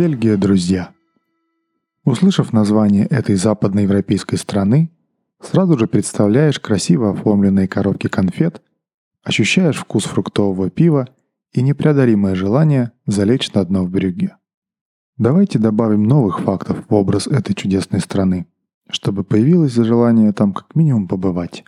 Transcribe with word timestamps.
Бельгия, 0.00 0.38
друзья. 0.38 0.94
Услышав 2.06 2.54
название 2.54 3.04
этой 3.04 3.34
западноевропейской 3.34 4.38
страны, 4.38 4.90
сразу 5.42 5.78
же 5.78 5.86
представляешь 5.86 6.58
красиво 6.58 7.10
оформленные 7.10 7.68
коробки 7.68 8.06
конфет, 8.06 8.62
ощущаешь 9.22 9.76
вкус 9.76 10.04
фруктового 10.04 10.70
пива 10.70 11.10
и 11.52 11.60
непреодолимое 11.60 12.34
желание 12.34 12.92
залечь 13.04 13.52
на 13.52 13.62
дно 13.62 13.84
в 13.84 13.90
брюге. 13.90 14.38
Давайте 15.18 15.58
добавим 15.58 16.04
новых 16.04 16.40
фактов 16.40 16.82
в 16.88 16.94
образ 16.94 17.26
этой 17.26 17.52
чудесной 17.52 18.00
страны, 18.00 18.46
чтобы 18.88 19.22
появилось 19.22 19.74
желание 19.74 20.32
там 20.32 20.54
как 20.54 20.74
минимум 20.74 21.08
побывать. 21.08 21.62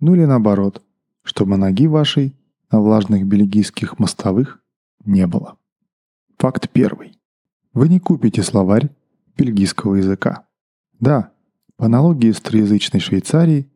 Ну 0.00 0.14
или 0.14 0.24
наоборот, 0.24 0.80
чтобы 1.24 1.58
ноги 1.58 1.88
вашей 1.88 2.34
на 2.72 2.80
влажных 2.80 3.26
бельгийских 3.26 3.98
мостовых 3.98 4.62
не 5.04 5.26
было. 5.26 5.58
Факт 6.38 6.70
первый. 6.70 7.12
Вы 7.76 7.90
не 7.90 8.00
купите 8.00 8.42
словарь 8.42 8.88
бельгийского 9.36 9.96
языка. 9.96 10.46
Да, 10.98 11.32
по 11.76 11.84
аналогии 11.84 12.32
с 12.32 12.40
троязычной 12.40 13.00
Швейцарией, 13.00 13.70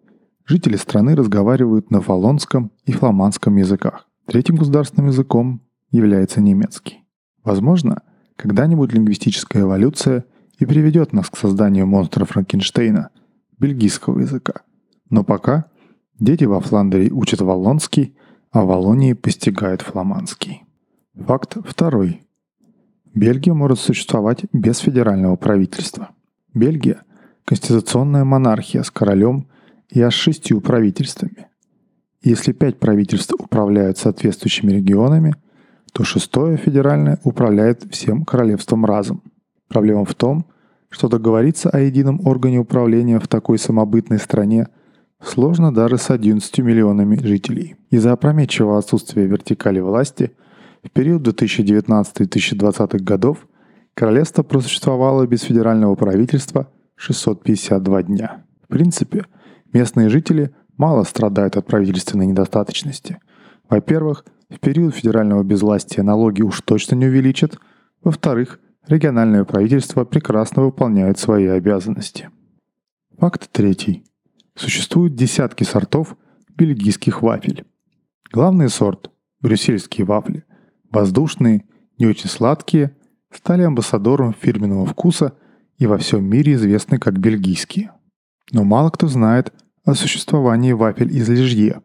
жители 0.47 0.77
страны 0.77 1.15
разговаривают 1.15 1.91
на 1.91 2.01
валлонском 2.01 2.73
и 2.87 2.93
фламандском 2.93 3.57
языках. 3.57 4.09
Третьим 4.25 4.57
государственным 4.57 5.11
языком 5.11 5.61
является 5.91 6.41
немецкий. 6.41 7.05
Возможно, 7.45 8.01
когда-нибудь 8.37 8.91
лингвистическая 8.95 9.65
эволюция 9.65 10.25
и 10.59 10.65
приведет 10.65 11.13
нас 11.13 11.29
к 11.29 11.37
созданию 11.37 11.87
монстра 11.87 12.25
Франкенштейна, 12.25 13.11
бельгийского 13.59 14.21
языка. 14.21 14.63
Но 15.11 15.25
пока 15.25 15.67
дети 16.19 16.45
во 16.45 16.61
Фландерии 16.61 17.11
учат 17.11 17.43
валлонский, 17.43 18.17
а 18.51 18.63
в 18.63 18.69
Валлонии 18.69 19.13
постигают 19.13 19.83
фламандский. 19.83 20.65
Факт 21.15 21.59
второй. 21.67 22.23
Бельгия 23.15 23.55
может 23.55 23.81
существовать 23.81 24.45
без 24.53 24.79
федерального 24.79 25.37
правительства. 25.37 26.11
Бельгия– 26.55 27.03
конституционная 27.45 28.25
монархия 28.25 28.83
с 28.83 28.91
королем 28.91 29.47
и 29.91 30.01
аж 30.01 30.15
шестью 30.15 30.61
правительствами. 30.61 31.49
Если 32.23 32.53
пять 32.53 32.79
правительств 32.79 33.35
управляют 33.39 33.99
соответствующими 33.99 34.73
регионами, 34.73 35.35
то 35.93 36.05
шестое 36.05 36.57
федеральное 36.57 37.19
управляет 37.25 37.85
всем 37.91 38.25
королевством 38.25 38.85
разом. 38.85 39.23
Проблема 39.69 40.05
в 40.05 40.15
том, 40.15 40.45
что 40.89 41.09
договориться 41.09 41.71
о 41.71 41.81
едином 41.81 42.21
органе 42.27 42.59
управления 42.59 43.19
в 43.19 43.27
такой 43.27 43.59
самобытной 43.59 44.19
стране 44.19 44.69
сложно 45.23 45.75
даже 45.75 45.99
с 45.99 46.11
11 46.11 46.59
миллионами 46.59 47.17
жителей. 47.17 47.77
Из-за 47.91 48.13
опрометчивого 48.13 48.79
отсутствия 48.79 49.27
вертикали 49.27 49.81
власти 49.81 50.33
в 50.83 50.91
период 50.91 51.27
2019-2020 51.27 52.99
годов 52.99 53.47
королевство 53.95 54.43
просуществовало 54.43 55.27
без 55.27 55.43
федерального 55.43 55.95
правительства 55.95 56.71
652 56.97 58.03
дня. 58.05 58.45
В 58.63 58.69
принципе, 58.69 59.27
местные 59.73 60.09
жители 60.09 60.55
мало 60.77 61.05
страдают 61.05 61.57
от 61.57 61.67
правительственной 61.67 62.27
недостаточности. 62.27 63.19
Во-первых, 63.69 64.25
в 64.49 64.59
период 64.59 64.95
федерального 64.95 65.43
безвластия 65.43 66.03
налоги 66.03 66.43
уж 66.43 66.61
точно 66.63 66.95
не 66.97 67.07
увеличат. 67.07 67.59
Во-вторых, 68.03 68.59
региональное 68.89 69.45
правительство 69.45 70.05
прекрасно 70.05 70.63
выполняет 70.63 71.19
свои 71.19 71.47
обязанности. 71.47 72.31
Факт 73.19 73.51
третий. 73.53 74.05
Существуют 74.55 75.15
десятки 75.15 75.65
сортов 75.65 76.17
бельгийских 76.57 77.23
вафель. 77.23 77.65
Главный 78.33 78.69
сорт– 78.69 79.11
брюссельские 79.41 80.07
вафли. 80.07 80.45
Воздушные, 80.91 81.65
не 81.99 82.07
очень 82.07 82.29
сладкие, 82.29 82.97
стали 83.33 83.63
амбассадором 83.63 84.35
фирменного 84.35 84.87
вкуса 84.87 85.35
и 85.79 85.87
во 85.87 85.99
всем 85.99 86.25
мире 86.25 86.55
известны 86.55 86.99
как 86.99 87.19
бельгийские. 87.19 87.93
Но 88.53 88.65
мало 88.65 88.91
кто 88.91 89.07
знает 89.07 89.53
о 89.85 89.95
существовании 89.95 90.73
вафель 90.73 91.17
из 91.17 91.29
лежье. 91.29 91.83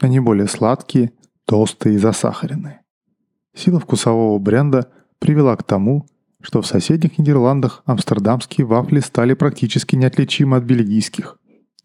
Они 0.00 0.20
более 0.20 0.48
сладкие, 0.48 1.12
толстые 1.44 1.96
и 1.96 1.98
засахаренные. 1.98 2.80
Сила 3.54 3.80
вкусового 3.80 4.38
бренда 4.38 4.90
привела 5.18 5.56
к 5.56 5.62
тому, 5.62 6.06
что 6.42 6.62
в 6.62 6.66
соседних 6.66 7.18
Нидерландах 7.18 7.82
амстердамские 7.86 8.66
вафли 8.66 9.00
стали 9.00 9.34
практически 9.34 9.96
неотличимы 9.96 10.58
от 10.58 10.64
бельгийских, 10.64 11.38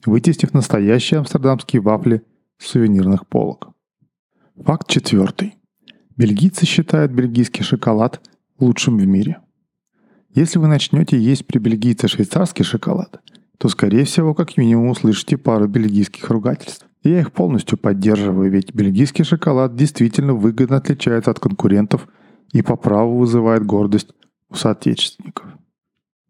вытеснив 0.06 0.54
настоящие 0.54 1.20
амстердамские 1.20 1.82
вафли 1.82 2.24
с 2.58 2.68
сувенирных 2.68 3.28
полок. 3.28 3.70
Факт 4.64 4.88
четвертый. 4.88 5.61
Бельгийцы 6.22 6.68
считают 6.68 7.12
бельгийский 7.12 7.64
шоколад 7.64 8.22
лучшим 8.60 9.00
в 9.00 9.08
мире. 9.08 9.40
Если 10.36 10.60
вы 10.60 10.68
начнете 10.68 11.18
есть 11.18 11.48
при 11.48 11.58
бельгийце 11.58 12.08
швейцарский 12.08 12.64
шоколад, 12.64 13.20
то, 13.58 13.70
скорее 13.70 14.04
всего, 14.04 14.36
как 14.36 14.56
минимум 14.56 14.90
услышите 14.90 15.40
пару 15.40 15.68
бельгийских 15.68 16.30
ругательств. 16.30 16.86
И 17.02 17.10
я 17.10 17.22
их 17.22 17.32
полностью 17.32 17.76
поддерживаю, 17.76 18.52
ведь 18.52 18.72
бельгийский 18.72 19.24
шоколад 19.24 19.76
действительно 19.76 20.36
выгодно 20.36 20.78
отличается 20.78 21.32
от 21.32 21.40
конкурентов 21.40 22.08
и 22.54 22.62
по 22.62 22.76
праву 22.76 23.18
вызывает 23.18 23.66
гордость 23.66 24.14
у 24.48 24.54
соотечественников. 24.54 25.48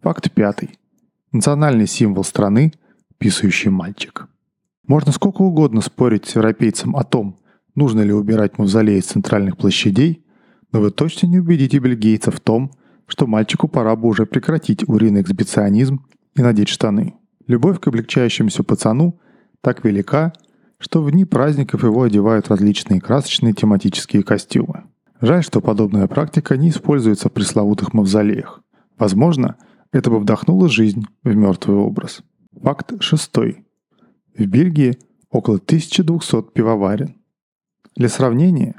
Факт 0.04 0.32
пятый. 0.32 0.70
Национальный 1.34 1.86
символ 1.86 2.24
страны– 2.24 2.72
писающий 3.18 3.72
мальчик. 3.72 4.30
Можно 4.88 5.12
сколько 5.12 5.42
угодно 5.42 5.82
спорить 5.82 6.28
с 6.28 6.36
европейцем 6.38 6.96
о 6.96 7.04
том, 7.04 7.41
нужно 7.76 8.02
ли 8.02 8.14
убирать 8.14 8.58
мавзолей 8.58 9.00
из 9.00 9.06
центральных 9.06 9.58
площадей, 9.58 10.24
но 10.72 10.80
вы 10.80 10.92
точно 10.92 11.28
не 11.28 11.40
убедите 11.40 11.80
бельгийцев 11.80 12.36
в 12.36 12.40
том, 12.40 12.72
что 13.08 13.28
мальчику 13.28 13.68
пора 13.68 13.96
бы 13.96 14.08
уже 14.08 14.26
прекратить 14.26 14.88
уриный 14.88 15.22
эксбиционизм 15.22 16.06
и 16.36 16.42
надеть 16.42 16.70
штаны. 16.70 17.16
Любовь 17.48 17.80
к 17.80 17.88
облегчающемуся 17.88 18.64
пацану 18.64 19.20
так 19.62 19.84
велика, 19.84 20.34
что 20.78 21.02
в 21.02 21.12
дни 21.12 21.26
праздников 21.26 21.84
его 21.84 22.04
одевают 22.04 22.48
различные 22.48 23.02
красочные 23.02 23.54
тематические 23.54 24.24
костюмы. 24.24 24.86
Жаль, 25.20 25.44
что 25.44 25.62
подобная 25.62 26.08
практика 26.08 26.58
не 26.58 26.70
используется 26.70 27.30
в 27.30 27.34
пресловутых 27.34 27.94
мавзолеях. 27.94 28.62
Возможно, 28.98 29.58
это 29.92 30.10
бы 30.10 30.20
вдохнуло 30.20 30.70
жизнь 30.70 31.06
в 31.24 31.36
мертвый 31.36 31.78
образ. 31.78 32.24
Факт 32.60 32.94
шестой. 33.02 33.66
В 34.36 34.46
Бельгии 34.46 34.98
около 35.30 35.58
1200 35.58 36.54
пивоварен. 36.54 37.21
Для 37.96 38.10
сравнения, 38.10 38.76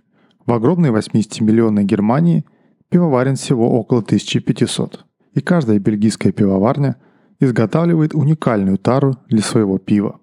в 0.47 0.53
огромной 0.53 0.91
80-миллионной 0.91 1.85
Германии 1.85 2.45
пивоварен 2.89 3.37
всего 3.37 3.79
около 3.79 4.01
1500. 4.01 5.05
И 5.35 5.41
каждая 5.41 5.79
бельгийская 5.79 6.33
пивоварня– 6.33 6.97
изготавливает 7.45 8.15
уникальную 8.15 8.79
тару 8.79 9.17
для 9.29 9.43
своего 9.43 9.79
пива. 9.79 10.21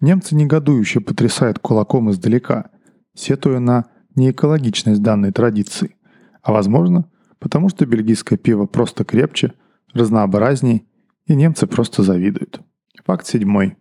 Немцы 0.00 0.34
негодующе 0.34 1.00
потрясают 1.00 1.60
кулаком 1.60 2.10
издалека, 2.10 2.70
сетуя 3.14 3.60
на 3.60 3.86
неэкологичность 4.16 5.00
данной 5.00 5.30
традиции. 5.30 5.94
А 6.42 6.52
возможно, 6.52 7.08
потому 7.38 7.68
что 7.68 7.86
бельгийское 7.86 8.36
пиво 8.36 8.66
просто 8.66 9.04
крепче, 9.04 9.52
разнообразнее, 9.94 10.82
и 11.26 11.36
немцы 11.36 11.68
просто 11.68 12.02
завидуют. 12.02 12.60
Факт 13.04 13.26
седьмой. 13.26 13.76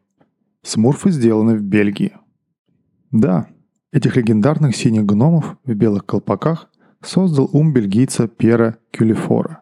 Смурфы 0.61 1.09
сделаны 1.09 1.57
в 1.57 1.63
Бельгии. 1.63 2.13
Да, 3.11 3.47
этих 3.95 4.15
легендарных 4.15 4.75
синих 4.75 5.05
гномов 5.05 5.57
в 5.63 5.73
белых 5.73 6.05
колпаках 6.05 6.69
создал 7.01 7.49
ум 7.53 7.73
бельгийца 7.73 8.27
Пьера 8.27 8.77
Кюлифора. 8.91 9.61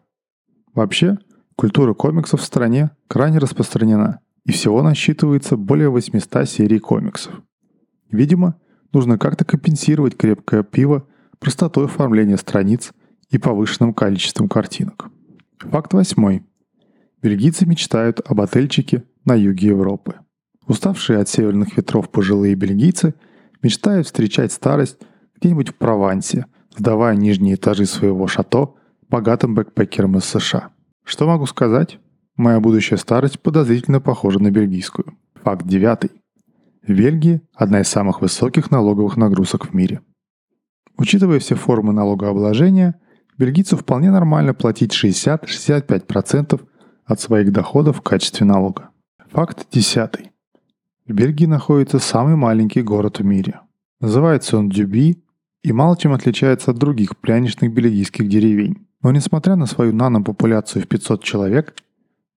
Вообще, 0.74 1.18
Культура 1.56 1.94
комиксов 1.94 2.40
в 2.40 2.44
стране 2.44 2.90
крайне 3.06 3.38
распространена, 3.38 4.18
и 4.44 4.50
всего 4.50 4.82
насчитывается 4.82 5.56
более 5.56 5.88
800 5.88 6.48
серий 6.48 6.80
комиксов. 6.80 7.32
Видимо, 8.10 8.56
нужно 8.92 9.18
как-то 9.18 9.44
компенсировать 9.44 10.16
крепкое 10.16 10.64
пиво 10.64 11.06
простотой 11.38 11.84
оформления 11.84 12.36
страниц 12.36 12.92
и 13.30 13.38
повышенным 13.38 13.94
количеством 13.94 14.48
картинок. 14.48 15.10
Факт 15.58 15.94
восьмой. 15.94 16.44
Бельгийцы 17.22 17.66
мечтают 17.66 18.20
об 18.24 18.40
отельчике 18.40 19.04
на 19.24 19.34
юге 19.34 19.68
Европы. 19.68 20.16
Уставшие 20.66 21.20
от 21.20 21.28
северных 21.28 21.76
ветров 21.76 22.10
пожилые 22.10 22.56
бельгийцы 22.56 23.14
мечтают 23.64 24.06
встречать 24.06 24.52
старость 24.52 24.98
где-нибудь 25.40 25.70
в 25.70 25.74
Провансе, 25.74 26.46
сдавая 26.76 27.16
нижние 27.16 27.56
этажи 27.56 27.86
своего 27.86 28.26
шато 28.26 28.74
богатым 29.08 29.54
бэкпекерам 29.54 30.18
из 30.18 30.24
США. 30.24 30.70
Что 31.04 31.26
могу 31.26 31.46
сказать? 31.46 31.98
Моя 32.36 32.60
будущая 32.60 32.98
старость 32.98 33.40
подозрительно 33.40 34.00
похожа 34.00 34.38
на 34.40 34.50
бельгийскую. 34.50 35.16
Факт 35.42 35.66
девятый. 35.66 36.10
В 36.86 36.92
Бельгии 36.92 37.40
одна 37.54 37.80
из 37.80 37.88
самых 37.88 38.20
высоких 38.20 38.70
налоговых 38.70 39.16
нагрузок 39.16 39.66
в 39.66 39.74
мире. 39.74 40.00
Учитывая 40.98 41.38
все 41.38 41.54
формы 41.54 41.92
налогообложения, 41.92 43.00
бельгийцу 43.38 43.76
вполне 43.76 44.10
нормально 44.10 44.52
платить 44.52 44.92
60-65% 44.92 46.60
от 47.04 47.20
своих 47.20 47.52
доходов 47.52 47.98
в 47.98 48.02
качестве 48.02 48.46
налога. 48.46 48.90
Факт 49.30 49.66
десятый. 49.70 50.33
В 51.06 51.12
Бельгии 51.12 51.44
находится 51.44 51.98
самый 51.98 52.34
маленький 52.34 52.80
город 52.80 53.18
в 53.18 53.24
мире. 53.24 53.60
Называется 54.00 54.56
он 54.56 54.70
Дюби 54.70 55.22
и 55.62 55.70
мало 55.70 55.98
чем 55.98 56.14
отличается 56.14 56.70
от 56.70 56.78
других 56.78 57.18
пряничных 57.18 57.74
бельгийских 57.74 58.26
деревень. 58.26 58.86
Но 59.02 59.12
несмотря 59.12 59.54
на 59.56 59.66
свою 59.66 59.92
нанопопуляцию 59.92 60.82
в 60.82 60.88
500 60.88 61.22
человек, 61.22 61.74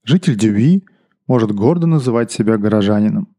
житель 0.04 0.36
Дюви 0.36 0.84
может 1.28 1.54
гордо 1.54 1.88
называть 1.88 2.30
себя 2.30 2.58
горожанином, 2.58 3.30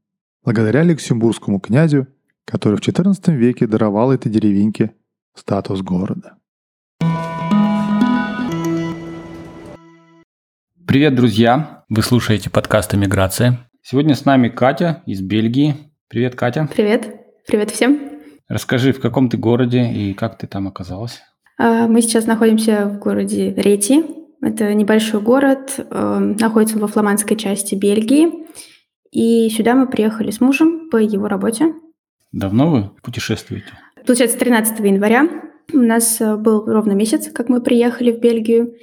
благодаря 0.44 0.82
люксембургскому 0.82 1.60
князю, 1.60 2.06
который 2.46 2.78
в 2.78 2.80
XIV 2.80 3.34
веке 3.34 3.66
даровал 3.66 4.12
этой 4.12 4.32
деревеньке 4.32 4.94
статус 5.34 5.82
города. 5.82 6.36
Привет, 10.86 11.14
друзья! 11.14 11.84
Вы 11.90 12.00
слушаете 12.00 12.48
подкаст 12.48 12.94
«Эмиграция». 12.94 13.67
Сегодня 13.90 14.14
с 14.14 14.26
нами 14.26 14.50
Катя 14.50 15.02
из 15.06 15.22
Бельгии. 15.22 15.74
Привет, 16.08 16.34
Катя. 16.34 16.68
Привет. 16.76 17.08
Привет 17.46 17.70
всем. 17.70 17.98
Расскажи, 18.46 18.92
в 18.92 19.00
каком 19.00 19.30
ты 19.30 19.38
городе 19.38 19.90
и 19.90 20.12
как 20.12 20.36
ты 20.36 20.46
там 20.46 20.68
оказалась? 20.68 21.22
А, 21.56 21.88
мы 21.88 22.02
сейчас 22.02 22.26
находимся 22.26 22.84
в 22.84 22.98
городе 22.98 23.54
Рети. 23.54 24.04
Это 24.42 24.74
небольшой 24.74 25.22
город, 25.22 25.76
э, 25.78 26.18
находится 26.38 26.78
во 26.78 26.86
фламандской 26.86 27.34
части 27.38 27.76
Бельгии. 27.76 28.28
И 29.10 29.48
сюда 29.48 29.74
мы 29.74 29.88
приехали 29.88 30.32
с 30.32 30.42
мужем 30.42 30.90
по 30.90 30.98
его 30.98 31.26
работе. 31.26 31.72
Давно 32.30 32.70
вы 32.70 32.90
путешествуете? 33.02 33.72
Получается, 34.06 34.38
13 34.38 34.80
января. 34.80 35.26
У 35.72 35.78
нас 35.78 36.20
э, 36.20 36.36
был 36.36 36.66
ровно 36.66 36.92
месяц, 36.92 37.32
как 37.32 37.48
мы 37.48 37.62
приехали 37.62 38.12
в 38.12 38.20
Бельгию. 38.20 38.74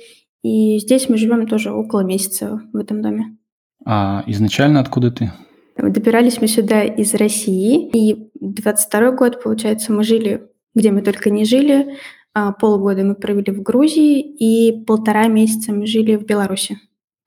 И 0.41 0.79
здесь 0.79 1.09
мы 1.09 1.17
живем 1.17 1.45
тоже 1.45 1.71
около 1.71 2.01
месяца 2.01 2.59
в 2.73 2.77
этом 2.77 3.03
доме. 3.03 3.37
А 3.85 4.23
изначально 4.27 4.79
откуда 4.79 5.11
ты? 5.11 5.31
Добирались 5.77 6.41
мы 6.41 6.47
сюда 6.47 6.83
из 6.83 7.13
России. 7.13 7.89
И 7.93 8.29
22 8.39 9.11
год, 9.11 9.43
получается, 9.43 9.93
мы 9.93 10.03
жили, 10.03 10.47
где 10.73 10.91
мы 10.91 11.01
только 11.01 11.29
не 11.29 11.45
жили. 11.45 11.97
А 12.33 12.51
полгода 12.51 13.03
мы 13.03 13.15
провели 13.15 13.53
в 13.53 13.61
Грузии 13.61 14.19
и 14.19 14.83
полтора 14.85 15.27
месяца 15.27 15.71
мы 15.71 15.85
жили 15.85 16.15
в 16.15 16.25
Беларуси. 16.25 16.77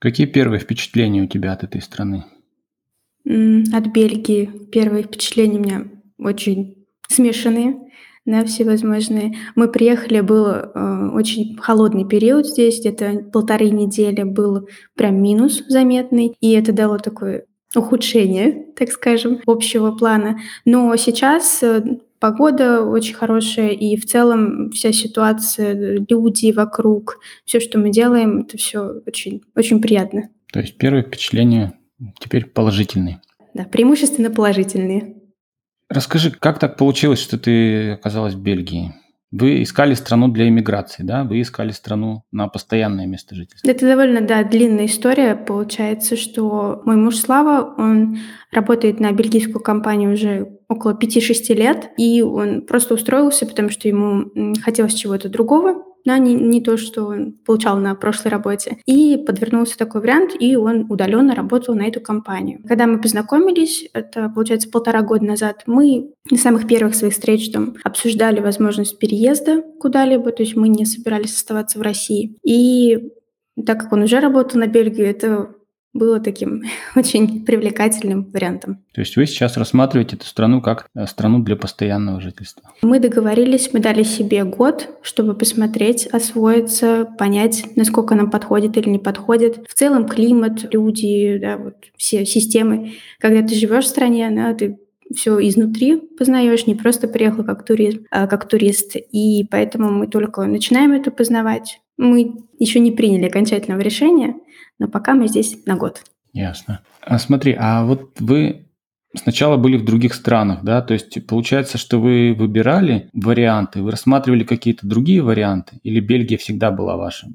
Какие 0.01 0.27
первые 0.27 0.61
впечатления 0.61 1.23
у 1.23 1.27
тебя 1.27 1.53
от 1.53 1.65
этой 1.65 1.81
страны? 1.81 2.25
От 3.25 3.87
Бельгии 3.89 4.51
первые 4.71 5.05
впечатления 5.05 5.59
у 5.59 5.63
меня 5.63 5.85
очень 6.19 6.87
смешанные 7.09 7.77
да, 8.29 8.45
всевозможные. 8.45 9.37
Мы 9.55 9.69
приехали, 9.69 10.21
был 10.21 10.47
э, 10.47 11.11
очень 11.15 11.57
холодный 11.57 12.07
период 12.07 12.47
здесь, 12.47 12.79
где-то 12.79 13.25
полторы 13.33 13.71
недели 13.71 14.23
был 14.23 14.69
прям 14.95 15.23
минус 15.23 15.65
заметный, 15.67 16.37
и 16.39 16.53
это 16.53 16.75
дало 16.75 16.99
такое 16.99 17.47
ухудшение, 17.75 18.67
так 18.77 18.91
скажем, 18.91 19.41
общего 19.47 19.93
плана. 19.93 20.39
Но 20.67 20.95
сейчас 20.97 21.63
э, 21.63 21.83
погода 22.19 22.83
очень 22.83 23.15
хорошая, 23.15 23.71
и 23.71 23.97
в 23.97 24.05
целом 24.05 24.73
вся 24.73 24.93
ситуация, 24.93 26.05
люди 26.07 26.53
вокруг, 26.53 27.21
все, 27.47 27.61
что 27.61 27.79
мы 27.79 27.91
делаем, 27.91 28.41
это 28.41 28.59
все 28.59 29.01
очень, 29.07 29.41
очень 29.57 29.81
приятно. 29.81 30.29
То 30.53 30.61
есть 30.61 30.77
первые 30.77 31.03
впечатления 31.03 31.73
теперь 32.21 32.45
положительные? 32.45 33.23
Да, 33.55 33.65
преимущественно 33.65 34.31
положительные. 34.31 35.18
Расскажи, 35.89 36.31
как 36.31 36.59
так 36.59 36.77
получилось, 36.77 37.21
что 37.21 37.39
ты 37.39 37.93
оказалась 37.93 38.35
в 38.35 38.41
Бельгии? 38.41 38.95
Вы 39.31 39.63
искали 39.63 39.93
страну 39.93 40.29
для 40.29 40.49
иммиграции, 40.49 41.03
да? 41.03 41.23
Вы 41.23 41.43
искали 41.43 41.71
страну 41.71 42.25
на 42.33 42.49
постоянное 42.49 43.07
место 43.07 43.35
жительства. 43.35 43.69
Это 43.69 43.87
довольно, 43.87 44.23
да, 44.23 44.43
длинная 44.43 44.87
история. 44.87 45.35
Получается, 45.35 46.17
что 46.17 46.81
мой 46.87 46.97
муж 46.97 47.17
Слава, 47.17 47.75
он 47.77 48.19
работает 48.53 49.01
на 49.01 49.13
бельгийскую 49.13 49.63
компанию 49.63 50.15
уже 50.15 50.59
около 50.69 50.93
5-6 50.93 51.55
лет, 51.55 51.91
и 51.99 52.23
он 52.23 52.63
просто 52.63 52.95
устроился, 52.95 53.45
потому 53.45 53.69
что 53.69 53.87
ему 53.89 54.55
хотелось 54.63 54.95
чего-то 54.95 55.29
другого, 55.29 55.85
да, 56.09 56.19
не, 56.19 56.35
не 56.35 56.61
то, 56.61 56.77
что 56.77 57.07
он 57.07 57.33
получал 57.33 57.79
на 57.79 57.95
прошлой 57.95 58.29
работе. 58.29 58.79
И 58.87 59.17
подвернулся 59.17 59.79
такой 59.79 60.01
вариант, 60.01 60.33
и 60.39 60.57
он 60.57 60.87
удаленно 60.89 61.35
работал 61.35 61.75
на 61.75 61.83
эту 61.83 62.01
компанию. 62.01 62.61
Когда 62.67 62.87
мы 62.87 63.01
познакомились, 63.01 63.89
это, 63.93 64.29
получается, 64.29 64.71
полтора 64.71 65.03
года 65.03 65.25
назад, 65.25 65.63
мы 65.67 66.11
на 66.31 66.37
самых 66.37 66.67
первых 66.67 66.95
своих 66.95 67.15
встреч 67.15 67.51
там 67.51 67.75
обсуждали 67.85 68.41
возможность 68.41 68.99
переезда 68.99 69.63
куда-либо, 69.81 70.33
то 70.33 70.43
есть 70.43 70.57
мы 70.57 70.69
не 70.69 70.85
собирались 70.85 71.35
оставаться 71.35 71.79
в 71.79 71.83
России. 71.83 72.37
И 72.45 73.13
так 73.67 73.81
как 73.81 73.93
он 73.93 74.03
уже 74.03 74.21
работал 74.21 74.61
на 74.61 74.67
Бельгию, 74.67 75.09
это 75.09 75.51
было 75.93 76.21
таким 76.21 76.63
очень 76.97 77.45
привлекательным 77.45 78.31
вариантом. 78.33 78.85
То 78.93 79.01
есть 79.01 79.17
вы 79.17 79.27
сейчас 79.27 79.57
рассматриваете 79.57 80.17
эту 80.17 80.27
страну 80.27 80.61
как 80.61 80.87
э, 80.95 81.07
страну 81.07 81.41
для 81.41 81.57
постоянного 81.57 82.21
жительства? 82.21 82.71
Мы 82.83 83.01
договорились, 83.01 83.71
мы 83.73 83.81
дали 83.81 84.03
себе 84.03 84.45
год, 84.45 84.89
чтобы 85.03 85.35
посмотреть, 85.35 86.07
освоиться, 86.07 87.07
понять, 87.19 87.65
насколько 87.77 88.15
нам 88.15 88.31
подходит 88.31 88.77
или 88.77 88.89
не 88.89 88.99
подходит. 88.99 89.67
В 89.69 89.75
целом 89.75 90.07
климат, 90.07 90.73
люди, 90.73 91.39
да, 91.39 91.57
вот 91.57 91.75
все 91.97 92.25
системы. 92.25 92.93
Когда 93.19 93.43
ты 93.43 93.55
живешь 93.55 93.85
в 93.85 93.89
стране, 93.89 94.31
да, 94.31 94.55
ты 94.55 94.79
все 95.15 95.39
изнутри 95.49 95.97
познаешь, 95.97 96.67
не 96.67 96.75
просто 96.75 97.09
приехал 97.09 97.45
как 97.45 97.65
турист, 97.65 98.01
а 98.11 98.27
как 98.27 98.49
турист. 98.49 98.97
И 98.97 99.47
поэтому 99.51 99.91
мы 99.91 100.07
только 100.07 100.45
начинаем 100.45 100.93
это 100.93 101.11
познавать. 101.11 101.81
Мы 101.97 102.37
еще 102.59 102.79
не 102.81 102.93
приняли 102.93 103.27
окончательного 103.27 103.81
решения, 103.81 104.35
но 104.79 104.89
пока 104.89 105.15
мы 105.15 105.29
здесь 105.29 105.59
на 105.67 105.77
год. 105.77 106.03
Ясно. 106.33 106.81
А 107.03 107.19
смотри, 107.19 107.57
а 107.59 107.85
вот 107.85 108.21
вы 108.21 108.69
сначала 109.15 109.57
были 109.57 109.77
в 109.77 109.85
других 109.85 110.15
странах, 110.15 110.63
да, 110.63 110.83
то 110.83 110.95
есть 110.95 111.27
получается, 111.27 111.79
что 111.79 111.99
вы 112.01 112.35
выбирали 112.35 113.09
варианты, 113.13 113.83
вы 113.83 113.91
рассматривали 113.91 114.45
какие-то 114.45 114.87
другие 114.87 115.23
варианты, 115.23 115.81
или 115.83 116.01
Бельгия 116.01 116.37
всегда 116.37 116.71
была 116.71 116.97
вашей 116.97 117.31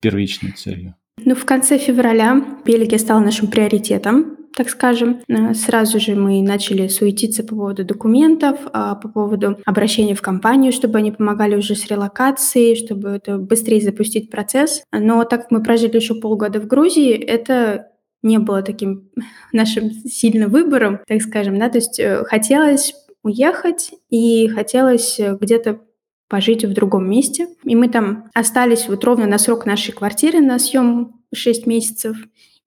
первичной 0.00 0.52
целью? 0.52 0.94
Ну, 1.18 1.34
в 1.34 1.44
конце 1.44 1.76
февраля 1.78 2.42
Бельгия 2.64 2.98
стала 2.98 3.20
нашим 3.20 3.48
приоритетом 3.48 4.36
так 4.56 4.68
скажем. 4.68 5.20
Э, 5.28 5.54
сразу 5.54 6.00
же 6.00 6.14
мы 6.14 6.42
начали 6.42 6.88
суетиться 6.88 7.42
по 7.42 7.54
поводу 7.54 7.84
документов, 7.84 8.58
а, 8.72 8.94
по 8.94 9.08
поводу 9.08 9.58
обращения 9.64 10.14
в 10.14 10.22
компанию, 10.22 10.72
чтобы 10.72 10.98
они 10.98 11.12
помогали 11.12 11.56
уже 11.56 11.74
с 11.74 11.86
релокацией, 11.86 12.76
чтобы 12.76 13.10
это 13.10 13.38
быстрее 13.38 13.80
запустить 13.80 14.30
процесс. 14.30 14.82
Но 14.92 15.24
так 15.24 15.42
как 15.42 15.50
мы 15.50 15.62
прожили 15.62 15.96
еще 15.96 16.14
полгода 16.14 16.60
в 16.60 16.66
Грузии, 16.66 17.12
это 17.12 17.88
не 18.22 18.38
было 18.38 18.62
таким 18.62 19.10
нашим 19.52 19.90
сильным 19.90 20.50
выбором, 20.50 21.00
так 21.06 21.22
скажем, 21.22 21.58
да, 21.58 21.68
то 21.68 21.78
есть 21.78 21.98
э, 21.98 22.24
хотелось 22.24 22.94
уехать 23.22 23.92
и 24.08 24.48
хотелось 24.48 25.20
э, 25.20 25.36
где-то 25.40 25.80
пожить 26.28 26.64
в 26.64 26.72
другом 26.72 27.10
месте. 27.10 27.48
И 27.64 27.74
мы 27.74 27.88
там 27.88 28.30
остались 28.34 28.88
вот 28.88 29.04
ровно 29.04 29.26
на 29.26 29.38
срок 29.38 29.66
нашей 29.66 29.92
квартиры 29.92 30.40
на 30.40 30.58
съем 30.58 31.20
6 31.34 31.66
месяцев. 31.66 32.16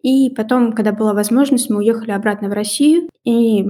И 0.03 0.29
потом, 0.29 0.74
когда 0.74 0.91
была 0.91 1.13
возможность, 1.13 1.69
мы 1.69 1.77
уехали 1.77 2.12
обратно 2.12 2.50
в 2.50 2.53
Россию. 2.53 3.10
И 3.24 3.65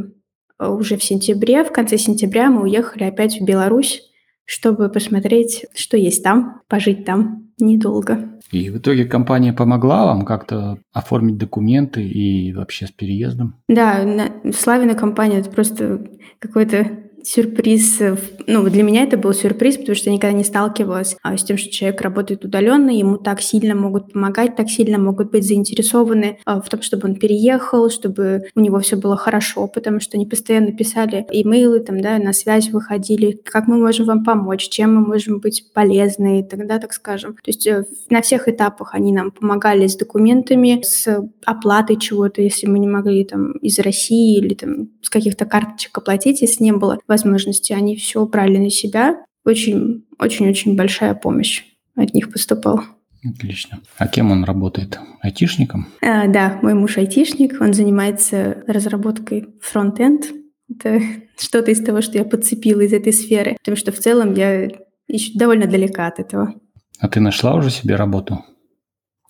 э, 0.60 0.68
уже 0.68 0.98
в 0.98 1.04
сентябре, 1.04 1.63
в 1.63 1.72
конце 1.72 1.98
сентября 1.98 2.50
мы 2.50 2.63
уехали 2.63 3.04
опять 3.04 3.40
в 3.40 3.46
Беларусь, 3.46 4.02
чтобы 4.44 4.90
посмотреть, 4.90 5.66
что 5.74 5.96
есть 5.96 6.24
там, 6.24 6.62
пожить 6.68 7.06
там 7.06 7.52
недолго. 7.60 8.30
И 8.52 8.70
в 8.70 8.78
итоге 8.78 9.06
компания 9.06 9.54
помогла 9.54 10.06
вам 10.06 10.25
как-то 10.25 10.80
оформить 10.92 11.38
документы 11.38 12.04
и 12.04 12.54
вообще 12.54 12.88
с 12.88 12.92
переездом? 12.92 13.56
Да, 13.70 14.04
на, 14.04 14.52
Славина 14.52 14.96
компания 14.96 15.40
это 15.40 15.50
просто 15.50 16.06
какой-то 16.40 16.88
сюрприз. 17.24 18.01
Э, 18.01 18.18
ну, 18.48 18.70
для 18.70 18.84
меня 18.84 19.03
это 19.03 19.18
был 19.18 19.34
сюрприз, 19.34 19.77
потому 19.77 19.96
что 19.96 20.10
я 20.10 20.15
никогда 20.15 20.38
не 20.38 20.44
сталкивалась 20.44 21.15
а, 21.24 21.38
с 21.38 21.44
тем, 21.44 21.58
что 21.58 21.72
человек 21.72 22.01
работает 22.01 22.46
удаленно, 22.46 22.92
ему 22.92 23.18
так 23.18 23.42
сильно 23.42 23.75
могут 23.75 24.13
помогать, 24.13 24.56
так 24.56 24.70
сильно 24.70 24.98
могут 24.98 25.32
быть 25.32 25.46
заинтересованы 25.46 26.39
а, 26.46 26.62
в 26.62 26.70
том, 26.70 26.82
чтобы 26.82 27.08
он 27.08 27.15
переехал, 27.15 27.89
чтобы 27.89 28.44
у 28.56 28.60
него 28.60 28.80
все 28.80 28.98
было 28.98 29.15
хорошо, 29.15 29.68
потому 29.68 30.00
что 30.00 30.18
они 30.18 30.25
постоянно 30.25 30.74
писали 30.74 31.25
имейлы, 31.32 31.80
там, 31.80 32.01
да, 32.01 32.18
на 32.18 32.34
связь 32.34 32.70
выходили, 32.70 33.32
как 33.32 33.68
мы 33.68 33.77
можем 33.77 34.06
вам 34.06 34.24
помочь, 34.24 34.68
чем 34.70 34.96
мы 34.96 35.08
можем 35.08 35.39
быть 35.39 35.72
полезны, 35.74 36.44
тогда, 36.44 36.80
так 36.80 36.94
скажем. 36.94 37.36
То 37.36 37.48
есть 37.48 37.65
э, 37.68 37.86
на 38.10 38.22
всех 38.22 38.48
этапах 38.48 38.94
они 38.94 39.13
нам 39.13 39.32
помогали 39.32 39.88
с 39.88 39.96
документами, 39.96 40.82
с 40.84 41.24
оплатой 41.46 41.98
чего-то, 41.98 42.42
если 42.42 42.68
мы 42.68 42.80
не 42.80 42.88
могли 42.88 43.24
там 43.24 43.53
из 43.53 43.80
России 43.80 44.38
или 44.38 44.53
там 44.53 44.89
с 45.01 45.10
каких-то 45.10 45.46
карточек 45.46 45.98
оплатить, 45.98 46.42
если 46.42 46.63
не 46.63 46.74
было 46.74 47.00
возможности, 47.13 47.74
они 47.74 47.96
все 47.96 48.25
брали 48.25 48.58
на 48.58 48.70
себя. 48.70 49.24
Очень, 49.46 50.05
очень-очень 50.20 50.75
большая 50.75 51.13
помощь 51.13 51.63
от 51.96 52.13
них 52.13 52.32
поступала. 52.32 52.84
Отлично. 53.24 53.79
А 53.98 54.08
кем 54.08 54.32
он 54.32 54.43
работает? 54.43 55.00
Айтишником? 55.22 55.88
А, 56.01 56.27
да, 56.27 56.60
мой 56.62 56.74
муж 56.74 56.98
айтишник. 56.98 57.62
Он 57.62 57.74
занимается 57.74 58.63
разработкой 58.67 59.46
фронт-энд. 59.62 60.25
Это 60.70 61.00
что-то 61.38 61.72
из 61.72 61.84
того, 61.84 62.01
что 62.01 62.17
я 62.17 62.25
подцепила 62.25 62.82
из 62.82 62.93
этой 62.93 63.13
сферы. 63.13 63.55
Потому 63.60 63.77
что 63.77 63.91
в 63.91 64.00
целом 64.00 64.34
я 64.34 64.70
еще 65.08 65.38
довольно 65.38 65.67
далека 65.67 66.08
от 66.08 66.20
этого. 66.20 66.55
А 67.00 67.08
ты 67.08 67.20
нашла 67.20 67.55
уже 67.55 67.70
себе 67.70 67.96
работу? 67.96 68.43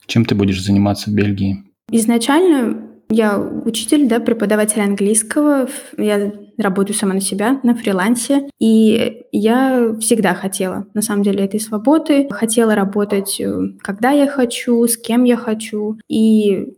Чем 0.07 0.25
ты 0.25 0.35
будешь 0.35 0.63
заниматься 0.63 1.09
в 1.09 1.13
Бельгии? 1.13 1.63
Изначально 1.91 2.89
Я 3.09 3.37
учитель, 3.37 4.07
да, 4.07 4.19
преподаватель 4.19 4.81
английского. 4.81 5.69
Я 5.97 6.33
работаю 6.57 6.95
сама 6.95 7.13
на 7.13 7.21
себя, 7.21 7.59
на 7.63 7.75
фрилансе. 7.75 8.49
И 8.59 9.23
я 9.31 9.95
всегда 9.99 10.33
хотела, 10.33 10.87
на 10.93 11.01
самом 11.01 11.23
деле, 11.23 11.45
этой 11.45 11.59
свободы. 11.59 12.27
Хотела 12.29 12.75
работать, 12.75 13.39
э, 13.39 13.53
когда 13.81 14.11
я 14.11 14.27
хочу, 14.27 14.85
с 14.87 14.97
кем 14.97 15.23
я 15.23 15.37
хочу. 15.37 15.97
И 16.07 16.73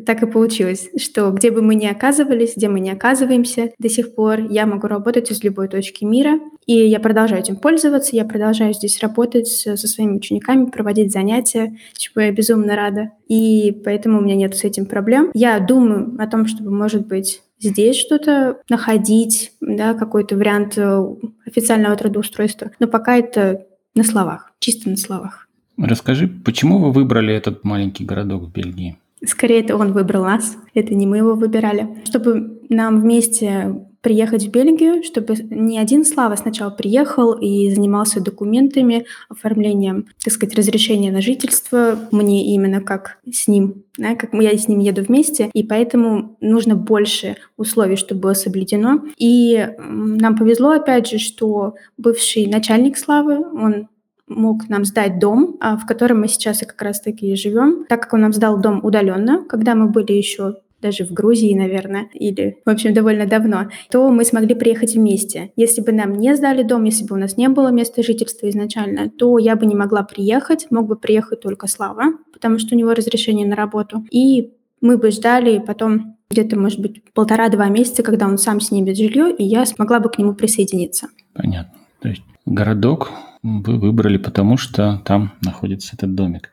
так 0.00 0.22
и 0.22 0.26
получилось, 0.26 0.88
что 0.96 1.30
где 1.30 1.50
бы 1.50 1.62
мы 1.62 1.74
ни 1.74 1.86
оказывались, 1.86 2.54
где 2.56 2.68
мы 2.68 2.80
не 2.80 2.90
оказываемся 2.90 3.70
до 3.78 3.88
сих 3.88 4.14
пор, 4.14 4.40
я 4.50 4.66
могу 4.66 4.86
работать 4.86 5.30
из 5.30 5.42
любой 5.42 5.68
точки 5.68 6.04
мира. 6.04 6.40
И 6.66 6.74
я 6.74 7.00
продолжаю 7.00 7.42
этим 7.42 7.56
пользоваться, 7.56 8.14
я 8.14 8.24
продолжаю 8.24 8.74
здесь 8.74 9.00
работать 9.00 9.48
со 9.48 9.76
своими 9.76 10.16
учениками, 10.16 10.66
проводить 10.66 11.12
занятия, 11.12 11.76
чему 11.96 12.24
я 12.24 12.32
безумно 12.32 12.76
рада. 12.76 13.12
И 13.28 13.72
поэтому 13.84 14.18
у 14.18 14.22
меня 14.22 14.36
нет 14.36 14.56
с 14.56 14.64
этим 14.64 14.86
проблем. 14.86 15.30
Я 15.34 15.58
думаю 15.60 16.16
о 16.18 16.26
том, 16.26 16.46
чтобы, 16.46 16.70
может 16.70 17.06
быть, 17.06 17.42
здесь 17.60 17.96
что-то 17.96 18.58
находить, 18.68 19.52
да, 19.60 19.94
какой-то 19.94 20.36
вариант 20.36 20.78
э, 20.78 21.04
официального 21.46 21.96
трудоустройства. 21.96 22.70
Но 22.78 22.86
пока 22.86 23.16
это 23.16 23.66
на 23.94 24.04
словах, 24.04 24.52
чисто 24.58 24.88
на 24.90 24.96
словах. 24.96 25.48
Расскажи, 25.76 26.28
почему 26.28 26.78
вы 26.78 26.92
выбрали 26.92 27.34
этот 27.34 27.64
маленький 27.64 28.04
городок 28.04 28.44
в 28.44 28.52
Бельгии? 28.52 28.98
Скорее, 29.24 29.60
это 29.60 29.76
он 29.76 29.92
выбрал 29.92 30.24
нас, 30.24 30.56
это 30.74 30.94
не 30.94 31.06
мы 31.06 31.18
его 31.18 31.34
выбирали. 31.34 31.88
Чтобы 32.04 32.60
нам 32.68 33.00
вместе 33.00 33.87
приехать 34.00 34.46
в 34.46 34.50
Бельгию, 34.50 35.02
чтобы 35.02 35.34
не 35.50 35.78
один 35.78 36.04
Слава 36.04 36.36
сначала 36.36 36.70
приехал 36.70 37.32
и 37.32 37.70
занимался 37.70 38.20
документами, 38.20 39.06
оформлением, 39.28 40.06
так 40.22 40.32
сказать, 40.32 40.56
разрешения 40.56 41.10
на 41.10 41.20
жительство, 41.20 41.98
мне 42.10 42.54
именно 42.54 42.80
как 42.80 43.18
с 43.30 43.48
ним, 43.48 43.82
да, 43.96 44.14
как 44.14 44.32
я 44.34 44.56
с 44.56 44.68
ним 44.68 44.78
еду 44.78 45.02
вместе, 45.02 45.50
и 45.52 45.62
поэтому 45.62 46.36
нужно 46.40 46.76
больше 46.76 47.36
условий, 47.56 47.96
чтобы 47.96 48.20
было 48.20 48.34
соблюдено. 48.34 49.02
И 49.16 49.68
нам 49.78 50.36
повезло, 50.36 50.70
опять 50.70 51.08
же, 51.08 51.18
что 51.18 51.74
бывший 51.96 52.46
начальник 52.46 52.96
Славы, 52.96 53.38
он 53.38 53.88
мог 54.28 54.68
нам 54.68 54.84
сдать 54.84 55.18
дом, 55.18 55.56
а, 55.60 55.76
в 55.76 55.86
котором 55.86 56.20
мы 56.20 56.28
сейчас 56.28 56.62
и 56.62 56.66
как 56.66 56.80
раз-таки 56.82 57.34
живем, 57.34 57.86
так 57.88 58.02
как 58.02 58.14
он 58.14 58.20
нам 58.20 58.32
сдал 58.32 58.60
дом 58.60 58.84
удаленно, 58.84 59.44
когда 59.48 59.74
мы 59.74 59.88
были 59.88 60.12
еще 60.12 60.56
даже 60.80 61.04
в 61.04 61.12
Грузии, 61.12 61.54
наверное, 61.54 62.08
или, 62.12 62.58
в 62.64 62.70
общем, 62.70 62.94
довольно 62.94 63.26
давно, 63.26 63.68
то 63.90 64.08
мы 64.10 64.24
смогли 64.24 64.54
приехать 64.54 64.94
вместе. 64.94 65.50
Если 65.56 65.80
бы 65.80 65.92
нам 65.92 66.14
не 66.14 66.34
сдали 66.36 66.62
дом, 66.62 66.84
если 66.84 67.04
бы 67.04 67.16
у 67.16 67.18
нас 67.18 67.36
не 67.36 67.48
было 67.48 67.68
места 67.68 68.02
жительства 68.02 68.48
изначально, 68.48 69.10
то 69.10 69.38
я 69.38 69.56
бы 69.56 69.66
не 69.66 69.74
могла 69.74 70.02
приехать, 70.02 70.66
мог 70.70 70.86
бы 70.86 70.96
приехать 70.96 71.40
только 71.40 71.66
Слава, 71.66 72.12
потому 72.32 72.58
что 72.58 72.74
у 72.74 72.78
него 72.78 72.94
разрешение 72.94 73.46
на 73.46 73.56
работу. 73.56 74.04
И 74.10 74.52
мы 74.80 74.96
бы 74.96 75.10
ждали 75.10 75.58
потом 75.58 76.16
где-то, 76.30 76.58
может 76.58 76.80
быть, 76.80 77.02
полтора-два 77.12 77.68
месяца, 77.68 78.02
когда 78.02 78.26
он 78.26 78.38
сам 78.38 78.60
снимет 78.60 78.96
жилье, 78.96 79.34
и 79.34 79.44
я 79.44 79.64
смогла 79.66 79.98
бы 79.98 80.10
к 80.10 80.18
нему 80.18 80.34
присоединиться. 80.34 81.08
Понятно. 81.32 81.72
То 82.00 82.08
есть 82.08 82.22
городок 82.46 83.10
вы 83.42 83.78
выбрали, 83.78 84.18
потому 84.18 84.56
что 84.56 85.02
там 85.04 85.32
находится 85.42 85.96
этот 85.96 86.14
домик. 86.14 86.50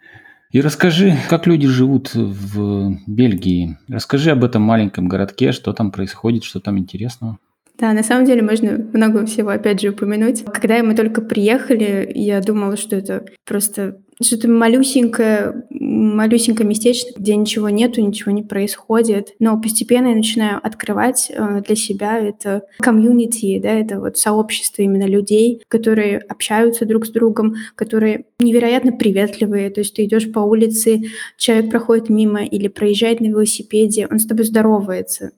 И 0.56 0.62
расскажи, 0.62 1.18
как 1.30 1.48
люди 1.48 1.68
живут 1.68 2.16
в 2.16 2.98
Бельгии. 3.08 3.78
Расскажи 3.90 4.32
об 4.32 4.42
этом 4.42 4.62
маленьком 4.62 5.10
городке, 5.10 5.52
что 5.52 5.74
там 5.74 5.92
происходит, 5.92 6.46
что 6.46 6.62
там 6.62 6.78
интересного. 6.80 7.40
Да, 7.78 7.92
на 7.92 8.04
самом 8.04 8.26
деле 8.26 8.42
можно 8.42 8.78
много 8.94 9.26
всего 9.26 9.50
опять 9.50 9.82
же 9.82 9.90
упомянуть. 9.90 10.46
Когда 10.46 10.82
мы 10.82 10.96
только 10.96 11.20
приехали, 11.20 12.10
я 12.16 12.40
думала, 12.40 12.78
что 12.78 12.96
это 12.96 13.26
просто 13.46 13.98
что-то 14.22 14.48
малюсенькое, 14.48 15.66
малюсенькое 15.70 16.68
местечко, 16.68 17.20
где 17.20 17.36
ничего 17.36 17.70
нету, 17.70 18.02
ничего 18.02 18.32
не 18.32 18.44
происходит. 18.44 19.34
Но 19.40 19.60
постепенно 19.60 20.08
я 20.08 20.16
начинаю 20.16 20.60
открывать 20.62 21.32
э, 21.34 21.62
для 21.66 21.76
себя 21.76 22.18
это 22.18 22.64
комьюнити, 22.80 23.60
да, 23.60 23.72
это 23.72 24.00
вот 24.00 24.18
сообщество 24.18 24.82
именно 24.82 25.06
людей, 25.06 25.62
которые 25.68 26.20
общаются 26.20 26.86
друг 26.86 27.06
с 27.06 27.10
другом, 27.10 27.56
которые 27.76 28.26
невероятно 28.40 28.92
приветливые. 28.92 29.70
То 29.70 29.82
есть 29.82 29.96
ты 29.96 30.06
идешь 30.06 30.32
по 30.32 30.40
улице, 30.40 31.04
человек 31.38 31.70
проходит 31.70 32.10
мимо 32.10 32.46
или 32.46 32.68
проезжает 32.68 33.20
на 33.20 33.28
велосипеде, 33.28 34.08
он 34.10 34.20
с 34.20 34.26
тобой 34.26 34.46
здоровается. 34.46 35.32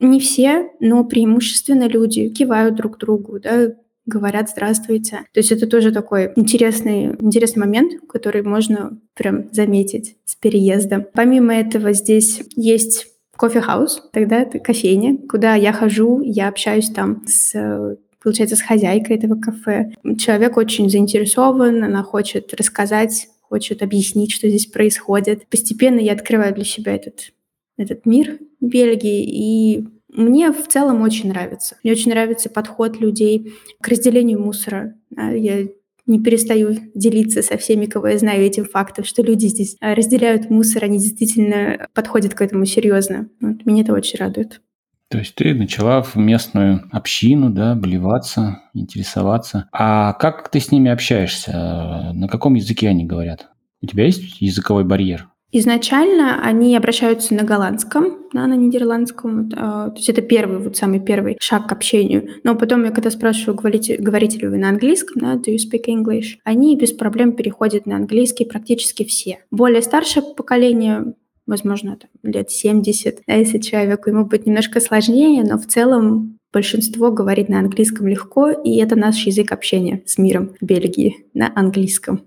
Не 0.00 0.18
все, 0.18 0.70
но 0.80 1.04
преимущественно 1.04 1.86
люди 1.86 2.28
кивают 2.28 2.74
друг 2.74 2.98
другу, 2.98 3.38
да, 3.38 3.74
говорят 4.06 4.50
«здравствуйте». 4.50 5.24
То 5.32 5.40
есть 5.40 5.52
это 5.52 5.66
тоже 5.66 5.92
такой 5.92 6.32
интересный, 6.36 7.16
интересный 7.20 7.60
момент, 7.60 8.00
который 8.08 8.42
можно 8.42 8.98
прям 9.14 9.52
заметить 9.52 10.16
с 10.24 10.34
переезда. 10.34 11.06
Помимо 11.14 11.54
этого 11.54 11.92
здесь 11.92 12.42
есть 12.56 13.08
кофе-хаус, 13.36 14.10
тогда 14.12 14.40
это 14.40 14.58
кофейня, 14.58 15.18
куда 15.28 15.54
я 15.54 15.72
хожу, 15.72 16.20
я 16.20 16.48
общаюсь 16.48 16.90
там 16.90 17.26
с 17.26 17.96
получается, 18.22 18.54
с 18.54 18.62
хозяйкой 18.62 19.16
этого 19.16 19.34
кафе. 19.34 19.92
Человек 20.18 20.56
очень 20.56 20.88
заинтересован, 20.88 21.82
она 21.82 22.04
хочет 22.04 22.54
рассказать, 22.54 23.28
хочет 23.40 23.82
объяснить, 23.82 24.30
что 24.30 24.48
здесь 24.48 24.66
происходит. 24.66 25.46
Постепенно 25.48 25.98
я 25.98 26.12
открываю 26.12 26.54
для 26.54 26.64
себя 26.64 26.94
этот, 26.94 27.32
этот 27.76 28.06
мир 28.06 28.38
Бельгии 28.60 29.24
и 29.24 29.88
мне 30.12 30.52
в 30.52 30.68
целом 30.68 31.02
очень 31.02 31.30
нравится. 31.30 31.76
Мне 31.82 31.92
очень 31.92 32.10
нравится 32.10 32.50
подход 32.50 33.00
людей 33.00 33.54
к 33.80 33.88
разделению 33.88 34.40
мусора. 34.40 34.94
Я 35.16 35.66
не 36.06 36.22
перестаю 36.22 36.76
делиться 36.94 37.42
со 37.42 37.56
всеми, 37.56 37.86
кого 37.86 38.08
я 38.08 38.18
знаю, 38.18 38.42
этим 38.42 38.64
фактом, 38.64 39.04
что 39.04 39.22
люди 39.22 39.46
здесь 39.46 39.76
а, 39.80 39.94
разделяют 39.94 40.50
мусор, 40.50 40.84
они 40.84 40.98
действительно 40.98 41.86
подходят 41.94 42.34
к 42.34 42.40
этому 42.40 42.64
серьезно. 42.66 43.28
Вот, 43.40 43.64
меня 43.64 43.82
это 43.82 43.92
очень 43.92 44.18
радует. 44.18 44.60
То 45.08 45.18
есть 45.18 45.34
ты 45.34 45.54
начала 45.54 46.02
в 46.02 46.16
местную 46.16 46.88
общину, 46.90 47.50
да, 47.50 47.74
блеваться, 47.74 48.62
интересоваться. 48.74 49.68
А 49.70 50.14
как 50.14 50.48
ты 50.48 50.58
с 50.58 50.72
ними 50.72 50.90
общаешься? 50.90 52.12
На 52.14 52.28
каком 52.28 52.54
языке 52.54 52.88
они 52.88 53.04
говорят? 53.04 53.48
У 53.82 53.86
тебя 53.86 54.06
есть 54.06 54.40
языковой 54.40 54.84
барьер? 54.84 55.28
Изначально 55.54 56.42
они 56.42 56.74
обращаются 56.74 57.34
на 57.34 57.44
голландском, 57.44 58.26
да, 58.32 58.46
на 58.46 58.54
нидерландском. 58.54 59.50
А, 59.54 59.90
то 59.90 59.96
есть 59.96 60.08
это 60.08 60.22
первый, 60.22 60.58
вот 60.58 60.78
самый 60.78 60.98
первый 60.98 61.36
шаг 61.40 61.68
к 61.68 61.72
общению. 61.72 62.26
Но 62.42 62.56
потом 62.56 62.84
я 62.84 62.90
когда 62.90 63.10
спрашиваю, 63.10 63.54
говорите, 63.54 63.98
говорите 63.98 64.38
ли 64.38 64.48
вы 64.48 64.56
на 64.56 64.70
английском, 64.70 65.20
да, 65.20 65.34
do 65.34 65.54
you 65.54 65.58
speak 65.58 65.84
English, 65.88 66.38
они 66.42 66.76
без 66.78 66.92
проблем 66.92 67.32
переходят 67.32 67.84
на 67.84 67.96
английский 67.96 68.46
практически 68.46 69.04
все. 69.04 69.40
Более 69.50 69.82
старшее 69.82 70.24
поколение 70.36 71.14
возможно, 71.46 71.96
там, 71.96 72.08
лет 72.22 72.50
70, 72.50 73.22
да, 73.26 73.34
если 73.34 73.58
человеку 73.58 74.08
ему 74.08 74.24
будет 74.24 74.46
немножко 74.46 74.80
сложнее, 74.80 75.44
но 75.44 75.58
в 75.58 75.66
целом 75.66 76.38
большинство 76.52 77.10
говорит 77.10 77.48
на 77.48 77.58
английском 77.58 78.06
легко, 78.06 78.50
и 78.50 78.76
это 78.76 78.96
наш 78.96 79.26
язык 79.26 79.52
общения 79.52 80.02
с 80.06 80.18
миром 80.18 80.54
Бельгии 80.60 81.26
на 81.34 81.52
английском. 81.54 82.22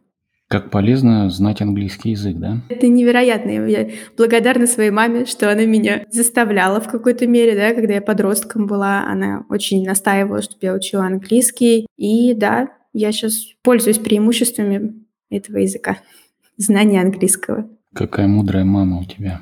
Как 0.47 0.69
полезно 0.69 1.29
знать 1.31 1.61
английский 1.61 2.11
язык, 2.11 2.37
да? 2.37 2.61
Это 2.69 2.87
невероятно. 2.87 3.67
Я 3.67 3.89
благодарна 4.15 4.67
своей 4.67 4.91
маме, 4.91 5.25
что 5.25 5.51
она 5.51 5.65
меня 5.65 6.05
заставляла 6.11 6.79
в 6.79 6.87
какой-то 6.87 7.25
мере, 7.25 7.55
да, 7.55 7.73
когда 7.73 7.95
я 7.95 8.01
подростком 8.01 8.67
была. 8.67 9.07
Она 9.07 9.45
очень 9.49 9.83
настаивала, 9.83 10.43
чтобы 10.43 10.59
я 10.61 10.73
учила 10.75 11.05
английский. 11.05 11.87
И 11.97 12.35
да, 12.35 12.69
я 12.93 13.11
сейчас 13.11 13.33
пользуюсь 13.63 13.97
преимуществами 13.97 14.93
этого 15.31 15.57
языка, 15.57 15.97
знания 16.57 17.01
английского. 17.01 17.67
Какая 17.93 18.27
мудрая 18.27 18.65
мама 18.65 18.99
у 18.99 19.05
тебя. 19.05 19.41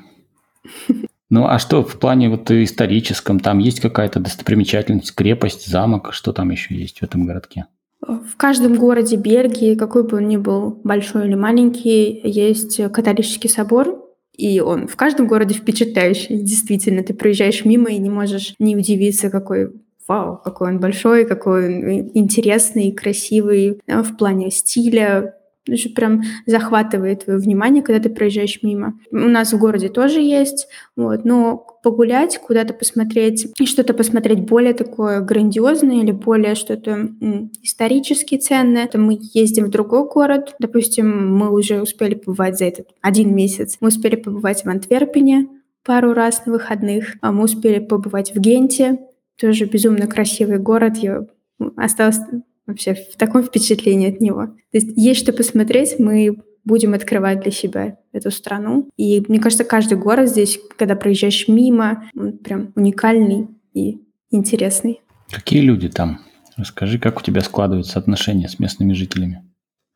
Ну 1.30 1.46
а 1.46 1.58
что 1.58 1.82
в 1.82 1.98
плане 1.98 2.28
вот 2.28 2.48
историческом? 2.50 3.40
Там 3.40 3.58
есть 3.58 3.80
какая-то 3.80 4.20
достопримечательность, 4.20 5.12
крепость, 5.16 5.66
замок? 5.66 6.12
Что 6.12 6.32
там 6.32 6.50
еще 6.50 6.76
есть 6.76 7.00
в 7.00 7.02
этом 7.02 7.26
городке? 7.26 7.66
В 8.06 8.36
каждом 8.36 8.76
городе 8.76 9.16
Бельгии, 9.16 9.74
какой 9.74 10.04
бы 10.04 10.18
он 10.18 10.28
ни 10.28 10.36
был, 10.36 10.80
большой 10.84 11.26
или 11.26 11.34
маленький, 11.34 12.20
есть 12.24 12.80
католический 12.92 13.48
собор, 13.48 14.04
и 14.36 14.60
он 14.60 14.86
в 14.88 14.96
каждом 14.96 15.26
городе 15.26 15.54
впечатляющий. 15.54 16.38
Действительно, 16.42 17.02
ты 17.02 17.14
проезжаешь 17.14 17.64
мимо 17.64 17.90
и 17.90 17.98
не 17.98 18.10
можешь 18.10 18.54
не 18.58 18.76
удивиться, 18.76 19.30
какой 19.30 19.70
вау, 20.06 20.40
какой 20.42 20.68
он 20.68 20.80
большой, 20.80 21.24
какой 21.24 21.66
он 21.66 22.10
интересный, 22.14 22.92
красивый 22.92 23.80
да, 23.86 24.02
в 24.02 24.16
плане 24.16 24.50
стиля, 24.50 25.34
уже 25.68 25.88
прям 25.88 26.22
захватывает 26.46 27.24
твое 27.24 27.38
внимание, 27.38 27.82
когда 27.82 28.00
ты 28.00 28.14
проезжаешь 28.14 28.60
мимо. 28.62 28.98
У 29.10 29.16
нас 29.16 29.52
в 29.52 29.58
городе 29.58 29.88
тоже 29.88 30.20
есть, 30.20 30.68
вот, 30.96 31.24
но 31.24 31.66
погулять, 31.82 32.38
куда-то 32.38 32.74
посмотреть, 32.74 33.46
и 33.58 33.66
что-то 33.66 33.94
посмотреть 33.94 34.40
более 34.40 34.74
такое 34.74 35.20
грандиозное 35.20 36.02
или 36.02 36.12
более 36.12 36.54
что-то 36.54 37.08
исторически 37.62 38.36
ценное, 38.36 38.86
то 38.86 38.98
мы 38.98 39.18
ездим 39.20 39.66
в 39.66 39.70
другой 39.70 40.08
город, 40.08 40.54
допустим, 40.58 41.36
мы 41.36 41.50
уже 41.50 41.82
успели 41.82 42.14
побывать 42.14 42.58
за 42.58 42.66
этот 42.66 42.88
один 43.00 43.34
месяц, 43.34 43.78
мы 43.80 43.88
успели 43.88 44.16
побывать 44.16 44.64
в 44.64 44.68
Антверпене 44.68 45.48
пару 45.84 46.14
раз 46.14 46.46
на 46.46 46.52
выходных, 46.52 47.16
а 47.20 47.32
мы 47.32 47.44
успели 47.44 47.78
побывать 47.78 48.34
в 48.34 48.38
Генте, 48.38 48.98
тоже 49.38 49.66
безумно 49.66 50.06
красивый 50.06 50.58
город, 50.58 50.96
я 50.96 51.26
осталась 51.76 52.18
вообще 52.66 52.94
в 52.94 53.16
таком 53.16 53.42
впечатлении 53.42 54.10
от 54.10 54.20
него. 54.20 54.46
То 54.46 54.78
есть 54.78 54.92
есть 54.96 55.20
что 55.20 55.32
посмотреть, 55.32 55.98
мы 55.98 56.36
будем 56.64 56.94
открывать 56.94 57.40
для 57.40 57.52
себя 57.52 57.98
эту 58.12 58.30
страну. 58.30 58.88
И 58.96 59.22
мне 59.28 59.38
кажется, 59.38 59.64
каждый 59.64 59.98
город 59.98 60.30
здесь, 60.30 60.58
когда 60.76 60.96
проезжаешь 60.96 61.46
мимо, 61.48 62.08
он 62.16 62.38
прям 62.38 62.72
уникальный 62.74 63.48
и 63.74 63.98
интересный. 64.30 65.00
Какие 65.30 65.60
люди 65.60 65.88
там? 65.88 66.20
Расскажи, 66.56 66.98
как 66.98 67.18
у 67.18 67.22
тебя 67.22 67.40
складываются 67.40 67.98
отношения 67.98 68.48
с 68.48 68.58
местными 68.58 68.92
жителями? 68.92 69.44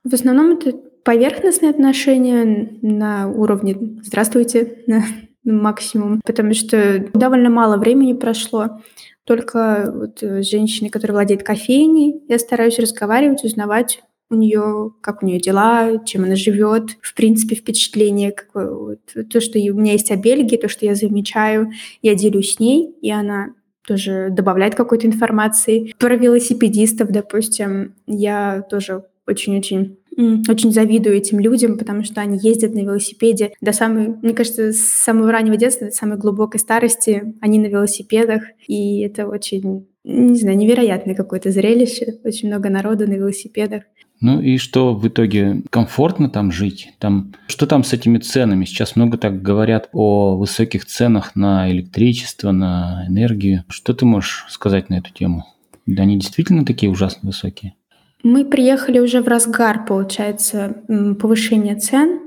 В 0.05 0.13
основном 0.13 0.53
это 0.53 0.73
поверхностные 1.05 1.71
отношения 1.71 2.77
на 2.83 3.29
уровне 3.29 3.77
«здравствуйте», 4.03 4.83
на 4.87 5.05
максимум, 5.45 6.21
потому 6.25 6.55
что 6.55 7.07
довольно 7.15 7.51
мало 7.51 7.77
времени 7.77 8.13
прошло. 8.13 8.83
Только 9.29 9.93
вот 9.95 10.23
э, 10.23 10.41
женщины, 10.41 10.89
которая 10.89 11.17
владеет 11.17 11.43
кофейней, 11.43 12.23
я 12.29 12.39
стараюсь 12.39 12.79
разговаривать, 12.79 13.45
узнавать 13.45 14.01
у 14.31 14.35
нее, 14.35 14.93
как 15.03 15.23
у 15.23 15.27
нее 15.27 15.39
дела, 15.39 16.03
чем 16.07 16.25
она 16.25 16.35
живет, 16.35 16.93
в 17.03 17.15
принципе, 17.15 17.55
впечатление, 17.55 18.33
какое, 18.33 18.71
вот, 18.71 19.01
то, 19.31 19.41
что 19.43 19.59
у 19.59 19.75
меня 19.75 19.93
есть 19.93 20.11
о 20.11 20.17
Бельгии, 20.17 20.57
то, 20.57 20.71
что 20.71 20.87
я 20.87 20.95
замечаю, 20.95 21.73
я 22.01 22.15
делюсь 22.15 22.55
с 22.55 22.59
ней, 22.59 22.95
и 23.03 23.11
она 23.11 23.49
тоже 23.87 24.29
добавляет 24.31 24.75
какой-то 24.75 25.07
информации. 25.07 25.93
Про 25.99 26.17
велосипедистов, 26.17 27.11
допустим, 27.11 27.97
я 28.07 28.63
тоже 28.71 29.05
очень-очень 29.27 29.99
очень 30.19 30.73
завидую 30.73 31.17
этим 31.17 31.39
людям, 31.39 31.79
потому 31.79 32.03
что 32.03 32.21
они 32.21 32.39
ездят 32.43 32.75
на 32.75 32.81
велосипеде 32.81 33.53
до 33.61 33.73
самой, 33.73 34.09
мне 34.09 34.35
кажется, 34.35 34.73
с 34.73 34.81
самого 34.81 35.31
раннего 35.31 35.57
детства, 35.57 35.87
до 35.87 35.93
самой 35.93 36.19
глубокой 36.19 36.59
старости 36.59 37.35
они 37.41 37.59
на 37.59 37.67
велосипедах, 37.67 38.43
и 38.67 39.01
это 39.01 39.27
очень, 39.27 39.87
не 40.05 40.39
знаю, 40.39 40.57
невероятное 40.57 41.15
какое-то 41.15 41.51
зрелище, 41.51 42.19
очень 42.25 42.49
много 42.49 42.69
народу 42.69 43.07
на 43.07 43.15
велосипедах. 43.15 43.85
Ну 44.21 44.41
и 44.41 44.59
что 44.59 44.95
в 44.95 45.07
итоге 45.07 45.63
комфортно 45.71 46.29
там 46.29 46.51
жить? 46.51 46.93
Там 46.99 47.35
что 47.47 47.69
там 47.69 47.85
с 47.85 47.93
этими 47.93 48.19
ценами? 48.19 48.65
Сейчас 48.65 48.97
много 48.97 49.17
так 49.17 49.43
говорят 49.43 49.89
о 49.93 50.37
высоких 50.37 50.87
ценах 50.87 51.37
на 51.37 51.71
электричество, 51.71 52.51
на 52.51 53.05
энергию. 53.07 53.65
Что 53.69 53.95
ты 53.95 54.05
можешь 54.05 54.47
сказать 54.49 54.91
на 54.91 54.97
эту 54.97 55.13
тему? 55.13 55.45
Да 55.87 56.03
они 56.03 56.19
действительно 56.19 56.65
такие 56.65 56.91
ужасно 56.91 57.29
высокие? 57.29 57.75
Мы 58.23 58.45
приехали 58.45 58.99
уже 58.99 59.23
в 59.23 59.29
разгар, 59.29 59.85
получается, 59.87 60.83
повышения 61.21 61.77
цен. 61.77 62.21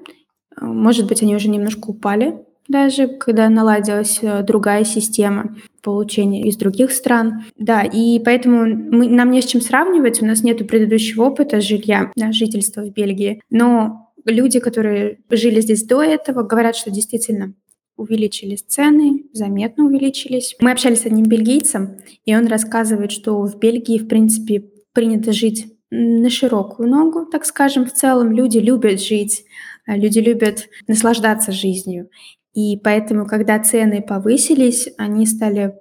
Может 0.59 1.07
быть, 1.07 1.21
они 1.21 1.35
уже 1.35 1.49
немножко 1.49 1.89
упали 1.89 2.35
даже, 2.71 3.07
когда 3.07 3.49
наладилась 3.49 4.19
э, 4.21 4.43
другая 4.43 4.85
система 4.85 5.57
получения 5.83 6.47
из 6.47 6.57
других 6.57 6.91
стран. 6.91 7.43
Да, 7.57 7.83
и 7.83 8.19
поэтому 8.19 8.65
мы, 8.65 9.07
нам 9.09 9.31
не 9.31 9.41
с 9.41 9.45
чем 9.45 9.61
сравнивать, 9.61 10.21
у 10.21 10.25
нас 10.25 10.43
нет 10.43 10.65
предыдущего 10.67 11.25
опыта 11.25 11.59
жилья, 11.59 12.11
да, 12.15 12.31
жительства 12.31 12.81
в 12.81 12.93
Бельгии. 12.93 13.41
Но 13.49 14.13
люди, 14.25 14.59
которые 14.59 15.19
жили 15.29 15.59
здесь 15.59 15.83
до 15.83 16.01
этого, 16.01 16.43
говорят, 16.43 16.75
что 16.75 16.91
действительно 16.91 17.53
увеличились 17.97 18.61
цены, 18.61 19.25
заметно 19.33 19.85
увеличились. 19.85 20.55
Мы 20.59 20.71
общались 20.71 21.01
с 21.01 21.05
одним 21.05 21.25
бельгийцем, 21.25 21.97
и 22.25 22.35
он 22.35 22.47
рассказывает, 22.47 23.11
что 23.11 23.41
в 23.43 23.59
Бельгии, 23.59 23.99
в 23.99 24.07
принципе, 24.07 24.63
принято 24.93 25.33
жить 25.33 25.67
на 25.91 26.29
широкую 26.29 26.89
ногу, 26.89 27.25
так 27.25 27.45
скажем. 27.45 27.85
В 27.85 27.93
целом 27.93 28.31
люди 28.31 28.57
любят 28.57 29.01
жить, 29.01 29.43
э, 29.85 29.95
люди 29.95 30.19
любят 30.19 30.69
наслаждаться 30.87 31.51
жизнью. 31.51 32.09
И 32.53 32.77
поэтому, 32.77 33.25
когда 33.25 33.59
цены 33.59 34.01
повысились, 34.01 34.89
они 34.97 35.25
стали 35.25 35.75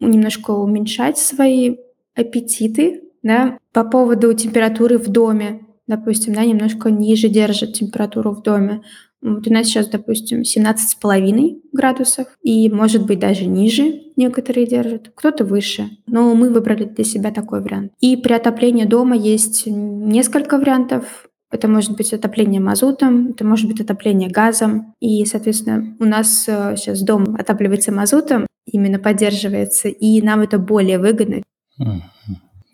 немножко 0.00 0.52
уменьшать 0.52 1.18
свои 1.18 1.76
аппетиты. 2.14 3.02
Да? 3.22 3.58
По 3.72 3.84
поводу 3.84 4.32
температуры 4.34 4.98
в 4.98 5.08
доме, 5.08 5.66
допустим, 5.86 6.34
да, 6.34 6.44
немножко 6.44 6.90
ниже 6.90 7.28
держит 7.28 7.74
температуру 7.74 8.32
в 8.32 8.42
доме. 8.42 8.82
Вот 9.22 9.46
у 9.46 9.52
нас 9.52 9.66
сейчас, 9.66 9.88
допустим, 9.88 10.42
17,5 10.42 11.60
градусов, 11.72 12.28
и, 12.42 12.68
может 12.70 13.06
быть, 13.06 13.18
даже 13.18 13.46
ниже 13.46 14.02
некоторые 14.16 14.66
держат, 14.66 15.10
кто-то 15.14 15.44
выше. 15.44 15.90
Но 16.06 16.34
мы 16.34 16.50
выбрали 16.50 16.84
для 16.84 17.04
себя 17.04 17.30
такой 17.30 17.60
вариант. 17.60 17.92
И 18.00 18.16
при 18.16 18.34
отоплении 18.34 18.84
дома 18.84 19.16
есть 19.16 19.66
несколько 19.66 20.58
вариантов. 20.58 21.28
Это 21.50 21.68
может 21.68 21.96
быть 21.96 22.12
отопление 22.12 22.60
мазутом, 22.60 23.30
это 23.30 23.44
может 23.44 23.68
быть 23.68 23.80
отопление 23.80 24.28
газом. 24.28 24.94
И, 25.00 25.24
соответственно, 25.24 25.96
у 25.98 26.04
нас 26.04 26.44
сейчас 26.44 27.02
э, 27.02 27.04
дом 27.04 27.36
отапливается 27.38 27.92
мазутом, 27.92 28.46
именно 28.66 28.98
поддерживается, 28.98 29.88
и 29.88 30.20
нам 30.22 30.40
это 30.40 30.58
более 30.58 30.98
выгодно. 30.98 31.42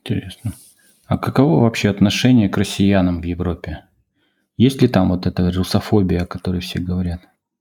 Интересно. 0.04 0.52
А 1.06 1.18
каково 1.18 1.60
вообще 1.60 1.90
отношение 1.90 2.48
к 2.48 2.56
россиянам 2.56 3.20
в 3.20 3.24
Европе? 3.24 3.84
Есть 4.56 4.82
ли 4.82 4.88
там 4.88 5.10
вот 5.10 5.26
эта 5.26 5.50
русофобия, 5.50 6.22
о 6.22 6.26
которой 6.26 6.60
все 6.60 6.78
говорят? 6.78 7.20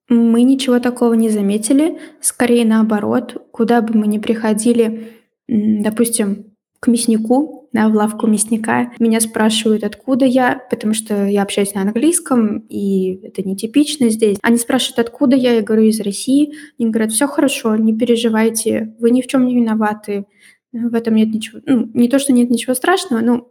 Мы 0.10 0.43
ничего 0.43 0.80
такого 0.80 1.13
не 1.13 1.30
заметили. 1.30 1.99
Скорее 2.19 2.65
наоборот, 2.65 3.47
куда 3.51 3.82
бы 3.82 3.97
мы 3.97 4.08
ни 4.08 4.17
приходили, 4.17 5.13
допустим, 5.47 6.51
к 6.82 6.88
мяснику, 6.88 7.69
да, 7.71 7.88
в 7.88 7.95
лавку 7.95 8.27
мясника, 8.27 8.91
меня 8.99 9.21
спрашивают, 9.21 9.84
откуда 9.84 10.25
я, 10.25 10.62
потому 10.69 10.93
что 10.93 11.25
я 11.25 11.43
общаюсь 11.43 11.73
на 11.73 11.84
английском, 11.84 12.65
и 12.67 13.21
это 13.23 13.47
нетипично 13.47 14.10
здесь. 14.10 14.38
Они 14.41 14.58
спрашивают, 14.58 14.99
откуда 14.99 15.36
я, 15.36 15.54
я 15.54 15.62
говорю, 15.62 15.84
из 15.84 16.01
России. 16.01 16.54
Они 16.77 16.89
говорят, 16.89 17.12
все 17.12 17.27
хорошо, 17.27 17.75
не 17.77 17.95
переживайте, 17.95 18.95
вы 18.99 19.12
ни 19.12 19.21
в 19.21 19.27
чем 19.27 19.45
не 19.45 19.56
виноваты, 19.56 20.25
в 20.73 20.95
этом 20.95 21.15
нет 21.15 21.30
ничего, 21.34 21.60
ну, 21.65 21.89
не 21.93 22.10
то, 22.10 22.17
что 22.19 22.34
нет 22.34 22.49
ничего 22.49 22.73
страшного, 22.73 23.21
но 23.21 23.49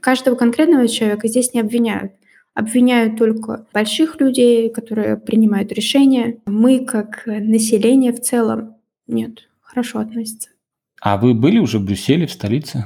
каждого 0.00 0.34
конкретного 0.34 0.88
человека 0.88 1.28
здесь 1.28 1.54
не 1.54 1.60
обвиняют. 1.60 2.12
Обвиняют 2.54 3.16
только 3.16 3.66
больших 3.72 4.20
людей, 4.20 4.68
которые 4.70 5.16
принимают 5.16 5.72
решения. 5.72 6.38
Мы, 6.46 6.84
как 6.84 7.22
население 7.26 8.12
в 8.12 8.20
целом, 8.20 8.76
нет, 9.06 9.48
хорошо 9.60 10.00
относятся. 10.00 10.50
А 11.00 11.16
вы 11.16 11.34
были 11.34 11.58
уже 11.58 11.78
в 11.78 11.84
Брюсселе, 11.84 12.26
в 12.26 12.32
столице? 12.32 12.84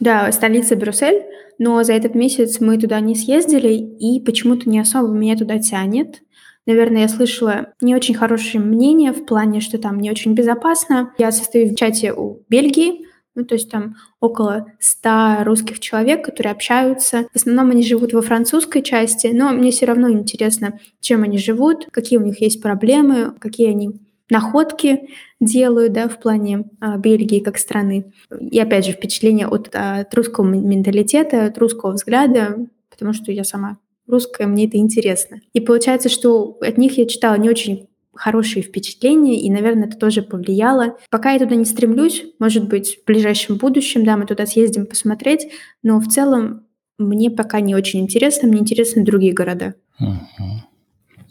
Да, 0.00 0.30
столица 0.32 0.76
Брюссель, 0.76 1.22
но 1.58 1.82
за 1.82 1.94
этот 1.94 2.14
месяц 2.14 2.60
мы 2.60 2.78
туда 2.78 3.00
не 3.00 3.14
съездили, 3.14 3.72
и 3.72 4.20
почему-то 4.20 4.68
не 4.68 4.78
особо 4.78 5.08
меня 5.08 5.36
туда 5.36 5.58
тянет. 5.58 6.22
Наверное, 6.66 7.02
я 7.02 7.08
слышала 7.08 7.72
не 7.80 7.94
очень 7.94 8.14
хорошее 8.14 8.62
мнение 8.62 9.12
в 9.12 9.24
плане, 9.24 9.60
что 9.60 9.78
там 9.78 10.00
не 10.00 10.10
очень 10.10 10.34
безопасно. 10.34 11.12
Я 11.16 11.30
состою 11.30 11.70
в 11.70 11.76
чате 11.76 12.12
у 12.12 12.42
Бельгии, 12.48 13.05
ну, 13.36 13.44
то 13.44 13.54
есть 13.54 13.70
там 13.70 13.96
около 14.18 14.72
100 14.80 15.44
русских 15.44 15.78
человек, 15.78 16.24
которые 16.24 16.52
общаются. 16.52 17.28
В 17.32 17.36
основном 17.36 17.70
они 17.70 17.84
живут 17.84 18.12
во 18.12 18.22
французской 18.22 18.82
части, 18.82 19.28
но 19.28 19.52
мне 19.52 19.70
все 19.70 19.86
равно 19.86 20.10
интересно, 20.10 20.80
чем 21.00 21.22
они 21.22 21.38
живут, 21.38 21.86
какие 21.92 22.18
у 22.18 22.22
них 22.22 22.40
есть 22.40 22.60
проблемы, 22.60 23.34
какие 23.38 23.68
они 23.68 24.00
находки 24.30 25.08
делают, 25.38 25.92
да, 25.92 26.08
в 26.08 26.18
плане 26.18 26.64
а, 26.80 26.96
Бельгии 26.96 27.40
как 27.40 27.58
страны. 27.58 28.12
И 28.40 28.58
опять 28.58 28.86
же 28.86 28.92
впечатление 28.92 29.46
от, 29.46 29.68
от 29.72 30.12
русского 30.14 30.44
менталитета, 30.44 31.44
от 31.44 31.58
русского 31.58 31.92
взгляда, 31.92 32.66
потому 32.90 33.12
что 33.12 33.30
я 33.30 33.44
сама 33.44 33.78
русская, 34.08 34.46
мне 34.46 34.66
это 34.66 34.78
интересно. 34.78 35.40
И 35.52 35.60
получается, 35.60 36.08
что 36.08 36.58
от 36.60 36.78
них 36.78 36.98
я 36.98 37.06
читала 37.06 37.36
не 37.36 37.50
очень 37.50 37.88
хорошие 38.16 38.62
впечатления, 38.62 39.40
и, 39.40 39.50
наверное, 39.50 39.86
это 39.88 39.96
тоже 39.96 40.22
повлияло. 40.22 40.96
Пока 41.10 41.32
я 41.32 41.38
туда 41.38 41.54
не 41.54 41.64
стремлюсь, 41.64 42.24
может 42.38 42.68
быть, 42.68 42.98
в 43.02 43.06
ближайшем 43.06 43.56
будущем, 43.56 44.04
да, 44.04 44.16
мы 44.16 44.26
туда 44.26 44.46
съездим 44.46 44.86
посмотреть, 44.86 45.48
но 45.82 46.00
в 46.00 46.08
целом 46.08 46.62
мне 46.98 47.30
пока 47.30 47.60
не 47.60 47.74
очень 47.74 48.00
интересно, 48.00 48.48
мне 48.48 48.60
интересны 48.60 49.04
другие 49.04 49.32
города. 49.32 49.74
Uh-huh. 50.00 50.60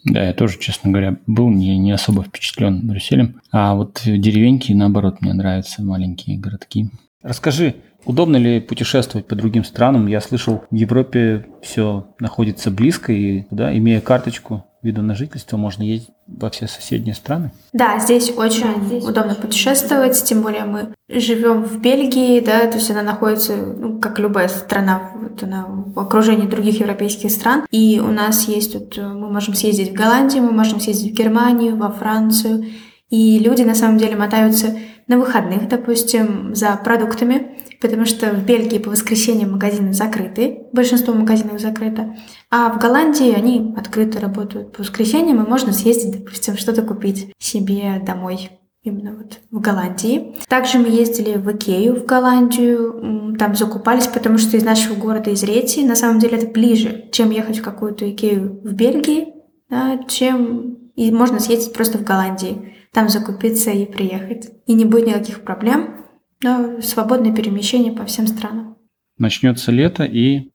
Да, 0.06 0.24
я 0.24 0.34
тоже, 0.34 0.60
честно 0.60 0.91
говоря, 0.91 1.17
был 1.26 1.50
не, 1.50 1.78
не 1.80 1.91
особо 1.91 2.24
впечатлен 2.24 2.88
Брюсселем. 2.88 3.41
А 3.52 3.74
вот 3.74 4.02
деревеньки, 4.06 4.71
наоборот, 4.71 5.21
мне 5.21 5.34
нравятся 5.34 5.82
маленькие 5.82 6.38
городки. 6.38 6.89
Расскажи, 7.24 7.76
удобно 8.06 8.38
ли 8.38 8.60
путешествовать 8.60 9.26
по 9.26 9.36
другим 9.36 9.63
странам? 9.63 10.06
Я 10.06 10.21
слышал, 10.21 10.63
в 10.69 10.76
Европе 10.76 11.48
все 11.63 12.08
находится 12.19 12.69
близко, 12.69 13.12
и 13.12 13.45
да, 13.50 13.76
имея 13.76 14.00
карточку 14.00 14.63
вида 14.86 15.02
на 15.02 15.15
жительство, 15.15 15.58
можно 15.58 15.84
ездить 15.84 16.12
во 16.28 16.50
все 16.50 16.67
соседние 16.67 17.15
страны? 17.15 17.52
Да, 17.74 18.00
здесь 18.00 18.32
очень 18.36 18.74
да, 18.74 18.86
здесь 18.86 19.04
удобно 19.04 19.32
очень. 19.32 19.41
путешествовать, 19.41 20.24
тем 20.24 20.41
более 20.41 20.65
мы 20.65 20.93
живем 21.10 21.63
в 21.63 21.82
Бельгии, 21.82 22.39
да, 22.39 22.67
то 22.67 22.78
есть 22.78 22.89
она 22.91 23.02
находится, 23.02 23.56
ну, 23.56 24.00
как 24.00 24.19
любая 24.19 24.48
страна, 24.48 25.12
вот 25.15 25.41
она 25.43 25.65
в 25.67 26.00
окружении 26.00 26.48
других 26.48 26.80
европейских 26.80 27.32
стран, 27.32 27.65
и 27.71 28.00
у 28.00 28.12
нас 28.12 28.48
есть 28.48 28.76
вот, 28.76 28.98
мы 28.98 29.30
можем 29.32 29.56
съездить 29.56 29.91
в 29.91 29.93
Голландию, 29.93 30.43
мы 30.43 30.52
можем 30.52 30.80
съездить 30.80 31.13
в 31.13 31.17
Германию, 31.17 31.76
во 31.76 31.91
Францию, 31.91 32.65
и 33.09 33.39
люди 33.39 33.61
на 33.61 33.75
самом 33.75 33.97
деле 33.97 34.15
мотаются 34.15 34.75
на 35.07 35.19
выходных, 35.19 35.67
допустим, 35.69 36.55
за 36.55 36.75
продуктами, 36.83 37.59
потому 37.79 38.05
что 38.05 38.31
в 38.31 38.43
Бельгии 38.43 38.79
по 38.79 38.89
воскресеньям 38.89 39.51
магазины 39.51 39.93
закрыты, 39.93 40.63
большинство 40.73 41.13
магазинов 41.13 41.59
закрыто, 41.61 42.15
а 42.49 42.71
в 42.71 42.79
Голландии 42.79 43.31
они 43.31 43.75
открыто 43.77 44.19
работают 44.19 44.71
по 44.71 44.81
воскресеньям, 44.81 45.43
и 45.43 45.47
можно 45.47 45.73
съездить, 45.73 46.17
допустим, 46.17 46.57
что-то 46.57 46.81
купить 46.81 47.31
себе 47.37 48.01
домой 48.03 48.49
именно 48.81 49.15
вот 49.15 49.39
в 49.51 49.59
Голландии. 49.59 50.35
Также 50.47 50.77
мы 50.77 50.87
ездили 50.87 51.37
в 51.37 51.51
Икею 51.51 51.95
в 51.95 52.05
Голландию, 52.05 53.35
там 53.37 53.55
закупались, 53.55 54.07
потому 54.07 54.37
что 54.37 54.57
из 54.57 54.63
нашего 54.63 54.95
города, 54.95 55.31
из 55.31 55.43
Рети, 55.43 55.81
на 55.81 55.95
самом 55.95 56.19
деле 56.19 56.37
это 56.37 56.47
ближе, 56.47 57.09
чем 57.11 57.31
ехать 57.31 57.59
в 57.59 57.63
какую-то 57.63 58.09
Икею 58.09 58.61
в 58.63 58.73
Бельгии, 58.73 59.33
да, 59.69 59.99
чем 60.07 60.77
и 60.95 61.11
можно 61.11 61.39
съездить 61.39 61.73
просто 61.73 61.97
в 61.97 62.03
Голландии, 62.03 62.73
там 62.95 63.10
закупиться 63.10 63.71
и 63.71 63.86
приехать. 63.86 64.49
И 64.65 64.73
не 64.73 64.86
будет 64.86 65.08
никаких 65.08 65.41
проблем, 65.41 66.05
но 66.41 66.81
свободное 66.81 67.36
перемещение 67.36 67.91
по 67.91 68.05
всем 68.05 68.25
странам. 68.25 68.77
Начнется 69.17 69.71
лето, 69.71 70.05
и 70.05 70.51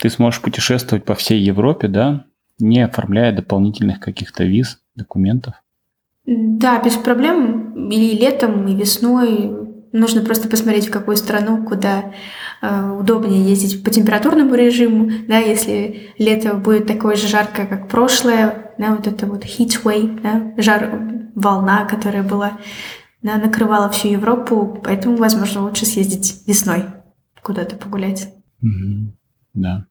ты 0.00 0.08
сможешь 0.08 0.40
путешествовать 0.40 1.04
по 1.04 1.14
всей 1.14 1.38
Европе, 1.38 1.88
да, 1.88 2.24
не 2.58 2.80
оформляя 2.80 3.36
дополнительных 3.36 4.00
каких-то 4.00 4.44
виз, 4.44 4.78
документов. 4.94 5.54
Да, 6.24 6.82
без 6.82 6.94
проблем. 6.94 7.90
И 7.90 8.16
летом, 8.18 8.66
и 8.66 8.74
весной. 8.74 9.52
Нужно 9.92 10.22
просто 10.22 10.48
посмотреть, 10.48 10.88
в 10.88 10.90
какую 10.90 11.18
страну, 11.18 11.64
куда 11.66 12.14
э, 12.62 12.90
удобнее 12.90 13.44
ездить 13.44 13.84
по 13.84 13.90
температурному 13.90 14.54
режиму. 14.54 15.10
Да, 15.28 15.38
если 15.38 16.10
лето 16.16 16.54
будет 16.54 16.86
такое 16.86 17.16
же 17.16 17.28
жаркое, 17.28 17.66
как 17.66 17.88
прошлое, 17.88 18.65
да, 18.78 18.94
вот 18.94 19.06
это 19.06 19.26
вот 19.26 19.44
heat 19.44 19.82
wave, 19.84 20.20
да, 20.22 20.62
жар, 20.62 20.90
волна, 21.34 21.84
которая 21.84 22.22
была, 22.22 22.58
да, 23.22 23.36
накрывала 23.36 23.88
всю 23.90 24.08
Европу, 24.08 24.80
поэтому, 24.82 25.16
возможно, 25.16 25.62
лучше 25.62 25.86
съездить 25.86 26.42
весной 26.46 26.84
куда-то 27.42 27.76
погулять. 27.76 28.34
Mm-hmm. 28.62 29.12
Да. 29.54 29.86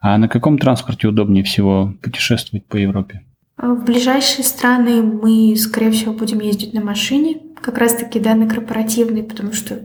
А 0.00 0.18
на 0.18 0.28
каком 0.28 0.58
транспорте 0.58 1.08
удобнее 1.08 1.44
всего 1.44 1.94
путешествовать 2.02 2.66
по 2.66 2.76
Европе? 2.76 3.22
А 3.56 3.74
в 3.74 3.84
ближайшие 3.84 4.44
страны 4.44 5.02
мы, 5.02 5.56
скорее 5.56 5.90
всего, 5.90 6.12
будем 6.12 6.40
ездить 6.40 6.74
на 6.74 6.82
машине, 6.82 7.40
как 7.60 7.78
раз-таки, 7.78 8.20
да, 8.20 8.34
на 8.34 8.48
корпоративной, 8.48 9.22
потому 9.22 9.52
что 9.52 9.80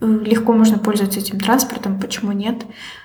легко 0.00 0.52
можно 0.52 0.78
пользоваться 0.78 1.20
этим 1.20 1.38
транспортом, 1.38 2.00
почему 2.00 2.32
нет. 2.32 2.64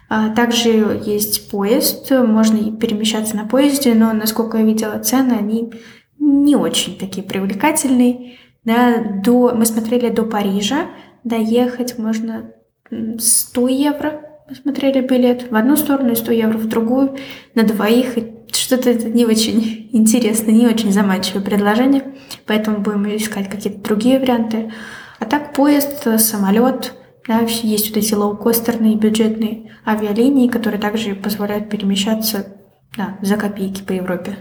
А 0.10 0.30
также 0.30 0.70
есть 1.06 1.50
поезд, 1.50 2.12
можно 2.12 2.76
перемещаться 2.78 3.36
на 3.36 3.46
поезде, 3.46 3.94
но, 3.94 4.14
насколько 4.14 4.58
я 4.58 4.64
видела 4.64 5.00
цены, 5.00 5.34
они 5.34 5.74
не 6.20 6.56
очень 6.56 6.98
такие 6.98 7.26
привлекательные. 7.26 8.38
Да, 8.64 8.98
до, 9.24 9.54
мы 9.54 9.66
смотрели 9.66 10.10
до 10.10 10.24
Парижа, 10.24 10.88
доехать 11.24 11.98
можно 12.00 12.52
100 12.90 13.68
евро, 13.68 14.22
мы 14.50 14.56
смотрели 14.56 15.02
билет 15.02 15.52
в 15.52 15.56
одну 15.56 15.76
сторону 15.76 16.12
и 16.12 16.16
100 16.16 16.32
евро 16.32 16.58
в 16.58 16.68
другую, 16.68 17.18
на 17.56 17.64
двоих, 17.64 18.16
что-то 18.52 18.90
это 18.90 19.10
не 19.10 19.26
очень 19.26 19.90
интересно, 19.92 20.52
не 20.52 20.68
очень 20.68 20.92
заманчивое 20.92 21.42
предложение, 21.42 22.04
поэтому 22.46 22.80
будем 22.80 23.06
искать 23.16 23.50
какие-то 23.50 23.80
другие 23.80 24.20
варианты. 24.20 24.72
А 25.20 25.26
так 25.26 25.54
поезд, 25.54 26.08
самолет, 26.20 26.94
да, 27.28 27.40
есть 27.40 27.90
вот 27.90 27.98
эти 27.98 28.14
лоукостерные 28.14 28.96
бюджетные 28.96 29.72
авиалинии, 29.86 30.48
которые 30.48 30.80
также 30.80 31.16
позволяют 31.16 31.70
перемещаться 31.70 32.56
да, 32.98 33.18
за 33.22 33.38
копейки 33.38 33.82
по 33.82 33.94
Европе. 33.94 34.38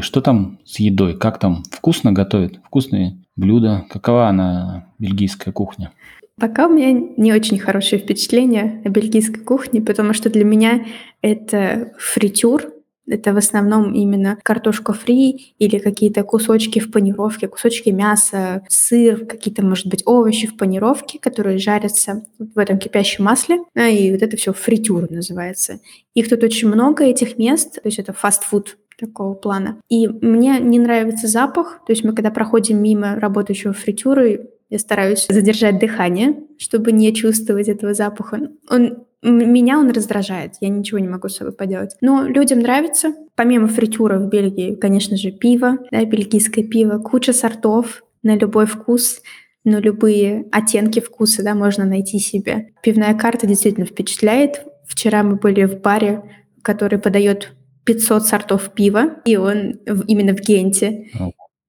Что 0.00 0.20
там 0.20 0.58
с 0.64 0.78
едой? 0.78 1.16
Как 1.16 1.38
там? 1.38 1.62
Вкусно 1.70 2.12
готовят? 2.12 2.60
Вкусные 2.64 3.24
блюда? 3.36 3.86
Какова 3.88 4.28
она, 4.28 4.88
бельгийская 4.98 5.52
кухня? 5.54 5.92
Пока 6.40 6.66
у 6.66 6.72
меня 6.72 6.92
не 7.16 7.32
очень 7.32 7.58
хорошее 7.58 8.02
впечатление 8.02 8.82
о 8.84 8.88
бельгийской 8.88 9.42
кухне, 9.42 9.80
потому 9.80 10.12
что 10.12 10.28
для 10.28 10.44
меня 10.44 10.84
это 11.20 11.92
фритюр, 11.98 12.64
это 13.12 13.32
в 13.32 13.36
основном 13.36 13.92
именно 13.92 14.38
картошка 14.42 14.92
фри 14.92 15.54
или 15.58 15.78
какие-то 15.78 16.22
кусочки 16.24 16.78
в 16.78 16.90
панировке, 16.90 17.48
кусочки 17.48 17.90
мяса, 17.90 18.62
сыр, 18.68 19.26
какие-то, 19.26 19.64
может 19.64 19.86
быть, 19.86 20.02
овощи 20.06 20.46
в 20.46 20.56
панировке, 20.56 21.18
которые 21.18 21.58
жарятся 21.58 22.24
в 22.38 22.58
этом 22.58 22.78
кипящем 22.78 23.24
масле. 23.24 23.58
И 23.76 24.10
вот 24.10 24.22
это 24.22 24.36
все 24.36 24.52
фритюр 24.52 25.10
называется. 25.10 25.80
Их 26.14 26.28
тут 26.28 26.42
очень 26.42 26.68
много, 26.68 27.04
этих 27.04 27.38
мест. 27.38 27.74
То 27.74 27.88
есть 27.88 27.98
это 27.98 28.12
фастфуд 28.12 28.78
такого 28.98 29.34
плана. 29.34 29.80
И 29.88 30.08
мне 30.08 30.58
не 30.60 30.78
нравится 30.78 31.26
запах. 31.26 31.80
То 31.86 31.92
есть 31.92 32.04
мы, 32.04 32.14
когда 32.14 32.30
проходим 32.30 32.82
мимо 32.82 33.16
работающего 33.16 33.72
фритюры, 33.72 34.50
я 34.70 34.78
стараюсь 34.78 35.26
задержать 35.28 35.78
дыхание, 35.78 36.36
чтобы 36.56 36.92
не 36.92 37.14
чувствовать 37.14 37.68
этого 37.68 37.92
запаха. 37.92 38.50
Он 38.70 39.04
меня 39.22 39.78
он 39.78 39.90
раздражает, 39.90 40.54
я 40.60 40.68
ничего 40.68 40.98
не 40.98 41.08
могу 41.08 41.28
с 41.28 41.36
собой 41.36 41.52
поделать. 41.52 41.96
Но 42.00 42.24
людям 42.24 42.58
нравится. 42.58 43.14
Помимо 43.36 43.68
фритюра 43.68 44.18
в 44.18 44.28
Бельгии, 44.28 44.74
конечно 44.74 45.16
же, 45.16 45.30
пиво, 45.30 45.78
да, 45.90 46.04
бельгийское 46.04 46.64
пиво, 46.64 46.98
куча 46.98 47.32
сортов 47.32 48.02
на 48.22 48.36
любой 48.36 48.66
вкус, 48.66 49.22
на 49.64 49.78
любые 49.78 50.46
оттенки 50.50 51.00
вкуса, 51.00 51.42
да, 51.42 51.54
можно 51.54 51.84
найти 51.84 52.18
себе. 52.18 52.72
Пивная 52.82 53.14
карта 53.14 53.46
действительно 53.46 53.86
впечатляет. 53.86 54.64
Вчера 54.86 55.22
мы 55.22 55.36
были 55.36 55.64
в 55.64 55.80
баре, 55.80 56.22
который 56.62 56.98
подает 56.98 57.52
500 57.84 58.26
сортов 58.26 58.70
пива, 58.74 59.16
и 59.24 59.36
он 59.36 59.80
именно 60.06 60.34
в 60.36 60.40
Генте. 60.40 61.10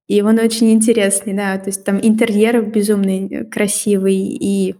И 0.08 0.22
он 0.22 0.40
очень 0.40 0.72
интересный, 0.74 1.34
да, 1.34 1.58
то 1.58 1.68
есть 1.68 1.86
там 1.86 2.00
интерьер 2.02 2.62
безумно 2.62 3.10
э, 3.10 3.46
красивый 3.46 4.18
и 4.18 4.76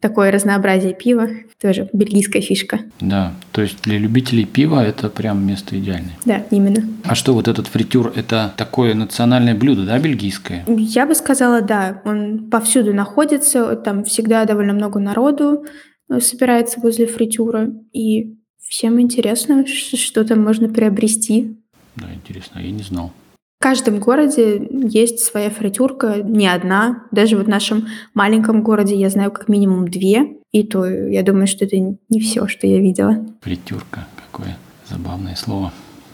такое 0.00 0.30
разнообразие 0.30 0.94
пива, 0.94 1.28
тоже 1.60 1.88
бельгийская 1.92 2.40
фишка. 2.40 2.80
Да, 3.00 3.34
то 3.52 3.62
есть 3.62 3.82
для 3.82 3.98
любителей 3.98 4.44
пива 4.44 4.84
это 4.84 5.08
прям 5.08 5.44
место 5.46 5.78
идеальное. 5.78 6.16
Да, 6.24 6.44
именно. 6.50 6.84
А 7.04 7.14
что 7.14 7.34
вот 7.34 7.48
этот 7.48 7.66
фритюр, 7.66 8.12
это 8.14 8.52
такое 8.56 8.94
национальное 8.94 9.54
блюдо, 9.54 9.84
да, 9.84 9.98
бельгийское? 9.98 10.64
Я 10.68 11.06
бы 11.06 11.14
сказала, 11.14 11.60
да, 11.60 12.00
он 12.04 12.50
повсюду 12.50 12.94
находится, 12.94 13.76
там 13.76 14.04
всегда 14.04 14.44
довольно 14.44 14.72
много 14.72 15.00
народу 15.00 15.64
э, 16.08 16.20
собирается 16.20 16.80
возле 16.80 17.06
фритюра, 17.06 17.68
и 17.92 18.36
всем 18.58 19.00
интересно, 19.00 19.66
что 19.66 20.24
там 20.24 20.42
можно 20.42 20.68
приобрести. 20.68 21.56
Да, 21.96 22.06
интересно, 22.14 22.60
я 22.60 22.70
не 22.70 22.82
знал. 22.82 23.12
В 23.58 23.60
каждом 23.60 23.98
городе 23.98 24.68
есть 24.70 25.18
своя 25.18 25.50
фритюрка, 25.50 26.22
не 26.22 26.46
одна. 26.46 27.02
Даже 27.10 27.36
вот 27.36 27.46
в 27.46 27.48
нашем 27.48 27.88
маленьком 28.14 28.62
городе 28.62 28.94
я 28.94 29.10
знаю 29.10 29.32
как 29.32 29.48
минимум 29.48 29.88
две. 29.88 30.36
И 30.52 30.62
то 30.62 30.86
я 30.86 31.24
думаю, 31.24 31.48
что 31.48 31.64
это 31.64 31.76
не 31.76 32.20
все, 32.20 32.46
что 32.46 32.68
я 32.68 32.78
видела. 32.78 33.26
Фритюрка, 33.42 34.06
какое 34.14 34.56
забавное 34.88 35.34
слово. 35.34 35.72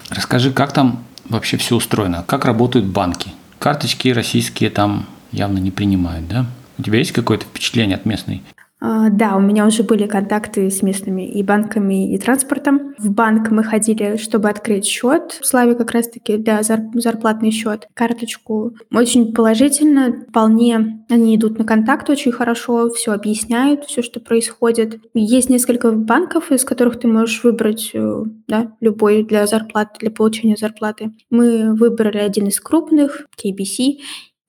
Расскажи, 0.09 0.53
как 0.53 0.73
там 0.73 1.05
вообще 1.29 1.59
все 1.59 1.77
устроено? 1.77 2.25
Как 2.27 2.47
работают 2.47 2.87
банки? 2.87 3.31
Карточки 3.59 4.09
российские 4.09 4.71
там 4.71 5.05
явно 5.31 5.59
не 5.59 5.71
принимают, 5.71 6.27
да? 6.27 6.47
У 6.79 6.83
тебя 6.83 6.97
есть 6.97 7.13
какое-то 7.13 7.45
впечатление 7.45 7.97
от 7.97 8.07
местной 8.07 8.43
а, 8.87 9.09
да, 9.09 9.35
у 9.37 9.41
меня 9.41 9.67
уже 9.67 9.83
были 9.83 10.07
контакты 10.07 10.69
с 10.69 10.83
местными 10.83 11.27
и 11.27 11.43
банками, 11.43 12.13
и 12.13 12.19
транспортом. 12.19 12.95
В 12.99 13.11
банк 13.11 13.51
мы 13.51 13.65
ходили, 13.65 14.19
чтобы 14.19 14.51
открыть 14.51 14.85
счет. 14.85 15.39
Славе 15.41 15.75
как 15.75 15.93
раз-таки, 15.93 16.37
да, 16.37 16.61
зарплатный 16.63 17.51
счет, 17.51 17.89
карточку. 17.95 18.75
Очень 18.93 19.33
положительно, 19.33 20.27
вполне 20.29 21.03
они 21.09 21.35
идут 21.35 21.59
на 21.59 21.65
контакт 21.65 22.11
очень 22.11 22.31
хорошо, 22.31 22.91
все 22.91 23.13
объясняют, 23.13 23.87
все, 23.87 24.03
что 24.03 24.21
происходит. 24.21 25.01
Есть 25.15 25.49
несколько 25.49 25.91
банков, 25.91 26.53
из 26.53 26.63
которых 26.67 27.01
ты 27.01 27.09
можешь 27.09 27.43
выбрать 27.43 27.91
э, 27.95 28.25
да, 28.49 28.73
любой 28.83 29.23
для 29.25 29.47
зарплаты, 29.47 30.01
для 30.01 30.11
получения 30.11 30.59
зарплаты. 30.59 31.13
Мы 31.31 31.75
выбрали 31.75 32.19
один 32.19 32.49
из 32.49 32.61
крупных, 32.61 33.29
KBC, 33.43 34.01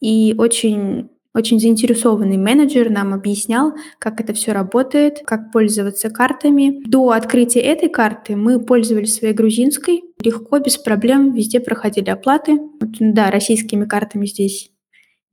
и 0.02 0.36
очень 0.38 1.10
очень 1.36 1.60
заинтересованный 1.60 2.38
менеджер 2.38 2.90
нам 2.90 3.14
объяснял, 3.14 3.74
как 4.00 4.22
это 4.22 4.34
все 4.34 4.54
работает, 4.54 5.22
как 5.26 5.52
пользоваться 5.52 6.10
картами. 6.10 6.82
До 6.88 7.12
открытия 7.12 7.60
этой 7.60 7.90
карты 7.90 8.36
мы 8.38 8.60
пользовались 8.60 9.16
своей 9.16 9.34
грузинской. 9.34 10.04
Легко, 10.24 10.60
без 10.60 10.78
проблем, 10.78 11.34
везде 11.34 11.60
проходили 11.60 12.10
оплаты. 12.10 12.58
Вот, 12.80 12.92
да, 13.00 13.30
российскими 13.32 13.84
картами 13.86 14.26
здесь 14.26 14.72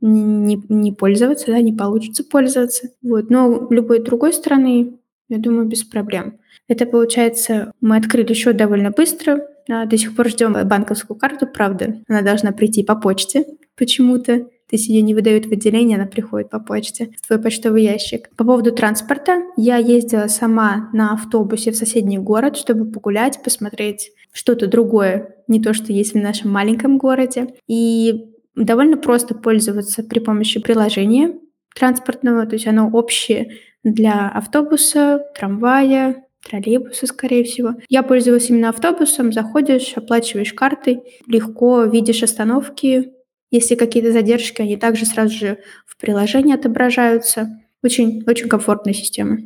не, 0.01 0.61
не 0.69 0.93
пользоваться, 0.93 1.47
да, 1.47 1.61
не 1.61 1.73
получится 1.73 2.25
пользоваться. 2.25 2.89
Вот. 3.03 3.31
Но 3.31 3.69
любой 3.71 4.03
другой 4.03 4.33
страны, 4.33 4.99
я 5.29 5.39
думаю, 5.39 5.67
без 5.67 5.85
проблем. 5.85 6.41
Это 6.67 6.85
получается, 6.85 7.73
мы 7.81 7.97
открыли 7.97 8.35
счет 8.35 8.57
довольно 8.57 8.91
быстро, 8.91 9.47
а, 9.71 9.87
до 9.87 9.97
сих 9.97 10.17
пор 10.17 10.29
ждем 10.29 10.57
банковскую 10.67 11.19
карту, 11.19 11.47
правда, 11.47 12.03
она 12.09 12.23
должна 12.23 12.53
прийти 12.53 12.83
по 12.83 12.97
почте 12.97 13.47
почему-то. 13.77 14.49
Есть 14.73 14.89
ее 14.89 15.03
не 15.03 15.15
выдают 15.15 15.47
в 15.47 15.53
отделение, 15.53 15.99
она 15.99 16.07
приходит 16.07 16.51
по 16.51 16.59
почте 16.59 17.11
в 17.23 17.27
твой 17.27 17.39
почтовый 17.39 17.85
ящик. 17.85 18.31
По 18.37 18.45
поводу 18.45 18.73
транспорта, 18.73 19.43
я 19.57 19.77
ездила 19.77 20.27
сама 20.27 20.89
на 20.95 21.13
автобусе 21.13 21.71
в 21.71 21.77
соседний 21.77 22.19
город, 22.19 22.57
чтобы 22.57 22.91
погулять, 22.91 23.43
посмотреть 23.45 24.11
что-то 24.33 24.67
другое, 24.67 25.37
не 25.47 25.61
то, 25.61 25.75
что 25.75 25.93
есть 25.93 26.15
в 26.15 26.19
нашем 26.19 26.51
маленьком 26.51 26.97
городе. 26.97 27.55
И 27.69 28.33
довольно 28.57 28.97
просто 28.97 29.35
пользоваться 29.35 30.03
при 30.03 30.21
помощи 30.21 30.59
приложения 30.59 31.39
транспортного, 31.75 32.47
то 32.47 32.55
есть 32.55 32.67
оно 32.67 32.89
общее 32.91 33.59
для 33.85 34.29
автобуса, 34.29 35.23
трамвая, 35.37 36.25
троллейбуса, 36.49 37.07
скорее 37.07 37.45
всего. 37.45 37.75
Я 37.89 38.03
пользовалась 38.03 38.49
именно 38.49 38.71
автобусом. 38.71 39.33
Заходишь, 39.33 39.93
оплачиваешь 39.97 40.55
картой, 40.55 41.03
легко 41.27 41.85
видишь 41.85 42.23
остановки. 42.23 43.13
Если 43.53 43.75
какие-то 43.75 44.13
задержки, 44.13 44.63
они 44.63 44.79
также 44.79 45.05
сразу 45.05 45.37
же 45.37 45.59
в 45.87 45.99
приложении 45.99 46.55
отображаются. 46.55 47.61
Очень, 47.83 48.25
очень 48.27 48.49
комфортная 48.49 48.95
система, 48.95 49.39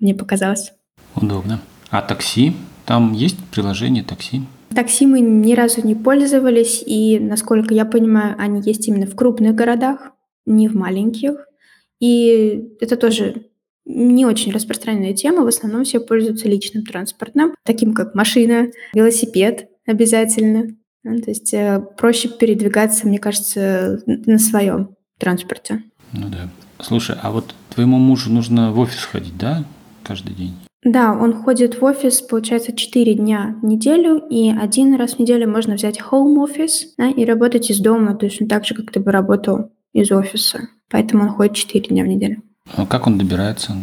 мне 0.00 0.14
показалось. 0.14 0.72
Удобно. 1.14 1.60
А 1.88 2.02
такси? 2.02 2.54
Там 2.84 3.12
есть 3.12 3.36
приложение 3.52 4.02
такси? 4.02 4.42
Такси 4.74 5.06
мы 5.06 5.20
ни 5.20 5.54
разу 5.54 5.86
не 5.86 5.94
пользовались, 5.94 6.82
и, 6.84 7.20
насколько 7.20 7.72
я 7.72 7.84
понимаю, 7.84 8.34
они 8.36 8.60
есть 8.62 8.88
именно 8.88 9.06
в 9.06 9.14
крупных 9.14 9.54
городах, 9.54 10.12
не 10.44 10.68
в 10.68 10.74
маленьких. 10.74 11.46
И 12.00 12.74
это 12.80 12.96
тоже 12.96 13.46
не 13.84 14.26
очень 14.26 14.50
распространенная 14.50 15.14
тема. 15.14 15.44
В 15.44 15.46
основном 15.46 15.84
все 15.84 16.00
пользуются 16.00 16.48
личным 16.48 16.84
транспортом, 16.84 17.54
таким 17.64 17.94
как 17.94 18.16
машина, 18.16 18.70
велосипед 18.92 19.68
обязательно. 19.86 20.74
Ну, 21.04 21.20
то 21.20 21.30
есть 21.30 21.52
э, 21.52 21.80
проще 21.96 22.28
передвигаться, 22.28 23.06
мне 23.06 23.18
кажется, 23.18 24.00
на 24.06 24.38
своем 24.38 24.96
транспорте. 25.18 25.82
Ну 26.12 26.28
да. 26.28 26.48
Слушай, 26.80 27.16
а 27.20 27.30
вот 27.30 27.54
твоему 27.74 27.98
мужу 27.98 28.30
нужно 28.30 28.72
в 28.72 28.78
офис 28.78 29.04
ходить, 29.04 29.36
да, 29.36 29.64
каждый 30.02 30.34
день? 30.34 30.54
Да, 30.84 31.12
он 31.12 31.32
ходит 31.32 31.80
в 31.80 31.84
офис, 31.84 32.20
получается, 32.20 32.74
4 32.74 33.14
дня 33.14 33.56
в 33.62 33.66
неделю, 33.66 34.18
и 34.28 34.50
один 34.50 34.96
раз 34.96 35.14
в 35.14 35.18
неделю 35.20 35.48
можно 35.48 35.74
взять 35.74 36.00
home 36.00 36.44
office 36.44 36.86
да, 36.98 37.08
и 37.08 37.24
работать 37.24 37.70
из 37.70 37.78
дома, 37.78 38.16
то 38.16 38.26
есть 38.26 38.42
он 38.42 38.48
так 38.48 38.64
же, 38.64 38.74
как 38.74 38.90
ты 38.90 38.98
бы 38.98 39.12
работал 39.12 39.70
из 39.92 40.10
офиса. 40.10 40.68
Поэтому 40.90 41.24
он 41.24 41.28
ходит 41.30 41.54
4 41.54 41.88
дня 41.88 42.02
в 42.02 42.08
неделю. 42.08 42.42
А 42.76 42.86
как 42.86 43.06
он 43.06 43.16
добирается? 43.16 43.76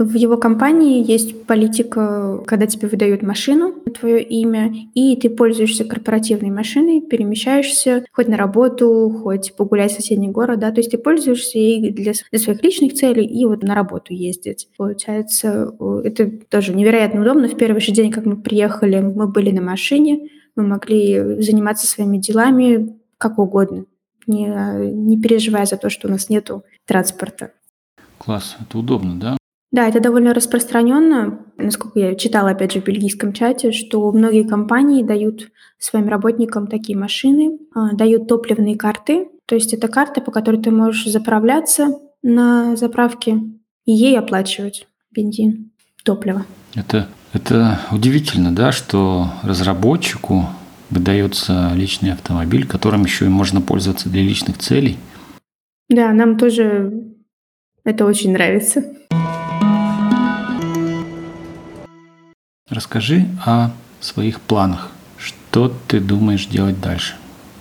В 0.00 0.14
его 0.14 0.36
компании 0.36 1.04
есть 1.04 1.44
политика, 1.44 2.40
когда 2.46 2.68
тебе 2.68 2.86
выдают 2.86 3.22
машину 3.22 3.72
твое 3.98 4.22
имя, 4.22 4.72
и 4.94 5.16
ты 5.16 5.28
пользуешься 5.28 5.84
корпоративной 5.84 6.50
машиной, 6.50 7.00
перемещаешься 7.00 8.04
хоть 8.12 8.28
на 8.28 8.36
работу, 8.36 9.10
хоть 9.22 9.56
погулять 9.56 9.90
в 9.90 9.96
соседний 9.96 10.28
город, 10.28 10.60
да, 10.60 10.70
то 10.70 10.78
есть 10.78 10.92
ты 10.92 10.98
пользуешься 10.98 11.58
ей 11.58 11.90
для, 11.90 12.12
для 12.30 12.38
своих 12.38 12.62
личных 12.62 12.94
целей 12.94 13.26
и 13.26 13.44
вот 13.44 13.64
на 13.64 13.74
работу 13.74 14.14
ездить. 14.14 14.68
Получается, 14.76 15.74
это 16.04 16.30
тоже 16.48 16.74
невероятно 16.74 17.22
удобно. 17.22 17.48
В 17.48 17.56
первый 17.56 17.80
же 17.80 17.90
день, 17.90 18.12
как 18.12 18.24
мы 18.24 18.36
приехали, 18.36 19.00
мы 19.00 19.26
были 19.26 19.50
на 19.50 19.62
машине, 19.62 20.28
мы 20.54 20.64
могли 20.64 21.42
заниматься 21.42 21.88
своими 21.88 22.18
делами 22.18 22.96
как 23.18 23.40
угодно, 23.40 23.86
не, 24.28 24.46
не 24.92 25.20
переживая 25.20 25.66
за 25.66 25.76
то, 25.76 25.90
что 25.90 26.06
у 26.06 26.10
нас 26.10 26.28
нету 26.28 26.62
транспорта. 26.86 27.50
Класс, 28.18 28.56
это 28.60 28.78
удобно, 28.78 29.18
да? 29.18 29.37
Да, 29.70 29.86
это 29.86 30.00
довольно 30.00 30.32
распространенно, 30.32 31.40
насколько 31.58 31.98
я 31.98 32.14
читала, 32.14 32.50
опять 32.50 32.72
же, 32.72 32.80
в 32.80 32.84
бельгийском 32.84 33.34
чате, 33.34 33.70
что 33.72 34.10
многие 34.12 34.48
компании 34.48 35.02
дают 35.02 35.50
своим 35.78 36.08
работникам 36.08 36.68
такие 36.68 36.96
машины, 36.96 37.58
а, 37.74 37.94
дают 37.94 38.28
топливные 38.28 38.76
карты. 38.76 39.28
То 39.46 39.54
есть 39.54 39.74
это 39.74 39.88
карта, 39.88 40.22
по 40.22 40.30
которой 40.30 40.60
ты 40.60 40.70
можешь 40.70 41.06
заправляться 41.06 41.98
на 42.22 42.76
заправке 42.76 43.42
и 43.84 43.92
ей 43.92 44.18
оплачивать 44.18 44.86
бензин, 45.10 45.70
топливо. 46.02 46.46
Это, 46.74 47.08
это 47.34 47.80
удивительно, 47.92 48.54
да, 48.54 48.72
что 48.72 49.28
разработчику 49.42 50.46
выдается 50.88 51.72
личный 51.74 52.12
автомобиль, 52.12 52.66
которым 52.66 53.04
еще 53.04 53.26
и 53.26 53.30
можно 53.30 53.60
пользоваться 53.60 54.08
для 54.08 54.22
личных 54.22 54.58
целей. 54.58 54.96
Да, 55.90 56.12
нам 56.12 56.38
тоже 56.38 57.14
это 57.84 58.04
очень 58.04 58.32
нравится. 58.32 58.84
Расскажи 62.70 63.24
о 63.46 63.70
своих 64.00 64.40
планах. 64.42 64.92
Что 65.16 65.72
ты 65.88 66.00
думаешь 66.00 66.46
делать 66.46 66.80
дальше? 66.80 67.14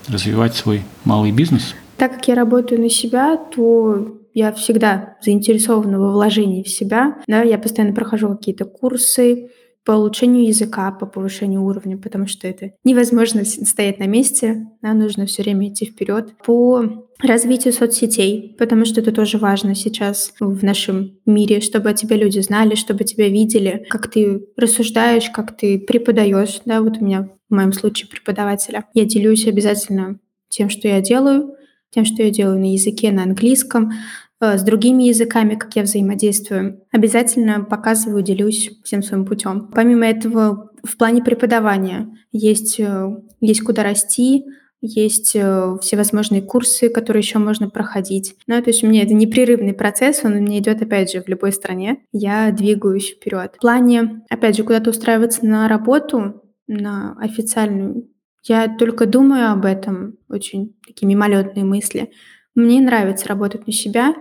Развивать 0.10 0.54
свой 0.54 0.84
малый 1.06 1.32
бизнес? 1.32 1.76
Так 1.96 2.15
как 2.15 2.28
я 2.28 2.36
работаю 2.36 2.82
на 2.82 2.89
себя, 2.89 3.38
то 3.38 4.17
я 4.34 4.52
всегда 4.52 5.15
заинтересована 5.22 5.98
во 5.98 6.12
вложении 6.12 6.62
в 6.62 6.67
себя. 6.67 7.17
Да, 7.26 7.41
я 7.41 7.58
постоянно 7.58 7.96
прохожу 7.96 8.30
какие-то 8.36 8.65
курсы, 8.65 9.50
по 9.88 9.93
улучшению 9.93 10.45
языка, 10.45 10.91
по 10.91 11.06
повышению 11.06 11.63
уровня, 11.63 11.97
потому 11.97 12.28
что 12.28 12.45
это 12.45 12.73
невозможно 12.84 13.45
стоять 13.45 14.00
на 14.00 14.04
месте, 14.04 14.67
да, 14.82 14.91
нужно 14.91 15.26
все 15.28 15.43
время 15.43 15.69
идти 15.69 15.86
вперед. 15.86 16.34
По 16.45 17.08
развитию 17.23 17.73
соцсетей, 17.73 18.54
потому 18.60 18.84
что 18.84 19.00
это 19.00 19.13
тоже 19.13 19.38
важно 19.38 19.76
сейчас 19.76 20.34
в 20.41 20.62
нашем 20.62 21.17
мире, 21.26 21.62
чтобы 21.62 21.89
о 21.89 21.93
тебе 21.93 22.17
люди 22.17 22.39
знали, 22.39 22.76
чтобы 22.76 23.06
тебя 23.06 23.30
видели, 23.30 23.86
как 23.89 24.12
ты 24.12 24.45
рассуждаешь, 24.58 25.30
как 25.30 25.56
ты 25.56 25.80
преподаешь. 25.80 26.60
Да, 26.65 26.82
вот 26.82 26.97
у 26.97 27.06
меня 27.06 27.30
в 27.50 27.56
моем 27.56 27.71
случае 27.71 28.10
преподавателя. 28.10 28.84
Я 28.93 29.06
делюсь 29.06 29.47
обязательно 29.47 30.19
тем, 30.50 30.69
что 30.69 30.89
я 30.89 31.00
делаю, 31.00 31.56
тем, 31.91 32.04
что 32.04 32.23
я 32.23 32.30
делаю 32.30 32.60
на 32.60 32.73
языке, 32.73 33.13
на 33.13 33.23
английском, 33.23 33.93
с 34.39 34.63
другими 34.63 35.04
языками, 35.04 35.56
как 35.56 35.76
я 35.76 35.84
взаимодействую. 35.84 36.82
Обязательно 36.91 37.63
показываю, 37.63 38.23
делюсь 38.23 38.71
всем 38.84 39.02
своим 39.02 39.26
путем. 39.26 39.69
Помимо 39.73 40.06
этого, 40.06 40.71
в 40.84 40.97
плане 40.97 41.23
преподавания 41.23 42.10
есть, 42.32 42.80
э, 42.80 43.08
есть 43.41 43.62
куда 43.62 43.84
расти, 43.84 44.45
есть 44.82 45.36
э, 45.36 45.78
всевозможные 45.82 46.41
курсы, 46.41 46.89
которые 46.89 47.21
еще 47.21 47.39
можно 47.39 47.69
проходить. 47.69 48.36
Ну, 48.45 48.62
то 48.62 48.69
есть 48.69 48.84
у 48.84 48.88
меня 48.88 49.04
это 49.04 49.13
непрерывный 49.13 49.73
процесс, 49.73 50.21
он 50.23 50.34
у 50.34 50.39
меня 50.39 50.60
идет, 50.60 50.82
опять 50.82 51.12
же, 51.12 51.21
в 51.21 51.28
любой 51.28 51.52
стране. 51.52 52.04
Я 52.12 52.52
двигаюсь 52.52 53.10
вперед. 53.10 53.54
В 53.56 53.62
плане, 53.62 54.21
опять 54.30 54.56
же, 54.56 54.63
куда-то 54.63 54.91
устраиваться 54.91 55.45
на 55.45 55.67
работу, 55.67 56.43
на 56.67 57.17
официальную, 57.19 58.08
я 58.43 58.73
только 58.78 59.06
думаю 59.06 59.52
об 59.52 59.65
этом, 59.65 60.17
очень 60.30 60.76
такие 60.86 61.08
мимолетные 61.08 61.65
мысли. 61.65 62.12
Мне 62.58 62.82
нравится 62.82 63.28
работать 63.28 63.67
на 63.67 63.72
себя, 63.72 64.15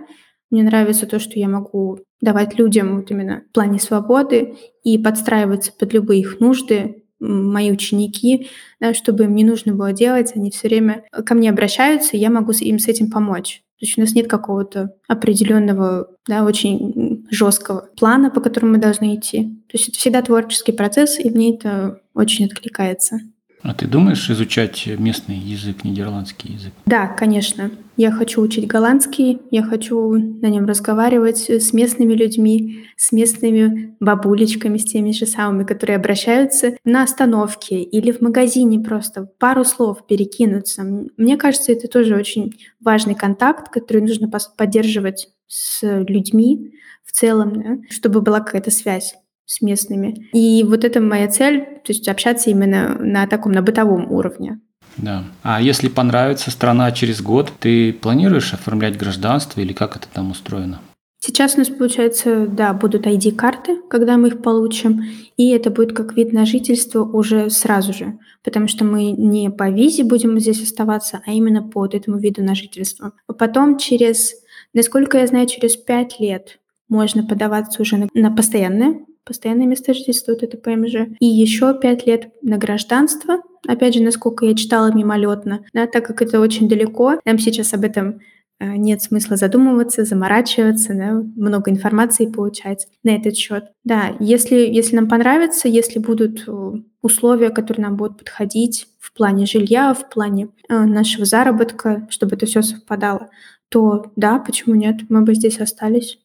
мне 0.51 0.61
нравится 0.61 1.07
то, 1.07 1.17
что 1.17 1.39
я 1.39 1.49
могу 1.49 1.97
давать 2.21 2.59
людям 2.59 2.97
вот 2.97 3.09
именно 3.09 3.41
в 3.49 3.51
плане 3.51 3.79
свободы 3.79 4.53
и 4.83 4.99
подстраиваться 4.99 5.73
под 5.73 5.91
любые 5.93 6.21
их 6.21 6.39
нужды, 6.39 7.03
мои 7.19 7.71
ученики, 7.71 8.49
да, 8.79 8.93
чтобы 8.93 9.23
им 9.23 9.33
не 9.33 9.43
нужно 9.43 9.73
было 9.73 9.91
делать, 9.91 10.33
они 10.35 10.51
все 10.51 10.67
время 10.67 11.03
ко 11.25 11.33
мне 11.33 11.49
обращаются, 11.49 12.15
и 12.15 12.19
я 12.19 12.29
могу 12.29 12.51
им 12.51 12.77
с 12.77 12.87
этим 12.87 13.09
помочь. 13.09 13.63
То 13.79 13.85
есть 13.87 13.97
у 13.97 14.01
нас 14.01 14.13
нет 14.13 14.27
какого-то 14.27 14.93
определенного, 15.07 16.07
да, 16.27 16.45
очень 16.45 17.25
жесткого 17.31 17.89
плана, 17.97 18.29
по 18.29 18.39
которому 18.39 18.73
мы 18.73 18.77
должны 18.77 19.15
идти. 19.15 19.45
То 19.67 19.77
есть 19.77 19.89
это 19.89 19.97
всегда 19.97 20.21
творческий 20.21 20.73
процесс, 20.73 21.19
и 21.19 21.31
мне 21.31 21.55
это 21.55 22.01
очень 22.13 22.45
откликается. 22.45 23.19
А 23.63 23.73
ты 23.73 23.87
думаешь 23.87 24.29
изучать 24.29 24.87
местный 24.97 25.35
язык, 25.35 25.83
нидерландский 25.83 26.53
язык? 26.53 26.73
Да, 26.85 27.07
конечно. 27.07 27.71
Я 27.95 28.11
хочу 28.11 28.41
учить 28.41 28.67
голландский, 28.67 29.41
я 29.49 29.63
хочу 29.63 30.11
на 30.11 30.47
нем 30.47 30.65
разговаривать 30.65 31.49
с 31.49 31.73
местными 31.73 32.13
людьми, 32.13 32.85
с 32.95 33.11
местными 33.11 33.95
бабулечками, 33.99 34.77
с 34.77 34.85
теми 34.85 35.11
же 35.11 35.25
самыми, 35.25 35.63
которые 35.63 35.97
обращаются 35.97 36.77
на 36.85 37.03
остановке 37.03 37.81
или 37.81 38.11
в 38.11 38.21
магазине 38.21 38.79
просто 38.79 39.29
пару 39.39 39.65
слов 39.65 40.05
перекинуться. 40.05 40.83
Мне 41.17 41.37
кажется, 41.37 41.71
это 41.71 41.87
тоже 41.87 42.15
очень 42.15 42.53
важный 42.79 43.15
контакт, 43.15 43.69
который 43.69 44.01
нужно 44.01 44.29
поддерживать 44.55 45.29
с 45.47 45.81
людьми 45.81 46.73
в 47.03 47.11
целом, 47.11 47.83
чтобы 47.89 48.21
была 48.21 48.41
какая-то 48.41 48.69
связь 48.69 49.15
с 49.47 49.61
местными. 49.61 50.27
И 50.33 50.63
вот 50.63 50.83
это 50.83 51.01
моя 51.01 51.27
цель, 51.27 51.61
то 51.61 51.93
есть 51.93 52.07
общаться 52.07 52.51
именно 52.51 52.95
на 52.99 53.25
таком, 53.25 53.53
на 53.53 53.63
бытовом 53.63 54.11
уровне. 54.11 54.59
Да. 54.97 55.23
А 55.41 55.61
если 55.61 55.87
понравится 55.87 56.51
страна 56.51 56.91
через 56.91 57.21
год, 57.21 57.51
ты 57.59 57.93
планируешь 57.93 58.53
оформлять 58.53 58.97
гражданство 58.97 59.61
или 59.61 59.73
как 59.73 59.95
это 59.95 60.07
там 60.11 60.31
устроено? 60.31 60.81
Сейчас 61.19 61.55
у 61.55 61.59
нас, 61.59 61.69
получается, 61.69 62.45
да, 62.47 62.73
будут 62.73 63.07
ID-карты, 63.07 63.81
когда 63.89 64.17
мы 64.17 64.27
их 64.27 64.41
получим, 64.41 65.01
и 65.35 65.49
это 65.49 65.71
будет 65.71 65.95
как 65.95 66.15
вид 66.15 66.31
на 66.31 66.45
жительство 66.45 67.03
уже 67.03 67.49
сразу 67.49 67.91
же, 67.91 68.19
потому 68.43 68.67
что 68.67 68.85
мы 68.85 69.11
не 69.11 69.49
по 69.49 69.69
визе 69.69 70.03
будем 70.03 70.39
здесь 70.39 70.61
оставаться, 70.61 71.21
а 71.25 71.31
именно 71.31 71.63
под 71.63 71.95
этому 71.95 72.17
виду 72.19 72.43
на 72.43 72.53
жительство. 72.53 73.13
А 73.27 73.33
потом 73.33 73.77
через, 73.77 74.35
насколько 74.73 75.17
я 75.17 75.27
знаю, 75.27 75.47
через 75.47 75.75
пять 75.75 76.19
лет 76.19 76.59
можно 76.87 77.25
подаваться 77.25 77.81
уже 77.81 77.97
на, 77.97 78.07
на 78.13 78.31
постоянное 78.31 79.01
постоянное 79.27 79.67
место 79.67 79.93
жительства, 79.93 80.31
вот 80.31 80.43
это 80.43 80.57
ПМЖ, 80.57 81.17
и 81.19 81.25
еще 81.25 81.77
пять 81.77 82.07
лет 82.07 82.31
на 82.41 82.57
гражданство, 82.57 83.41
опять 83.67 83.93
же, 83.93 84.01
насколько 84.01 84.45
я 84.45 84.55
читала 84.55 84.91
мимолетно, 84.93 85.65
да, 85.73 85.85
так 85.85 86.05
как 86.05 86.21
это 86.21 86.39
очень 86.39 86.69
далеко, 86.69 87.19
нам 87.25 87.37
сейчас 87.37 87.73
об 87.73 87.83
этом 87.83 88.21
э, 88.59 88.75
нет 88.77 89.01
смысла 89.01 89.35
задумываться, 89.35 90.05
заморачиваться, 90.05 90.93
да, 90.93 91.11
много 91.35 91.69
информации 91.69 92.25
получать 92.25 92.87
на 93.03 93.11
этот 93.11 93.35
счет. 93.35 93.65
Да, 93.83 94.15
если, 94.19 94.55
если 94.55 94.95
нам 94.95 95.09
понравится, 95.09 95.67
если 95.67 95.99
будут 95.99 96.47
э, 96.47 96.71
условия, 97.01 97.49
которые 97.49 97.83
нам 97.83 97.97
будут 97.97 98.19
подходить 98.19 98.87
в 98.99 99.13
плане 99.13 99.45
жилья, 99.45 99.93
в 99.93 100.09
плане 100.09 100.49
э, 100.69 100.85
нашего 100.85 101.25
заработка, 101.25 102.07
чтобы 102.09 102.35
это 102.35 102.45
все 102.45 102.61
совпадало, 102.61 103.29
то 103.69 104.11
да, 104.15 104.39
почему 104.39 104.75
нет, 104.75 105.01
мы 105.09 105.23
бы 105.23 105.35
здесь 105.35 105.59
остались. 105.59 106.19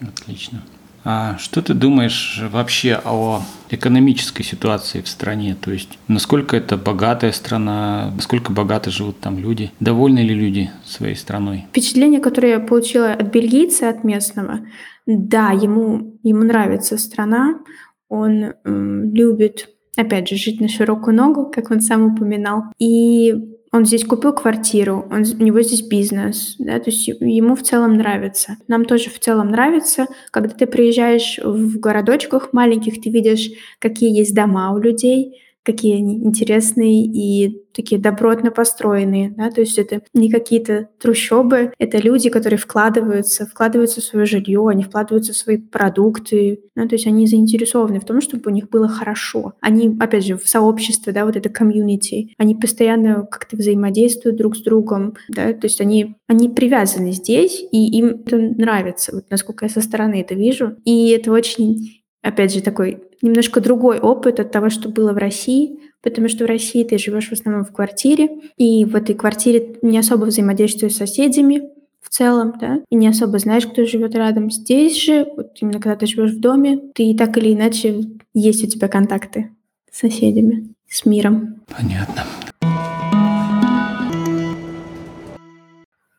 Отлично. 0.00 0.62
А 1.08 1.38
что 1.38 1.62
ты 1.62 1.72
думаешь 1.72 2.42
вообще 2.50 3.00
о 3.04 3.40
экономической 3.70 4.42
ситуации 4.42 5.02
в 5.02 5.08
стране? 5.08 5.56
То 5.60 5.70
есть 5.70 6.00
насколько 6.08 6.56
это 6.56 6.76
богатая 6.76 7.30
страна, 7.30 8.10
насколько 8.16 8.50
богато 8.50 8.90
живут 8.90 9.20
там 9.20 9.38
люди? 9.38 9.70
Довольны 9.78 10.18
ли 10.18 10.34
люди 10.34 10.68
своей 10.84 11.14
страной? 11.14 11.66
Впечатление, 11.68 12.18
которое 12.18 12.54
я 12.54 12.58
получила 12.58 13.12
от 13.12 13.32
бельгийца, 13.32 13.88
от 13.88 14.02
местного, 14.02 14.66
да, 15.06 15.52
ему, 15.52 16.18
ему 16.24 16.42
нравится 16.42 16.98
страна, 16.98 17.60
он 18.08 18.42
э, 18.42 18.52
любит, 18.64 19.68
опять 19.96 20.28
же, 20.28 20.34
жить 20.34 20.60
на 20.60 20.66
широкую 20.66 21.14
ногу, 21.14 21.52
как 21.54 21.70
он 21.70 21.82
сам 21.82 22.14
упоминал, 22.14 22.64
и 22.80 23.55
он 23.76 23.86
здесь 23.86 24.04
купил 24.04 24.32
квартиру, 24.32 25.06
он, 25.10 25.24
у 25.38 25.42
него 25.42 25.62
здесь 25.62 25.82
бизнес, 25.82 26.56
да, 26.58 26.78
то 26.78 26.90
есть 26.90 27.06
ему 27.08 27.54
в 27.54 27.62
целом 27.62 27.94
нравится. 27.94 28.56
Нам 28.68 28.84
тоже 28.84 29.10
в 29.10 29.18
целом 29.20 29.50
нравится, 29.50 30.06
когда 30.30 30.54
ты 30.54 30.66
приезжаешь 30.66 31.38
в 31.42 31.78
городочках 31.78 32.52
маленьких, 32.52 33.00
ты 33.00 33.10
видишь, 33.10 33.50
какие 33.78 34.16
есть 34.16 34.34
дома 34.34 34.72
у 34.72 34.78
людей, 34.78 35.42
какие 35.66 35.96
они 35.96 36.24
интересные 36.24 37.04
и 37.04 37.66
такие 37.74 38.00
добротно 38.00 38.50
построенные, 38.50 39.34
да, 39.36 39.50
то 39.50 39.60
есть 39.60 39.78
это 39.78 40.00
не 40.14 40.30
какие-то 40.30 40.88
трущобы, 40.98 41.72
это 41.78 41.98
люди, 41.98 42.30
которые 42.30 42.58
вкладываются, 42.58 43.46
вкладываются 43.46 44.00
в 44.00 44.04
свое 44.04 44.24
жилье, 44.24 44.66
они 44.68 44.84
вкладываются 44.84 45.34
в 45.34 45.36
свои 45.36 45.58
продукты, 45.58 46.60
да, 46.74 46.86
то 46.86 46.94
есть 46.94 47.06
они 47.06 47.26
заинтересованы 47.26 48.00
в 48.00 48.04
том, 48.04 48.20
чтобы 48.22 48.44
у 48.46 48.54
них 48.54 48.70
было 48.70 48.88
хорошо. 48.88 49.54
Они, 49.60 49.94
опять 50.00 50.24
же, 50.24 50.38
в 50.38 50.48
сообществе, 50.48 51.12
да, 51.12 51.26
вот 51.26 51.36
это 51.36 51.50
комьюнити, 51.50 52.32
они 52.38 52.54
постоянно 52.54 53.26
как-то 53.26 53.56
взаимодействуют 53.56 54.38
друг 54.38 54.56
с 54.56 54.62
другом, 54.62 55.14
да, 55.28 55.52
то 55.52 55.66
есть 55.66 55.80
они, 55.80 56.16
они 56.28 56.48
привязаны 56.48 57.12
здесь, 57.12 57.62
и 57.72 57.98
им 57.98 58.22
это 58.24 58.38
нравится, 58.38 59.14
вот 59.14 59.24
насколько 59.30 59.66
я 59.66 59.68
со 59.68 59.82
стороны 59.82 60.20
это 60.20 60.34
вижу, 60.34 60.76
и 60.84 61.10
это 61.10 61.32
очень 61.32 62.05
опять 62.22 62.52
же, 62.52 62.60
такой 62.60 63.02
немножко 63.22 63.60
другой 63.60 63.98
опыт 63.98 64.40
от 64.40 64.50
того, 64.50 64.70
что 64.70 64.88
было 64.88 65.12
в 65.12 65.16
России, 65.16 65.80
потому 66.02 66.28
что 66.28 66.44
в 66.44 66.48
России 66.48 66.84
ты 66.84 66.98
живешь 66.98 67.28
в 67.28 67.32
основном 67.32 67.64
в 67.64 67.72
квартире, 67.72 68.28
и 68.56 68.84
в 68.84 68.94
этой 68.94 69.14
квартире 69.14 69.76
не 69.82 69.98
особо 69.98 70.26
взаимодействуешь 70.26 70.94
с 70.94 70.98
соседями 70.98 71.62
в 72.00 72.08
целом, 72.08 72.54
да, 72.60 72.80
и 72.88 72.94
не 72.94 73.08
особо 73.08 73.38
знаешь, 73.38 73.66
кто 73.66 73.84
живет 73.84 74.14
рядом. 74.14 74.50
Здесь 74.50 74.96
же, 74.96 75.26
вот 75.36 75.56
именно 75.60 75.80
когда 75.80 75.96
ты 75.96 76.06
живешь 76.06 76.32
в 76.32 76.40
доме, 76.40 76.80
ты 76.94 77.14
так 77.16 77.36
или 77.38 77.52
иначе 77.52 78.04
есть 78.34 78.62
у 78.62 78.68
тебя 78.68 78.88
контакты 78.88 79.50
с 79.90 79.98
соседями, 79.98 80.74
с 80.88 81.04
миром. 81.04 81.62
Понятно. 81.76 82.24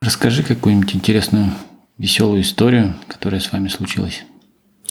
Расскажи 0.02 0.44
какую-нибудь 0.44 0.96
интересную, 0.96 1.52
веселую 1.98 2.42
историю, 2.42 2.96
которая 3.08 3.40
с 3.40 3.52
вами 3.52 3.68
случилась 3.68 4.24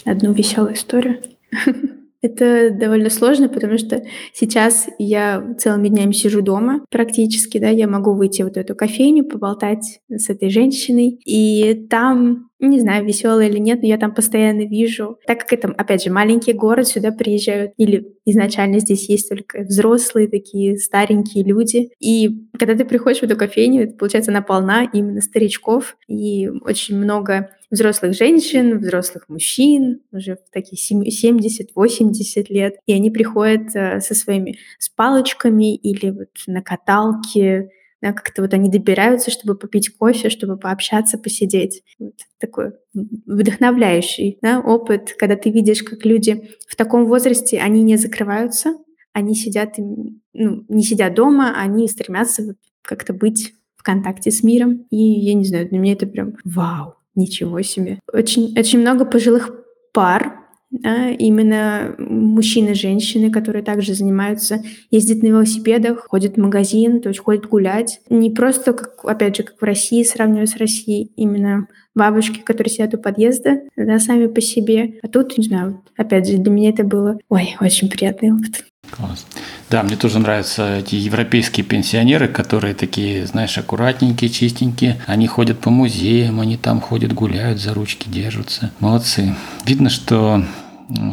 одну 0.07 0.33
веселую 0.33 0.75
историю. 0.75 1.21
Это 2.23 2.71
довольно 2.71 3.11
сложно, 3.11 3.49
потому 3.49 3.79
что 3.79 4.03
сейчас 4.33 4.89
я 4.99 5.55
целыми 5.59 5.89
днями 5.89 6.13
сижу 6.13 6.43
дома 6.43 6.85
практически, 6.91 7.59
да, 7.59 7.69
я 7.69 7.87
могу 7.87 8.15
выйти 8.15 8.43
в 8.43 8.47
вот 8.47 8.57
эту 8.57 8.75
кофейню, 8.75 9.25
поболтать 9.25 10.01
с 10.09 10.31
этой 10.31 10.51
женщиной, 10.51 11.21
и 11.25 11.87
там 11.89 12.49
не 12.59 12.81
знаю, 12.81 13.05
веселая 13.05 13.49
или 13.49 13.59
нет, 13.59 13.83
но 13.83 13.89
я 13.89 13.99
там 13.99 14.15
постоянно 14.15 14.67
вижу. 14.67 15.19
Так 15.27 15.41
как 15.41 15.53
это, 15.53 15.69
опять 15.69 16.05
же, 16.05 16.11
маленький 16.11 16.55
город, 16.55 16.89
сюда 16.89 17.13
приезжают, 17.13 17.73
или 17.77 18.15
изначально 18.25 18.81
здесь 18.81 19.09
есть 19.09 19.29
только 19.29 19.61
взрослые 19.61 20.27
такие 20.29 20.79
старенькие 20.79 21.45
люди. 21.45 21.91
И 22.01 22.49
когда 22.59 22.75
ты 22.75 22.85
приходишь 22.85 23.21
в 23.21 23.25
эту 23.25 23.37
кофейню, 23.37 23.93
получается, 23.93 24.31
она 24.31 24.41
полна 24.41 24.85
именно 24.85 25.21
старичков, 25.21 25.97
и 26.09 26.49
очень 26.49 26.97
много 26.97 27.51
взрослых 27.71 28.15
женщин, 28.15 28.79
взрослых 28.79 29.29
мужчин, 29.29 30.01
уже 30.13 30.39
такие 30.53 30.79
70-80 30.79 32.47
лет, 32.49 32.77
и 32.87 32.93
они 32.93 33.11
приходят 33.11 33.75
э, 33.75 34.01
со 34.01 34.15
своими 34.15 34.59
с 34.79 34.89
палочками 34.89 35.75
или 35.75 36.11
вот 36.11 36.31
на 36.47 36.63
каталке, 36.63 37.71
да, 38.03 38.13
как-то 38.13 38.43
вот 38.43 38.53
они 38.53 38.71
добираются, 38.71 39.31
чтобы 39.31 39.57
попить 39.57 39.97
кофе, 39.97 40.29
чтобы 40.29 40.59
пообщаться, 40.59 41.19
посидеть. 41.19 41.83
Вот 41.99 42.15
такой 42.39 42.73
вдохновляющий 42.93 44.39
да, 44.43 44.61
опыт, 44.61 45.15
когда 45.19 45.37
ты 45.37 45.51
видишь, 45.51 45.83
как 45.83 46.05
люди 46.05 46.51
в 46.69 46.77
таком 46.77 47.07
возрасте, 47.07 47.59
они 47.59 47.83
не 47.83 47.97
закрываются, 47.97 48.77
они 49.13 49.35
сидят, 49.35 49.79
ну, 49.79 50.65
не 50.69 50.83
сидят 50.83 51.15
дома, 51.15 51.55
они 51.59 51.89
стремятся 51.89 52.43
вот 52.43 52.57
как-то 52.83 53.15
быть 53.15 53.55
в 53.77 53.83
контакте 53.83 54.31
с 54.31 54.43
миром. 54.43 54.87
И 54.91 54.97
я 54.97 55.33
не 55.33 55.45
знаю, 55.45 55.69
для 55.69 55.79
меня 55.79 55.95
это 55.95 56.07
прям 56.07 56.35
вау, 56.45 56.97
ничего 57.17 57.63
себе. 57.63 57.99
Очень, 58.13 58.55
очень 58.59 58.81
много 58.81 59.05
пожилых 59.05 59.51
пар, 59.93 60.47
да, 60.71 61.11
именно 61.11 61.95
мужчины 61.99 62.75
женщины, 62.75 63.31
которые 63.31 63.63
также 63.63 63.95
занимаются, 63.95 64.63
ездят 64.91 65.23
на 65.23 65.29
велосипедах, 65.29 66.07
ходят 66.09 66.35
в 66.35 66.41
магазин, 66.41 67.01
то 67.01 67.09
есть 67.09 67.21
ходят 67.21 67.47
гулять. 67.47 68.01
Не 68.11 68.31
просто, 68.31 68.73
как, 68.73 69.05
опять 69.05 69.37
же, 69.37 69.43
как 69.45 69.61
в 69.61 69.65
России, 69.65 70.03
сравнивая 70.03 70.47
с 70.47 70.57
Россией, 70.57 71.13
именно 71.17 71.69
бабушки, 71.95 72.41
которые 72.41 72.73
сидят 72.73 72.95
у 72.95 72.99
подъезда, 72.99 73.61
да, 73.77 73.99
сами 73.99 74.27
по 74.27 74.41
себе. 74.41 74.99
А 75.03 75.09
тут, 75.09 75.39
не 75.39 75.45
знаю, 75.45 75.83
опять 75.97 76.29
же, 76.29 76.37
для 76.37 76.53
меня 76.53 76.71
это 76.71 76.85
было, 76.85 77.19
ой, 77.29 77.57
очень 77.61 77.89
приятный 77.89 78.33
опыт. 78.33 78.67
Класс. 78.91 79.27
Да, 79.69 79.83
мне 79.83 79.97
тоже 79.97 80.21
нравятся 80.21 80.79
эти 80.79 80.95
европейские 80.95 81.67
пенсионеры, 81.67 82.29
которые 82.29 82.75
такие, 82.75 83.27
знаешь, 83.27 83.59
аккуратненькие, 83.59 84.31
чистенькие. 84.31 85.01
Они 85.07 85.27
ходят 85.27 85.59
по 85.59 85.71
музеям, 85.71 86.41
они 86.41 86.57
там 86.57 86.81
ходят, 86.81 87.13
гуляют, 87.13 87.61
за 87.61 87.75
ручки 87.75 88.09
держатся. 88.09 88.71
Молодцы. 88.79 89.35
Видно, 89.65 89.91
что 89.91 90.45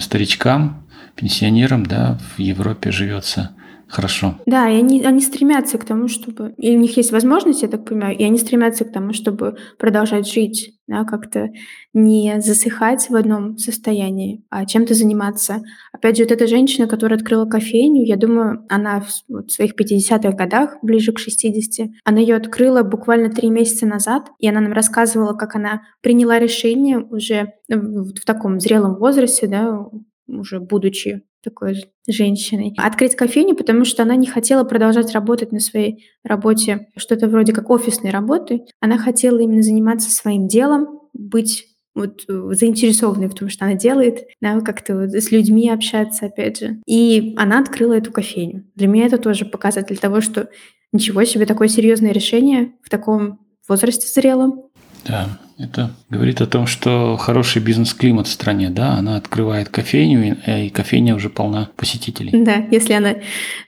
старичкам, 0.01 0.83
пенсионерам, 1.15 1.85
да, 1.85 2.19
в 2.35 2.39
Европе 2.39 2.91
живется 2.91 3.51
хорошо. 3.93 4.35
Да, 4.45 4.69
и 4.69 4.77
они, 4.77 5.03
они 5.03 5.21
стремятся 5.21 5.77
к 5.77 5.85
тому, 5.85 6.07
чтобы... 6.07 6.53
И 6.57 6.75
у 6.75 6.79
них 6.79 6.97
есть 6.97 7.11
возможность, 7.11 7.61
я 7.61 7.67
так 7.67 7.85
понимаю, 7.85 8.17
и 8.17 8.23
они 8.23 8.39
стремятся 8.39 8.85
к 8.85 8.91
тому, 8.91 9.13
чтобы 9.13 9.55
продолжать 9.77 10.27
жить, 10.27 10.79
да, 10.87 11.03
как-то 11.03 11.49
не 11.93 12.41
засыхать 12.41 13.09
в 13.09 13.15
одном 13.15 13.57
состоянии, 13.57 14.43
а 14.49 14.65
чем-то 14.65 14.95
заниматься. 14.95 15.61
Опять 15.91 16.17
же, 16.17 16.23
вот 16.23 16.31
эта 16.31 16.47
женщина, 16.47 16.87
которая 16.87 17.19
открыла 17.19 17.45
кофейню, 17.45 18.03
я 18.03 18.17
думаю, 18.17 18.65
она 18.67 19.01
в, 19.01 19.09
вот, 19.29 19.51
в 19.51 19.53
своих 19.53 19.79
50-х 19.79 20.31
годах, 20.31 20.77
ближе 20.81 21.11
к 21.11 21.19
60, 21.19 21.89
она 22.03 22.19
ее 22.19 22.35
открыла 22.35 22.81
буквально 22.81 23.29
три 23.29 23.49
месяца 23.49 23.85
назад, 23.85 24.31
и 24.39 24.49
она 24.49 24.59
нам 24.59 24.73
рассказывала, 24.73 25.33
как 25.33 25.55
она 25.55 25.83
приняла 26.01 26.39
решение 26.39 26.97
уже 26.97 27.53
в, 27.69 28.13
в 28.13 28.25
таком 28.25 28.59
зрелом 28.59 28.95
возрасте, 28.95 29.47
да, 29.47 29.85
уже 30.27 30.59
будучи 30.59 31.21
такой 31.43 31.85
женщиной, 32.07 32.73
открыть 32.77 33.15
кофейню, 33.15 33.55
потому 33.55 33.85
что 33.85 34.03
она 34.03 34.15
не 34.15 34.27
хотела 34.27 34.63
продолжать 34.63 35.11
работать 35.11 35.51
на 35.51 35.59
своей 35.59 36.05
работе, 36.23 36.87
что-то 36.97 37.27
вроде 37.27 37.53
как 37.53 37.69
офисной 37.69 38.11
работы. 38.11 38.65
Она 38.79 38.97
хотела 38.97 39.39
именно 39.39 39.61
заниматься 39.61 40.09
своим 40.09 40.47
делом, 40.47 41.01
быть 41.13 41.67
вот 41.95 42.23
э, 42.27 42.49
заинтересованной 42.53 43.27
в 43.27 43.35
том, 43.35 43.49
что 43.49 43.65
она 43.65 43.75
делает, 43.75 44.25
да, 44.41 44.59
как-то 44.61 44.97
вот 44.97 45.11
с 45.11 45.31
людьми 45.31 45.69
общаться, 45.69 46.25
опять 46.25 46.59
же. 46.59 46.81
И 46.87 47.33
она 47.37 47.59
открыла 47.59 47.93
эту 47.93 48.11
кофейню. 48.11 48.65
Для 48.75 48.87
меня 48.87 49.05
это 49.05 49.17
тоже 49.17 49.45
показатель 49.45 49.97
того, 49.97 50.21
что 50.21 50.49
ничего 50.91 51.23
себе, 51.23 51.45
такое 51.45 51.67
серьезное 51.67 52.11
решение 52.11 52.73
в 52.81 52.89
таком 52.89 53.39
возрасте 53.67 54.07
зрелом. 54.07 54.63
Да, 55.05 55.27
это 55.57 55.91
говорит 56.09 56.41
о 56.41 56.47
том, 56.47 56.67
что 56.67 57.17
хороший 57.17 57.61
бизнес-климат 57.61 58.27
в 58.27 58.31
стране, 58.31 58.69
да, 58.69 58.93
она 58.93 59.17
открывает 59.17 59.69
кофейню, 59.69 60.37
и 60.45 60.69
кофейня 60.69 61.15
уже 61.15 61.29
полна 61.29 61.69
посетителей. 61.75 62.31
Да, 62.43 62.55
если 62.71 62.93
она 62.93 63.15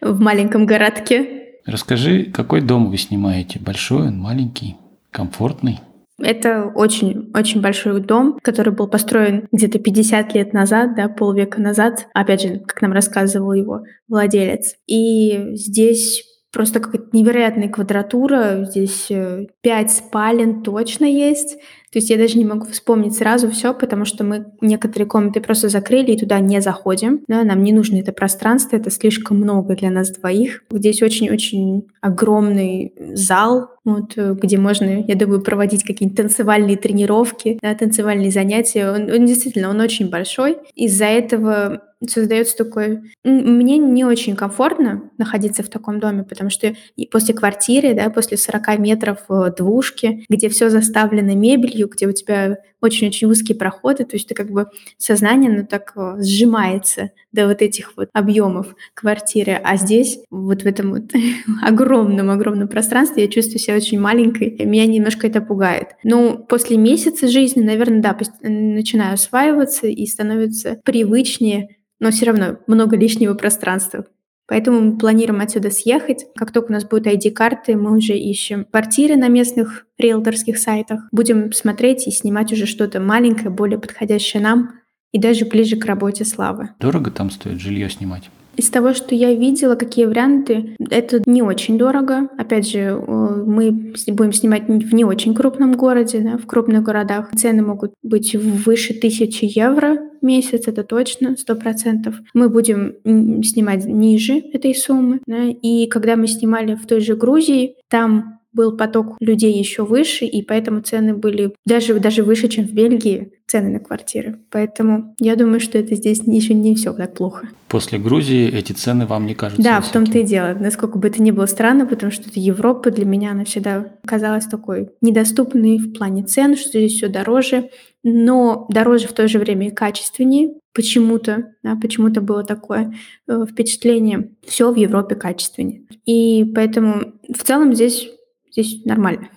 в 0.02 0.20
маленьком 0.20 0.66
городке. 0.66 1.44
Расскажи, 1.66 2.26
какой 2.26 2.62
дом 2.62 2.90
вы 2.90 2.98
снимаете? 2.98 3.60
Большой 3.60 4.08
он, 4.08 4.20
маленький, 4.20 4.78
комфортный? 5.12 5.80
Это 6.18 6.72
очень-очень 6.74 7.60
большой 7.60 8.00
дом, 8.00 8.40
который 8.42 8.72
был 8.72 8.88
построен 8.88 9.48
где-то 9.52 9.80
50 9.80 10.34
лет 10.34 10.54
назад, 10.54 10.96
да, 10.96 11.10
полвека 11.10 11.60
назад. 11.60 12.08
Опять 12.14 12.42
же, 12.42 12.60
как 12.60 12.82
нам 12.82 12.94
рассказывал 12.94 13.52
его 13.52 13.84
владелец. 14.08 14.76
И 14.88 15.56
здесь 15.56 16.24
просто 16.56 16.80
какая-то 16.80 17.10
невероятная 17.12 17.68
квадратура. 17.68 18.64
Здесь 18.64 19.08
э, 19.12 19.48
пять 19.60 19.92
спален 19.92 20.64
точно 20.64 21.04
есть. 21.04 21.58
То 21.92 22.00
есть 22.00 22.10
я 22.10 22.18
даже 22.18 22.38
не 22.38 22.46
могу 22.46 22.66
вспомнить 22.68 23.16
сразу 23.16 23.50
все, 23.50 23.74
потому 23.74 24.06
что 24.06 24.24
мы 24.24 24.46
некоторые 24.62 25.08
комнаты 25.08 25.42
просто 25.42 25.70
закрыли 25.70 26.12
и 26.12 26.20
туда 26.20 26.40
не 26.40 26.62
заходим. 26.62 27.22
Да, 27.28 27.44
нам 27.44 27.64
не 27.64 27.74
нужно 27.74 27.98
это 27.98 28.12
пространство, 28.12 28.76
это 28.76 28.92
слишком 28.92 29.38
много 29.38 29.76
для 29.76 29.92
нас 29.92 30.12
двоих. 30.12 30.64
Здесь 30.72 31.02
очень-очень 31.02 31.88
огромный 32.02 32.94
зал, 33.14 33.70
вот, 33.86 34.14
э, 34.18 34.36
где 34.42 34.58
можно, 34.58 35.06
я 35.08 35.16
думаю, 35.16 35.42
проводить 35.42 35.84
какие-нибудь 35.84 36.18
танцевальные 36.18 36.78
тренировки, 36.78 37.60
да, 37.62 37.74
танцевальные 37.76 38.32
занятия. 38.32 38.92
Он, 38.92 39.10
он 39.12 39.26
действительно, 39.26 39.70
он 39.70 39.80
очень 39.80 40.10
большой. 40.10 40.58
Из-за 40.76 41.06
этого 41.06 41.84
создается 42.08 42.58
такой... 42.58 43.02
Мне 43.24 43.78
не 43.78 44.06
очень 44.06 44.36
комфортно 44.36 45.10
находиться 45.18 45.64
в 45.64 45.70
таком 45.70 46.00
доме, 46.00 46.24
потому 46.24 46.50
что 46.50 46.76
после 47.12 47.34
квартиры, 47.34 47.94
да, 47.94 48.10
после 48.10 48.38
40 48.38 48.80
метров 48.80 49.20
двушки, 49.58 50.26
где 50.30 50.50
все 50.50 50.70
заставлено 50.70 51.34
мебелью, 51.34 51.85
Белгию, 51.86 51.90
где 51.90 52.08
у 52.08 52.12
тебя 52.12 52.58
очень-очень 52.82 53.28
узкие 53.28 53.58
проходы, 53.58 54.06
то 54.06 54.16
есть 54.16 54.28
ты 54.28 54.36
как 54.36 54.52
бы 54.52 54.68
сознание, 54.98 55.52
ну, 55.52 55.66
так 55.66 55.94
э, 55.96 56.22
сжимается 56.22 57.12
до 57.32 57.48
вот 57.48 57.62
этих 57.62 57.94
вот 57.98 58.10
объемов 58.14 58.76
квартиры, 58.94 59.54
а 59.64 59.78
здесь 59.78 60.20
вот 60.30 60.64
в 60.64 60.66
этом 60.68 60.92
вот 60.92 61.12
огромном-огромном 61.64 62.68
пространстве 62.68 63.24
я 63.24 63.30
чувствую 63.30 63.60
себя 63.60 63.76
очень 63.76 64.00
маленькой, 64.00 64.56
меня 64.66 64.86
немножко 64.86 65.28
это 65.28 65.42
пугает. 65.42 65.90
Но 66.04 66.38
после 66.38 66.78
месяца 66.78 67.28
жизни, 67.28 67.62
наверное, 67.62 68.02
да, 68.02 68.18
начинаю 68.42 69.16
осваиваться 69.16 69.88
и 69.88 70.06
становится 70.06 70.80
привычнее, 70.84 71.78
но 72.00 72.12
все 72.12 72.26
равно 72.26 72.58
много 72.68 72.98
лишнего 72.98 73.34
пространства. 73.34 74.06
Поэтому 74.48 74.80
мы 74.80 74.98
планируем 74.98 75.42
отсюда 75.42 75.72
съехать. 75.72 76.26
Как 76.36 76.52
только 76.52 76.70
у 76.70 76.74
нас 76.74 76.86
будут 76.86 77.08
ID-карты, 77.08 77.76
мы 77.76 77.98
уже 77.98 78.14
ищем 78.14 78.66
квартиры 78.66 79.16
на 79.16 79.28
местных 79.28 79.88
риэлторских 79.98 80.58
сайтах. 80.58 81.02
Будем 81.12 81.52
смотреть 81.52 82.08
и 82.08 82.12
снимать 82.12 82.54
уже 82.54 82.66
что-то 82.66 83.00
маленькое, 83.00 83.50
более 83.50 83.80
подходящее 83.80 84.44
нам 84.44 84.74
и 85.12 85.20
даже 85.20 85.46
ближе 85.46 85.78
к 85.78 85.86
работе 85.86 86.26
Славы. 86.26 86.70
Дорого 86.80 87.10
там 87.10 87.32
стоит 87.32 87.60
жилье 87.60 87.90
снимать? 87.90 88.30
Из 88.56 88.70
того, 88.70 88.94
что 88.94 89.16
я 89.16 89.34
видела, 89.34 89.76
какие 89.76 90.06
варианты, 90.06 90.76
это 90.90 91.22
не 91.26 91.42
очень 91.42 91.78
дорого. 91.78 92.30
Опять 92.38 92.70
же, 92.70 92.96
мы 92.96 93.94
будем 94.08 94.34
снимать 94.34 94.68
в 94.68 94.94
не 94.94 95.04
очень 95.04 95.34
крупном 95.34 95.74
городе, 95.74 96.20
да, 96.20 96.38
в 96.38 96.46
крупных 96.46 96.84
городах. 96.84 97.32
Цены 97.36 97.64
могут 97.64 97.94
быть 98.04 98.36
выше 98.36 98.94
тысячи 98.94 99.46
евро 99.46 99.98
в 100.22 100.26
месяц, 100.26 100.68
это 100.68 100.84
точно, 100.84 101.36
сто 101.38 101.56
процентов. 101.56 102.16
Мы 102.34 102.50
будем 102.50 102.96
снимать 103.44 103.86
ниже 103.86 104.38
этой 104.54 104.74
суммы. 104.74 105.20
Да, 105.28 105.46
и 105.46 105.88
когда 105.88 106.16
мы 106.16 106.28
снимали 106.28 106.76
в 106.76 106.86
той 106.86 107.02
же 107.02 107.16
Грузии, 107.16 107.76
там 107.90 108.35
был 108.56 108.76
поток 108.78 109.18
людей 109.20 109.54
еще 109.58 109.86
выше, 109.86 110.26
и 110.26 110.42
поэтому 110.42 110.82
цены 110.82 111.14
были 111.14 111.54
даже, 111.66 112.00
даже 112.00 112.24
выше, 112.24 112.48
чем 112.48 112.66
в 112.66 112.72
Бельгии, 112.74 113.34
цены 113.48 113.70
на 113.70 113.80
квартиры. 113.80 114.40
Поэтому 114.50 115.14
я 115.20 115.36
думаю, 115.36 115.60
что 115.60 115.78
это 115.78 115.96
здесь 115.96 116.22
еще 116.26 116.54
не 116.54 116.74
все 116.76 116.94
так 116.94 117.14
плохо. 117.14 117.50
После 117.68 118.00
Грузии 118.00 118.48
эти 118.48 118.72
цены 118.72 119.06
вам 119.06 119.26
не 119.26 119.36
кажутся 119.36 119.62
Да, 119.62 119.78
высокими. 119.78 119.90
в 119.90 119.94
том-то 120.06 120.20
и 120.20 120.24
дело. 120.24 120.58
Насколько 120.60 120.98
бы 120.98 121.08
это 121.08 121.22
ни 121.22 121.32
было 121.32 121.46
странно, 121.46 121.86
потому 121.86 122.12
что 122.12 122.30
это 122.30 122.40
Европа 122.40 122.90
для 122.90 123.06
меня, 123.06 123.32
она 123.32 123.44
всегда 123.44 123.94
казалась 124.06 124.46
такой 124.46 124.90
недоступной 125.02 125.78
в 125.78 125.94
плане 125.94 126.24
цен, 126.24 126.56
что 126.56 126.70
здесь 126.70 126.94
все 126.94 127.08
дороже, 127.10 127.70
но 128.04 128.66
дороже 128.70 129.08
в 129.08 129.14
то 129.14 129.28
же 129.28 129.40
время 129.40 129.68
и 129.68 129.72
качественнее. 129.72 130.54
Почему-то, 130.74 131.54
да, 131.64 131.76
почему-то 131.82 132.22
было 132.22 132.44
такое 132.44 132.94
э, 133.28 133.46
впечатление. 133.50 134.30
Все 134.46 134.72
в 134.72 134.76
Европе 134.76 135.16
качественнее. 135.16 135.84
И 136.06 136.46
поэтому 136.54 137.14
в 137.34 137.44
целом 137.44 137.74
здесь 137.74 138.10
здесь 138.56 138.84
нормально. 138.86 139.30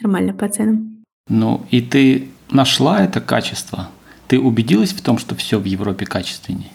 Нормально 0.00 0.34
по 0.34 0.48
ценам. 0.48 1.04
Ну, 1.28 1.64
и 1.70 1.80
ты 1.80 2.28
нашла 2.50 3.02
это 3.04 3.20
качество? 3.20 3.90
Ты 4.26 4.40
убедилась 4.40 4.92
в 4.92 5.02
том, 5.02 5.18
что 5.18 5.34
все 5.34 5.58
в 5.58 5.64
Европе 5.64 6.06
качественнее? 6.06 6.70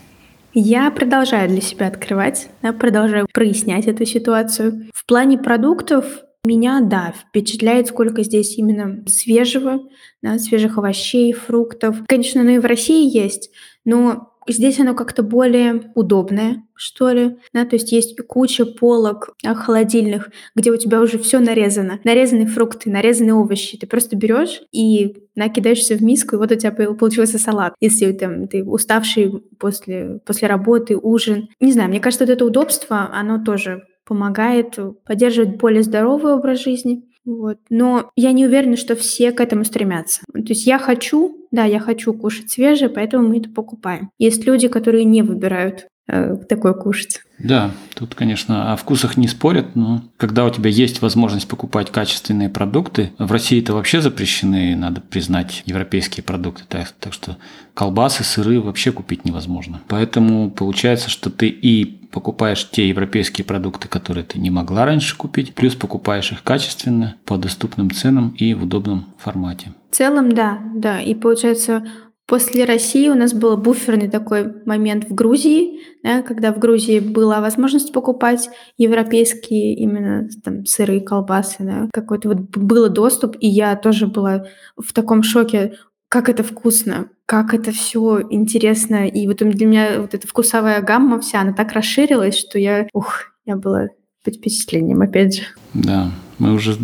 Я 0.53 0.89
продолжаю 0.91 1.49
для 1.49 1.61
себя 1.61 1.87
открывать, 1.87 2.49
да, 2.61 2.73
продолжаю 2.73 3.27
прояснять 3.31 3.85
эту 3.85 4.05
ситуацию. 4.05 4.87
В 4.93 5.05
плане 5.05 5.37
продуктов 5.37 6.05
меня, 6.45 6.81
да, 6.81 7.13
впечатляет, 7.13 7.87
сколько 7.87 8.23
здесь 8.23 8.57
именно 8.57 9.03
свежего, 9.07 9.79
да, 10.21 10.39
свежих 10.39 10.77
овощей, 10.77 11.33
фруктов. 11.33 11.97
Конечно, 12.07 12.43
ну 12.43 12.51
и 12.51 12.59
в 12.59 12.65
России 12.65 13.15
есть, 13.15 13.51
но 13.85 14.33
Здесь 14.51 14.79
оно 14.79 14.95
как-то 14.95 15.23
более 15.23 15.91
удобное, 15.95 16.63
что 16.75 17.11
ли. 17.11 17.37
Да? 17.53 17.65
То 17.65 17.75
есть 17.75 17.91
есть 17.91 18.19
куча 18.27 18.65
полок 18.65 19.29
да, 19.43 19.53
холодильных, 19.53 20.29
где 20.55 20.71
у 20.71 20.77
тебя 20.77 21.01
уже 21.01 21.19
все 21.19 21.39
нарезано. 21.39 21.99
Нарезанные 22.03 22.47
фрукты, 22.47 22.89
нарезанные 22.89 23.33
овощи. 23.33 23.77
Ты 23.77 23.87
просто 23.87 24.15
берешь 24.15 24.61
и 24.71 25.15
накидаешься 25.35 25.95
в 25.95 26.01
миску, 26.01 26.35
и 26.35 26.39
вот 26.39 26.51
у 26.51 26.55
тебя 26.55 26.71
получился 26.71 27.37
салат. 27.37 27.73
Если 27.79 28.11
там, 28.11 28.47
ты 28.47 28.63
уставший 28.63 29.43
после, 29.59 30.19
после 30.25 30.47
работы, 30.47 30.97
ужин. 30.97 31.49
Не 31.59 31.71
знаю, 31.71 31.89
мне 31.89 31.99
кажется, 31.99 32.25
вот 32.25 32.31
это 32.31 32.45
удобство, 32.45 33.09
оно 33.13 33.43
тоже 33.43 33.83
помогает 34.05 34.77
поддерживать 35.05 35.57
более 35.57 35.83
здоровый 35.83 36.33
образ 36.33 36.63
жизни. 36.63 37.03
Вот. 37.29 37.59
Но 37.69 38.09
я 38.15 38.31
не 38.31 38.45
уверена, 38.45 38.75
что 38.75 38.95
все 38.95 39.31
к 39.31 39.39
этому 39.39 39.63
стремятся. 39.63 40.21
То 40.33 40.39
есть 40.39 40.65
я 40.65 40.79
хочу, 40.79 41.37
да, 41.51 41.65
я 41.65 41.79
хочу 41.79 42.13
кушать 42.13 42.49
свежее, 42.49 42.89
поэтому 42.89 43.27
мы 43.27 43.37
это 43.37 43.49
покупаем. 43.49 44.09
Есть 44.17 44.45
люди, 44.45 44.67
которые 44.67 45.03
не 45.03 45.21
выбирают 45.21 45.85
э, 46.07 46.37
такое 46.49 46.73
кушать. 46.73 47.21
Да, 47.37 47.71
тут, 47.93 48.15
конечно, 48.15 48.73
о 48.73 48.75
вкусах 48.75 49.15
не 49.15 49.27
спорят, 49.27 49.75
но 49.75 50.03
когда 50.17 50.43
у 50.45 50.49
тебя 50.49 50.71
есть 50.71 51.03
возможность 51.03 51.47
покупать 51.47 51.91
качественные 51.91 52.49
продукты, 52.49 53.11
в 53.19 53.31
России 53.31 53.61
это 53.61 53.73
вообще 53.73 54.01
запрещены, 54.01 54.75
надо 54.75 54.99
признать, 54.99 55.61
европейские 55.65 56.23
продукты, 56.23 56.63
так, 56.67 56.91
так 56.99 57.13
что 57.13 57.37
колбасы, 57.75 58.23
сыры 58.23 58.59
вообще 58.59 58.91
купить 58.91 59.23
невозможно. 59.23 59.81
Поэтому 59.87 60.49
получается, 60.49 61.09
что 61.11 61.29
ты 61.29 61.47
и 61.47 61.98
покупаешь 62.11 62.69
те 62.69 62.89
европейские 62.89 63.45
продукты, 63.45 63.87
которые 63.87 64.23
ты 64.23 64.39
не 64.39 64.49
могла 64.49 64.85
раньше 64.85 65.17
купить, 65.17 65.53
плюс 65.53 65.75
покупаешь 65.75 66.31
их 66.31 66.43
качественно, 66.43 67.15
по 67.25 67.37
доступным 67.37 67.91
ценам 67.91 68.29
и 68.29 68.53
в 68.53 68.63
удобном 68.63 69.13
формате. 69.17 69.73
В 69.91 69.95
целом, 69.95 70.31
да, 70.31 70.59
да. 70.73 71.01
И 71.01 71.13
получается, 71.15 71.83
После 72.29 72.63
России 72.65 73.09
у 73.09 73.15
нас 73.15 73.33
был 73.33 73.57
буферный 73.57 74.07
такой 74.07 74.53
момент 74.63 75.09
в 75.09 75.15
Грузии, 75.15 75.79
да, 76.03 76.21
когда 76.21 76.53
в 76.53 76.59
Грузии 76.59 76.99
была 76.99 77.41
возможность 77.41 77.91
покупать 77.91 78.51
европейские 78.77 79.73
именно 79.73 80.29
там, 80.43 80.63
сыры 80.67 81.01
колбасы. 81.01 81.55
Да, 81.61 81.89
какой-то 81.91 82.29
вот 82.29 82.37
был 82.55 82.87
доступ, 82.89 83.35
и 83.39 83.47
я 83.47 83.75
тоже 83.75 84.05
была 84.05 84.45
в 84.77 84.93
таком 84.93 85.23
шоке, 85.23 85.73
как 86.09 86.27
это 86.27 86.43
вкусно, 86.43 87.07
как 87.25 87.53
это 87.53 87.71
все 87.71 88.21
интересно. 88.29 89.07
И 89.07 89.27
вот 89.27 89.37
для 89.37 89.65
меня 89.65 90.01
вот 90.01 90.13
эта 90.13 90.27
вкусовая 90.27 90.81
гамма 90.81 91.19
вся, 91.21 91.41
она 91.41 91.53
так 91.53 91.71
расширилась, 91.71 92.37
что 92.37 92.59
я, 92.59 92.87
ух, 92.93 93.31
я 93.45 93.55
была 93.55 93.87
под 94.23 94.35
впечатлением, 94.35 95.01
опять 95.01 95.35
же. 95.35 95.43
Да, 95.73 96.11
мы 96.39 96.53
уже 96.53 96.77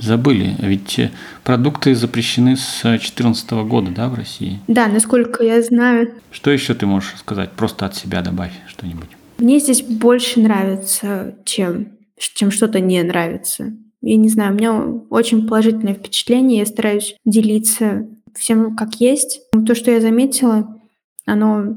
Забыли, 0.00 0.54
ведь 0.60 0.98
э, 0.98 1.10
продукты 1.42 1.94
запрещены 1.94 2.56
с 2.56 2.82
2014 2.82 3.50
года, 3.66 3.90
да, 3.90 4.08
в 4.08 4.14
России? 4.14 4.60
Да, 4.68 4.86
насколько 4.86 5.42
я 5.42 5.60
знаю. 5.60 6.14
Что 6.30 6.52
еще 6.52 6.74
ты 6.74 6.86
можешь 6.86 7.14
сказать? 7.16 7.50
Просто 7.52 7.86
от 7.86 7.96
себя 7.96 8.22
добавь 8.22 8.52
что-нибудь. 8.68 9.08
Мне 9.38 9.58
здесь 9.58 9.82
больше 9.82 10.40
нравится, 10.40 11.36
чем, 11.44 11.98
чем 12.16 12.52
что-то 12.52 12.78
не 12.78 13.02
нравится. 13.02 13.72
Я 14.00 14.16
не 14.16 14.28
знаю, 14.28 14.52
у 14.52 14.56
меня 14.56 14.72
очень 15.10 15.48
положительное 15.48 15.94
впечатление, 15.94 16.60
я 16.60 16.66
стараюсь 16.66 17.16
делиться 17.24 18.06
всем 18.34 18.76
как 18.76 18.94
есть. 18.96 19.42
То, 19.66 19.74
что 19.74 19.90
я 19.90 20.00
заметила, 20.00 20.80
оно 21.26 21.76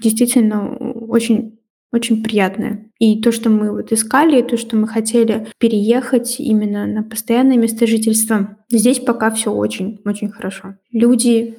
действительно 0.00 0.76
очень 0.76 1.58
очень 1.92 2.22
приятное. 2.22 2.88
И 2.98 3.20
то, 3.20 3.32
что 3.32 3.50
мы 3.50 3.72
вот 3.72 3.90
искали, 3.92 4.42
то, 4.42 4.56
что 4.56 4.76
мы 4.76 4.86
хотели 4.86 5.48
переехать 5.58 6.38
именно 6.38 6.86
на 6.86 7.02
постоянное 7.02 7.56
место 7.56 7.86
жительства, 7.86 8.58
здесь 8.70 9.00
пока 9.00 9.30
все 9.32 9.52
очень-очень 9.52 10.30
хорошо. 10.30 10.76
Люди 10.92 11.56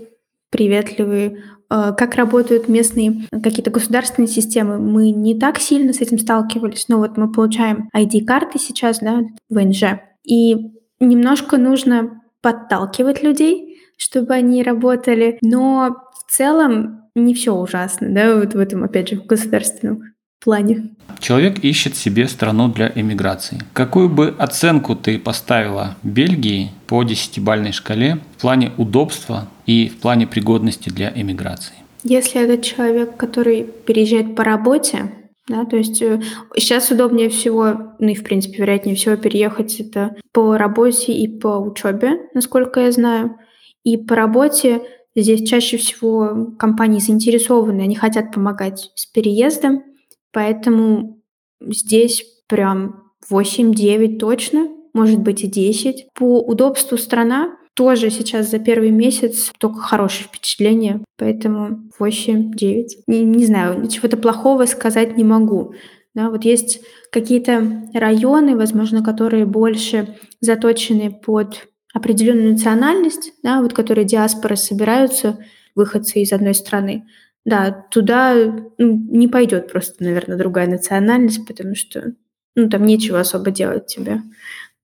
приветливые, 0.52 1.44
э, 1.70 1.94
как 1.98 2.16
работают 2.16 2.68
местные 2.68 3.28
какие-то 3.32 3.72
государственные 3.72 4.28
системы, 4.28 4.80
мы 4.80 5.12
не 5.12 5.38
так 5.38 5.60
сильно 5.60 5.94
с 5.94 6.02
этим 6.02 6.20
сталкивались, 6.20 6.88
но 6.88 6.98
вот 6.98 7.18
мы 7.18 7.32
получаем 7.32 7.90
ID-карты 7.96 8.60
сейчас, 8.60 9.00
да, 9.00 9.22
ВНЖ, 9.50 9.84
и 10.24 10.72
немножко 11.00 11.58
нужно 11.58 12.22
подталкивать 12.42 13.24
людей, 13.24 13.71
чтобы 14.02 14.34
они 14.34 14.64
работали, 14.64 15.38
но 15.44 15.96
в 16.14 16.32
целом 16.32 17.04
не 17.16 17.36
все 17.36 17.54
ужасно, 17.54 18.10
да, 18.10 18.36
вот 18.36 18.54
в 18.56 18.60
этом, 18.60 18.84
опять 18.84 19.10
же, 19.10 19.18
в 19.18 19.26
государственном 19.28 20.02
плане. 20.44 20.96
Человек 21.20 21.60
ищет 21.60 21.96
себе 21.96 22.28
страну 22.28 22.68
для 22.68 22.92
эмиграции. 22.96 23.60
Какую 23.74 24.10
бы 24.10 24.34
оценку 24.40 24.96
ты 24.96 25.20
поставила 25.20 25.96
Бельгии 26.02 26.72
по 26.88 27.04
десятибальной 27.04 27.74
шкале 27.74 28.18
в 28.38 28.42
плане 28.42 28.72
удобства 28.78 29.48
и 29.68 29.88
в 29.88 29.98
плане 29.98 30.26
пригодности 30.26 30.90
для 30.90 31.12
эмиграции? 31.14 31.76
Если 32.04 32.42
это 32.42 32.64
человек, 32.64 33.16
который 33.18 33.64
переезжает 33.86 34.36
по 34.36 34.44
работе, 34.44 35.12
да, 35.48 35.66
то 35.66 35.76
есть 35.76 36.02
э, 36.02 36.22
сейчас 36.58 36.90
удобнее 36.90 37.30
всего, 37.30 37.94
ну 38.00 38.08
и 38.08 38.16
в 38.16 38.24
принципе 38.24 38.60
вероятнее 38.60 38.96
всего 38.96 39.16
переехать 39.16 39.80
это 39.80 40.16
по 40.32 40.58
работе 40.58 41.14
и 41.14 41.28
по 41.28 41.60
учебе, 41.60 42.14
насколько 42.34 42.80
я 42.80 42.92
знаю. 42.92 43.38
И 43.84 43.98
по 43.98 44.16
работе 44.16 44.82
здесь 45.16 45.48
чаще 45.48 45.78
всего 45.78 46.54
компании 46.58 47.00
заинтересованы, 47.00 47.82
они 47.82 47.96
хотят 47.96 48.34
помогать 48.34 48.92
с 48.96 49.06
переездом, 49.06 49.84
Поэтому 50.32 51.22
здесь 51.62 52.24
прям 52.48 53.12
8-9 53.32 54.18
точно, 54.18 54.70
может 54.94 55.20
быть 55.20 55.44
и 55.44 55.48
10. 55.48 56.08
По 56.14 56.40
удобству 56.40 56.98
страна 56.98 57.58
тоже 57.74 58.10
сейчас 58.10 58.50
за 58.50 58.60
первый 58.60 58.92
месяц 58.92 59.52
только 59.58 59.80
хорошее 59.80 60.28
впечатление, 60.28 61.04
поэтому 61.18 61.90
8-9. 62.00 62.86
Не, 63.08 63.24
не 63.24 63.46
знаю, 63.46 63.88
чего-то 63.88 64.18
плохого 64.18 64.66
сказать 64.66 65.18
не 65.18 65.24
могу. 65.24 65.74
Да, 66.14 66.30
вот 66.30 66.44
есть 66.44 66.82
какие-то 67.10 67.88
районы, 67.94 68.58
возможно, 68.58 69.02
которые 69.02 69.46
больше 69.46 70.18
заточены 70.42 71.10
под 71.10 71.70
определенную 71.94 72.54
национальность, 72.54 73.34
да, 73.44 73.62
вот 73.62 73.74
которые 73.74 74.06
диаспоры 74.06 74.56
собираются, 74.56 75.40
выходцы 75.76 76.22
из 76.22 76.32
одной 76.34 76.54
страны, 76.54 77.06
да, 77.46 77.72
туда 77.92 78.36
ну, 78.78 79.08
не 79.10 79.28
пойдет 79.28 79.72
просто, 79.72 80.04
наверное, 80.04 80.38
другая 80.38 80.68
национальность, 80.68 81.46
потому 81.48 81.76
что 81.76 82.14
ну, 82.56 82.70
там 82.70 82.86
нечего 82.86 83.20
особо 83.20 83.52
делать 83.52 83.88
тебе 83.88 84.22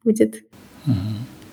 будет. 0.03 0.43
Угу. 0.85 0.95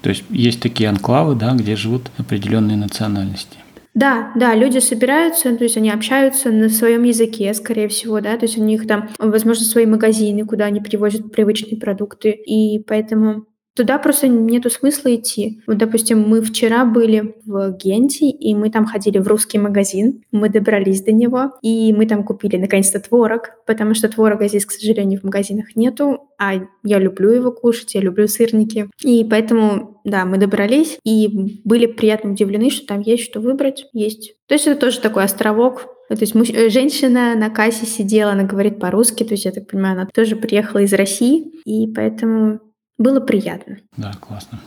То 0.03 0.11
есть 0.11 0.25
есть 0.31 0.61
такие 0.61 0.89
анклавы, 0.89 1.35
да, 1.35 1.55
где 1.55 1.77
живут 1.77 2.11
определенные 2.19 2.77
национальности. 2.77 3.59
Да, 3.95 4.33
да, 4.35 4.55
люди 4.55 4.79
собираются, 4.79 5.57
то 5.57 5.63
есть 5.63 5.77
они 5.77 5.89
общаются 5.89 6.51
на 6.51 6.69
своем 6.69 7.05
языке, 7.05 7.55
скорее 7.55 7.87
всего, 7.87 8.21
да, 8.21 8.37
то 8.37 8.45
есть 8.45 8.59
у 8.59 8.65
них 8.65 8.89
там, 8.89 9.09
возможно, 9.19 9.65
свои 9.65 9.87
магазины, 9.87 10.45
куда 10.45 10.65
они 10.65 10.81
привозят 10.81 11.31
привычные 11.31 11.79
продукты, 11.79 12.31
и 12.31 12.81
поэтому 12.81 13.47
Туда 13.77 13.99
просто 13.99 14.29
нету 14.29 14.71
смысла 14.71 15.15
идти. 15.15 15.61
Вот, 15.67 15.79
допустим, 15.79 16.21
мы 16.21 16.43
вчера 16.43 16.85
были 16.85 17.35
в 17.45 17.77
Генте, 17.77 18.29
и 18.31 18.55
мы 18.55 18.71
там 18.71 18.87
ходили 18.87 19.19
в 19.19 19.27
русский 19.27 19.59
магазин. 19.59 20.23
Мы 20.31 20.49
добрались 20.49 21.03
до 21.03 21.11
него, 21.11 21.53
и 21.61 21.93
мы 21.93 22.07
там 22.07 22.23
купили 22.23 22.57
наконец-то 22.57 23.01
творог, 23.01 23.51
потому 23.67 23.95
что 23.95 24.09
творога 24.09 24.47
здесь, 24.47 24.65
к 24.65 24.71
сожалению, 24.71 25.21
в 25.21 25.25
магазинах 25.25 25.75
нету, 25.75 26.29
а 26.39 26.55
я 26.85 26.99
люблю 26.99 27.31
его 27.31 27.51
кушать, 27.51 27.95
я 27.95 28.01
люблю 28.01 28.29
сырники. 28.29 28.89
И 29.03 29.25
поэтому, 29.25 30.01
да, 30.05 30.25
мы 30.25 30.39
добрались, 30.39 30.99
и 31.05 31.61
были 31.65 31.87
приятно 31.87 32.33
удивлены, 32.33 32.71
что 32.71 32.87
там 32.87 33.01
есть 33.01 33.25
что 33.25 33.41
выбрать, 33.41 33.87
есть. 33.93 34.35
То 34.47 34.55
есть 34.55 34.67
это 34.69 34.81
тоже 34.81 35.01
такой 35.01 35.25
островок, 35.25 35.87
то 36.09 36.17
есть 36.21 36.35
муж... 36.35 36.51
Э, 36.51 36.69
женщина 36.69 37.35
на 37.35 37.51
кассе 37.51 37.87
сидела, 37.87 38.33
она 38.33 38.45
говорит 38.45 38.79
по-русски, 38.79 39.25
то 39.25 39.33
есть 39.33 39.45
я 39.47 39.53
так 39.53 39.67
понимаю, 39.69 39.95
она 39.95 40.07
тоже 40.13 40.37
приехала 40.37 40.81
из 40.81 40.93
России, 40.93 41.53
и 41.65 41.93
поэтому 41.93 42.61
было 42.99 43.21
приятно. 43.21 43.79
Да, 43.97 44.13
классно. 44.21 44.61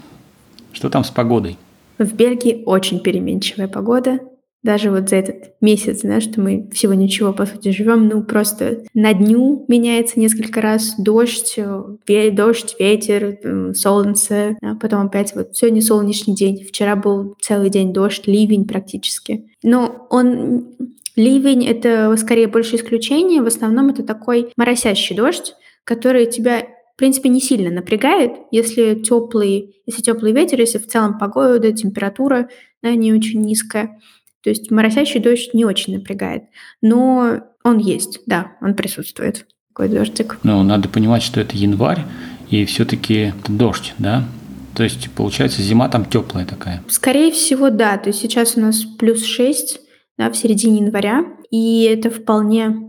Что 0.74 0.90
там 0.90 1.04
с 1.04 1.10
погодой? 1.10 1.58
В 1.98 2.14
Бельгии 2.14 2.64
очень 2.66 3.00
переменчивая 3.00 3.68
погода. 3.68 4.20
Даже 4.64 4.90
вот 4.92 5.08
за 5.08 5.18
этот 5.18 5.54
месяц, 5.62 6.02
да, 6.02 6.20
что 6.20 6.42
мы 6.42 6.68
всего 6.74 6.94
ничего, 6.94 7.32
по 7.32 7.46
сути, 7.46 7.70
живем, 7.70 8.10
ну, 8.10 8.24
просто 8.24 8.84
на 8.94 9.14
дню 9.14 9.64
меняется 9.68 10.20
несколько 10.20 10.62
раз 10.62 10.96
дождь, 10.98 11.58
ве- 11.58 12.32
дождь, 12.32 12.76
ветер, 12.78 13.38
солнце, 13.76 14.58
а 14.62 14.76
потом 14.76 15.06
опять 15.06 15.34
вот 15.36 15.56
сегодня 15.56 15.82
солнечный 15.82 16.36
день, 16.36 16.64
вчера 16.64 16.96
был 16.96 17.36
целый 17.40 17.70
день 17.70 17.94
дождь, 17.94 18.28
ливень 18.28 18.68
практически. 18.68 19.46
Но 19.64 20.08
он, 20.10 20.76
ливень— 21.16 21.66
это 21.68 22.14
скорее 22.18 22.48
больше 22.48 22.76
исключение, 22.76 23.42
в 23.42 23.48
основном 23.48 23.90
это 23.90 24.04
такой 24.04 24.52
моросящий 24.58 25.16
дождь, 25.16 25.54
который 25.84 26.26
тебя 26.26 26.64
в 26.98 27.00
принципе, 27.00 27.30
не 27.30 27.40
сильно 27.40 27.70
напрягает, 27.70 28.32
если 28.50 28.96
теплый, 28.96 29.84
если 29.86 30.02
теплый 30.02 30.32
ветер, 30.32 30.60
если 30.60 30.80
в 30.80 30.88
целом 30.88 31.20
погода, 31.20 31.72
температура 31.72 32.50
да, 32.82 32.90
не 32.96 33.14
очень 33.14 33.40
низкая. 33.42 34.00
То 34.42 34.50
есть 34.50 34.72
моросящий 34.72 35.20
дождь 35.20 35.54
не 35.54 35.64
очень 35.64 35.94
напрягает. 35.94 36.46
Но 36.82 37.42
он 37.64 37.78
есть, 37.78 38.22
да, 38.26 38.54
он 38.62 38.74
присутствует, 38.74 39.46
такой 39.68 39.90
дождик. 39.90 40.40
Ну, 40.42 40.64
надо 40.64 40.90
понимать, 40.90 41.22
что 41.22 41.40
это 41.40 41.56
январь, 41.56 42.02
и 42.50 42.66
все-таки 42.66 43.32
дождь, 43.48 43.94
да? 44.00 44.28
То 44.74 44.82
есть, 44.82 45.12
получается, 45.12 45.62
зима 45.62 45.90
там 45.90 46.04
теплая 46.04 46.48
такая. 46.48 46.84
Скорее 46.88 47.32
всего, 47.32 47.70
да. 47.70 47.98
То 48.00 48.08
есть 48.08 48.22
сейчас 48.22 48.58
у 48.58 48.62
нас 48.62 48.84
плюс 48.98 49.24
6 49.24 49.82
да, 50.18 50.32
в 50.32 50.36
середине 50.36 50.80
января, 50.80 51.26
и 51.52 51.84
это 51.84 52.10
вполне 52.10 52.87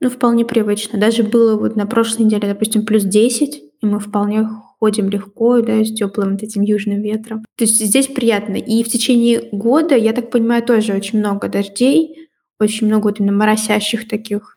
ну, 0.00 0.08
вполне 0.08 0.44
привычно. 0.44 0.98
Даже 0.98 1.22
было 1.22 1.56
вот 1.56 1.76
на 1.76 1.86
прошлой 1.86 2.24
неделе, 2.24 2.48
допустим, 2.48 2.86
плюс 2.86 3.04
10, 3.04 3.62
и 3.82 3.86
мы 3.86 4.00
вполне 4.00 4.48
ходим 4.78 5.10
легко, 5.10 5.60
да, 5.60 5.84
с 5.84 5.92
теплым 5.92 6.32
вот 6.32 6.42
этим 6.42 6.62
южным 6.62 7.02
ветром. 7.02 7.44
То 7.56 7.64
есть 7.64 7.84
здесь 7.84 8.06
приятно. 8.06 8.54
И 8.54 8.82
в 8.82 8.88
течение 8.88 9.48
года, 9.52 9.94
я 9.94 10.14
так 10.14 10.30
понимаю, 10.30 10.62
тоже 10.62 10.94
очень 10.94 11.18
много 11.18 11.48
дождей, 11.48 12.28
очень 12.58 12.86
много 12.86 13.04
вот 13.04 13.20
именно 13.20 13.36
моросящих 13.36 14.08
таких. 14.08 14.56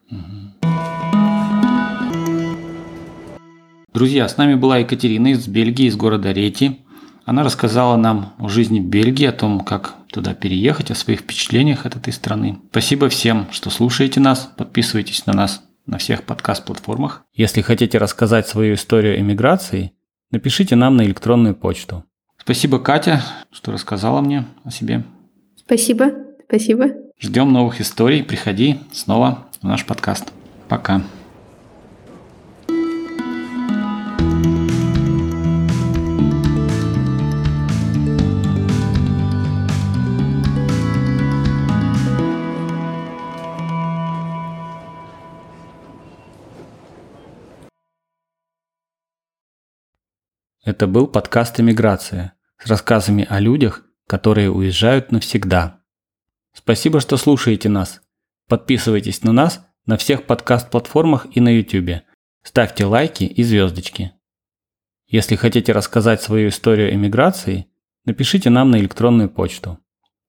Друзья, 3.93 4.27
с 4.27 4.37
нами 4.37 4.55
была 4.55 4.77
Екатерина 4.79 5.33
из 5.33 5.47
Бельгии, 5.47 5.87
из 5.87 5.97
города 5.97 6.31
Рети. 6.31 6.79
Она 7.25 7.43
рассказала 7.43 7.95
нам 7.95 8.33
о 8.37 8.49
жизни 8.49 8.79
в 8.79 8.85
Бельгии, 8.85 9.25
о 9.25 9.31
том, 9.31 9.61
как 9.61 9.95
туда 10.11 10.33
переехать, 10.33 10.91
о 10.91 10.95
своих 10.95 11.21
впечатлениях 11.21 11.85
от 11.85 11.95
этой 11.95 12.11
страны. 12.11 12.59
Спасибо 12.71 13.09
всем, 13.09 13.47
что 13.51 13.69
слушаете 13.69 14.19
нас, 14.19 14.51
подписывайтесь 14.57 15.25
на 15.25 15.33
нас 15.33 15.63
на 15.85 15.97
всех 15.97 16.23
подкаст-платформах. 16.23 17.23
Если 17.33 17.61
хотите 17.61 17.97
рассказать 17.97 18.47
свою 18.47 18.75
историю 18.75 19.19
эмиграции, 19.19 19.93
напишите 20.31 20.75
нам 20.75 20.97
на 20.97 21.03
электронную 21.03 21.55
почту. 21.55 22.03
Спасибо, 22.37 22.79
Катя, 22.79 23.21
что 23.51 23.71
рассказала 23.71 24.21
мне 24.21 24.45
о 24.63 24.71
себе. 24.71 25.03
Спасибо, 25.55 26.11
спасибо. 26.47 26.87
Ждем 27.19 27.53
новых 27.53 27.79
историй. 27.79 28.23
Приходи 28.23 28.79
снова 28.91 29.47
в 29.61 29.65
наш 29.65 29.85
подкаст. 29.85 30.33
Пока. 30.67 31.01
Это 50.73 50.87
был 50.87 51.05
подкаст 51.05 51.59
«Эмиграция» 51.59 52.33
с 52.57 52.65
рассказами 52.65 53.27
о 53.29 53.39
людях, 53.39 53.83
которые 54.07 54.49
уезжают 54.49 55.11
навсегда. 55.11 55.83
Спасибо, 56.51 56.99
что 56.99 57.15
слушаете 57.17 57.69
нас. 57.69 58.01
Подписывайтесь 58.49 59.21
на 59.21 59.33
нас 59.33 59.63
на 59.85 59.97
всех 59.97 60.25
подкаст-платформах 60.25 61.27
и 61.29 61.41
на 61.41 61.49
YouTube. 61.49 62.01
Ставьте 62.41 62.85
лайки 62.85 63.23
и 63.23 63.43
звездочки. 63.43 64.13
Если 65.05 65.35
хотите 65.35 65.73
рассказать 65.73 66.23
свою 66.23 66.49
историю 66.49 66.91
эмиграции, 66.91 67.67
напишите 68.05 68.49
нам 68.49 68.71
на 68.71 68.77
электронную 68.77 69.29
почту. 69.29 69.77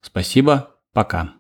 Спасибо, 0.02 0.78
пока. 0.92 1.32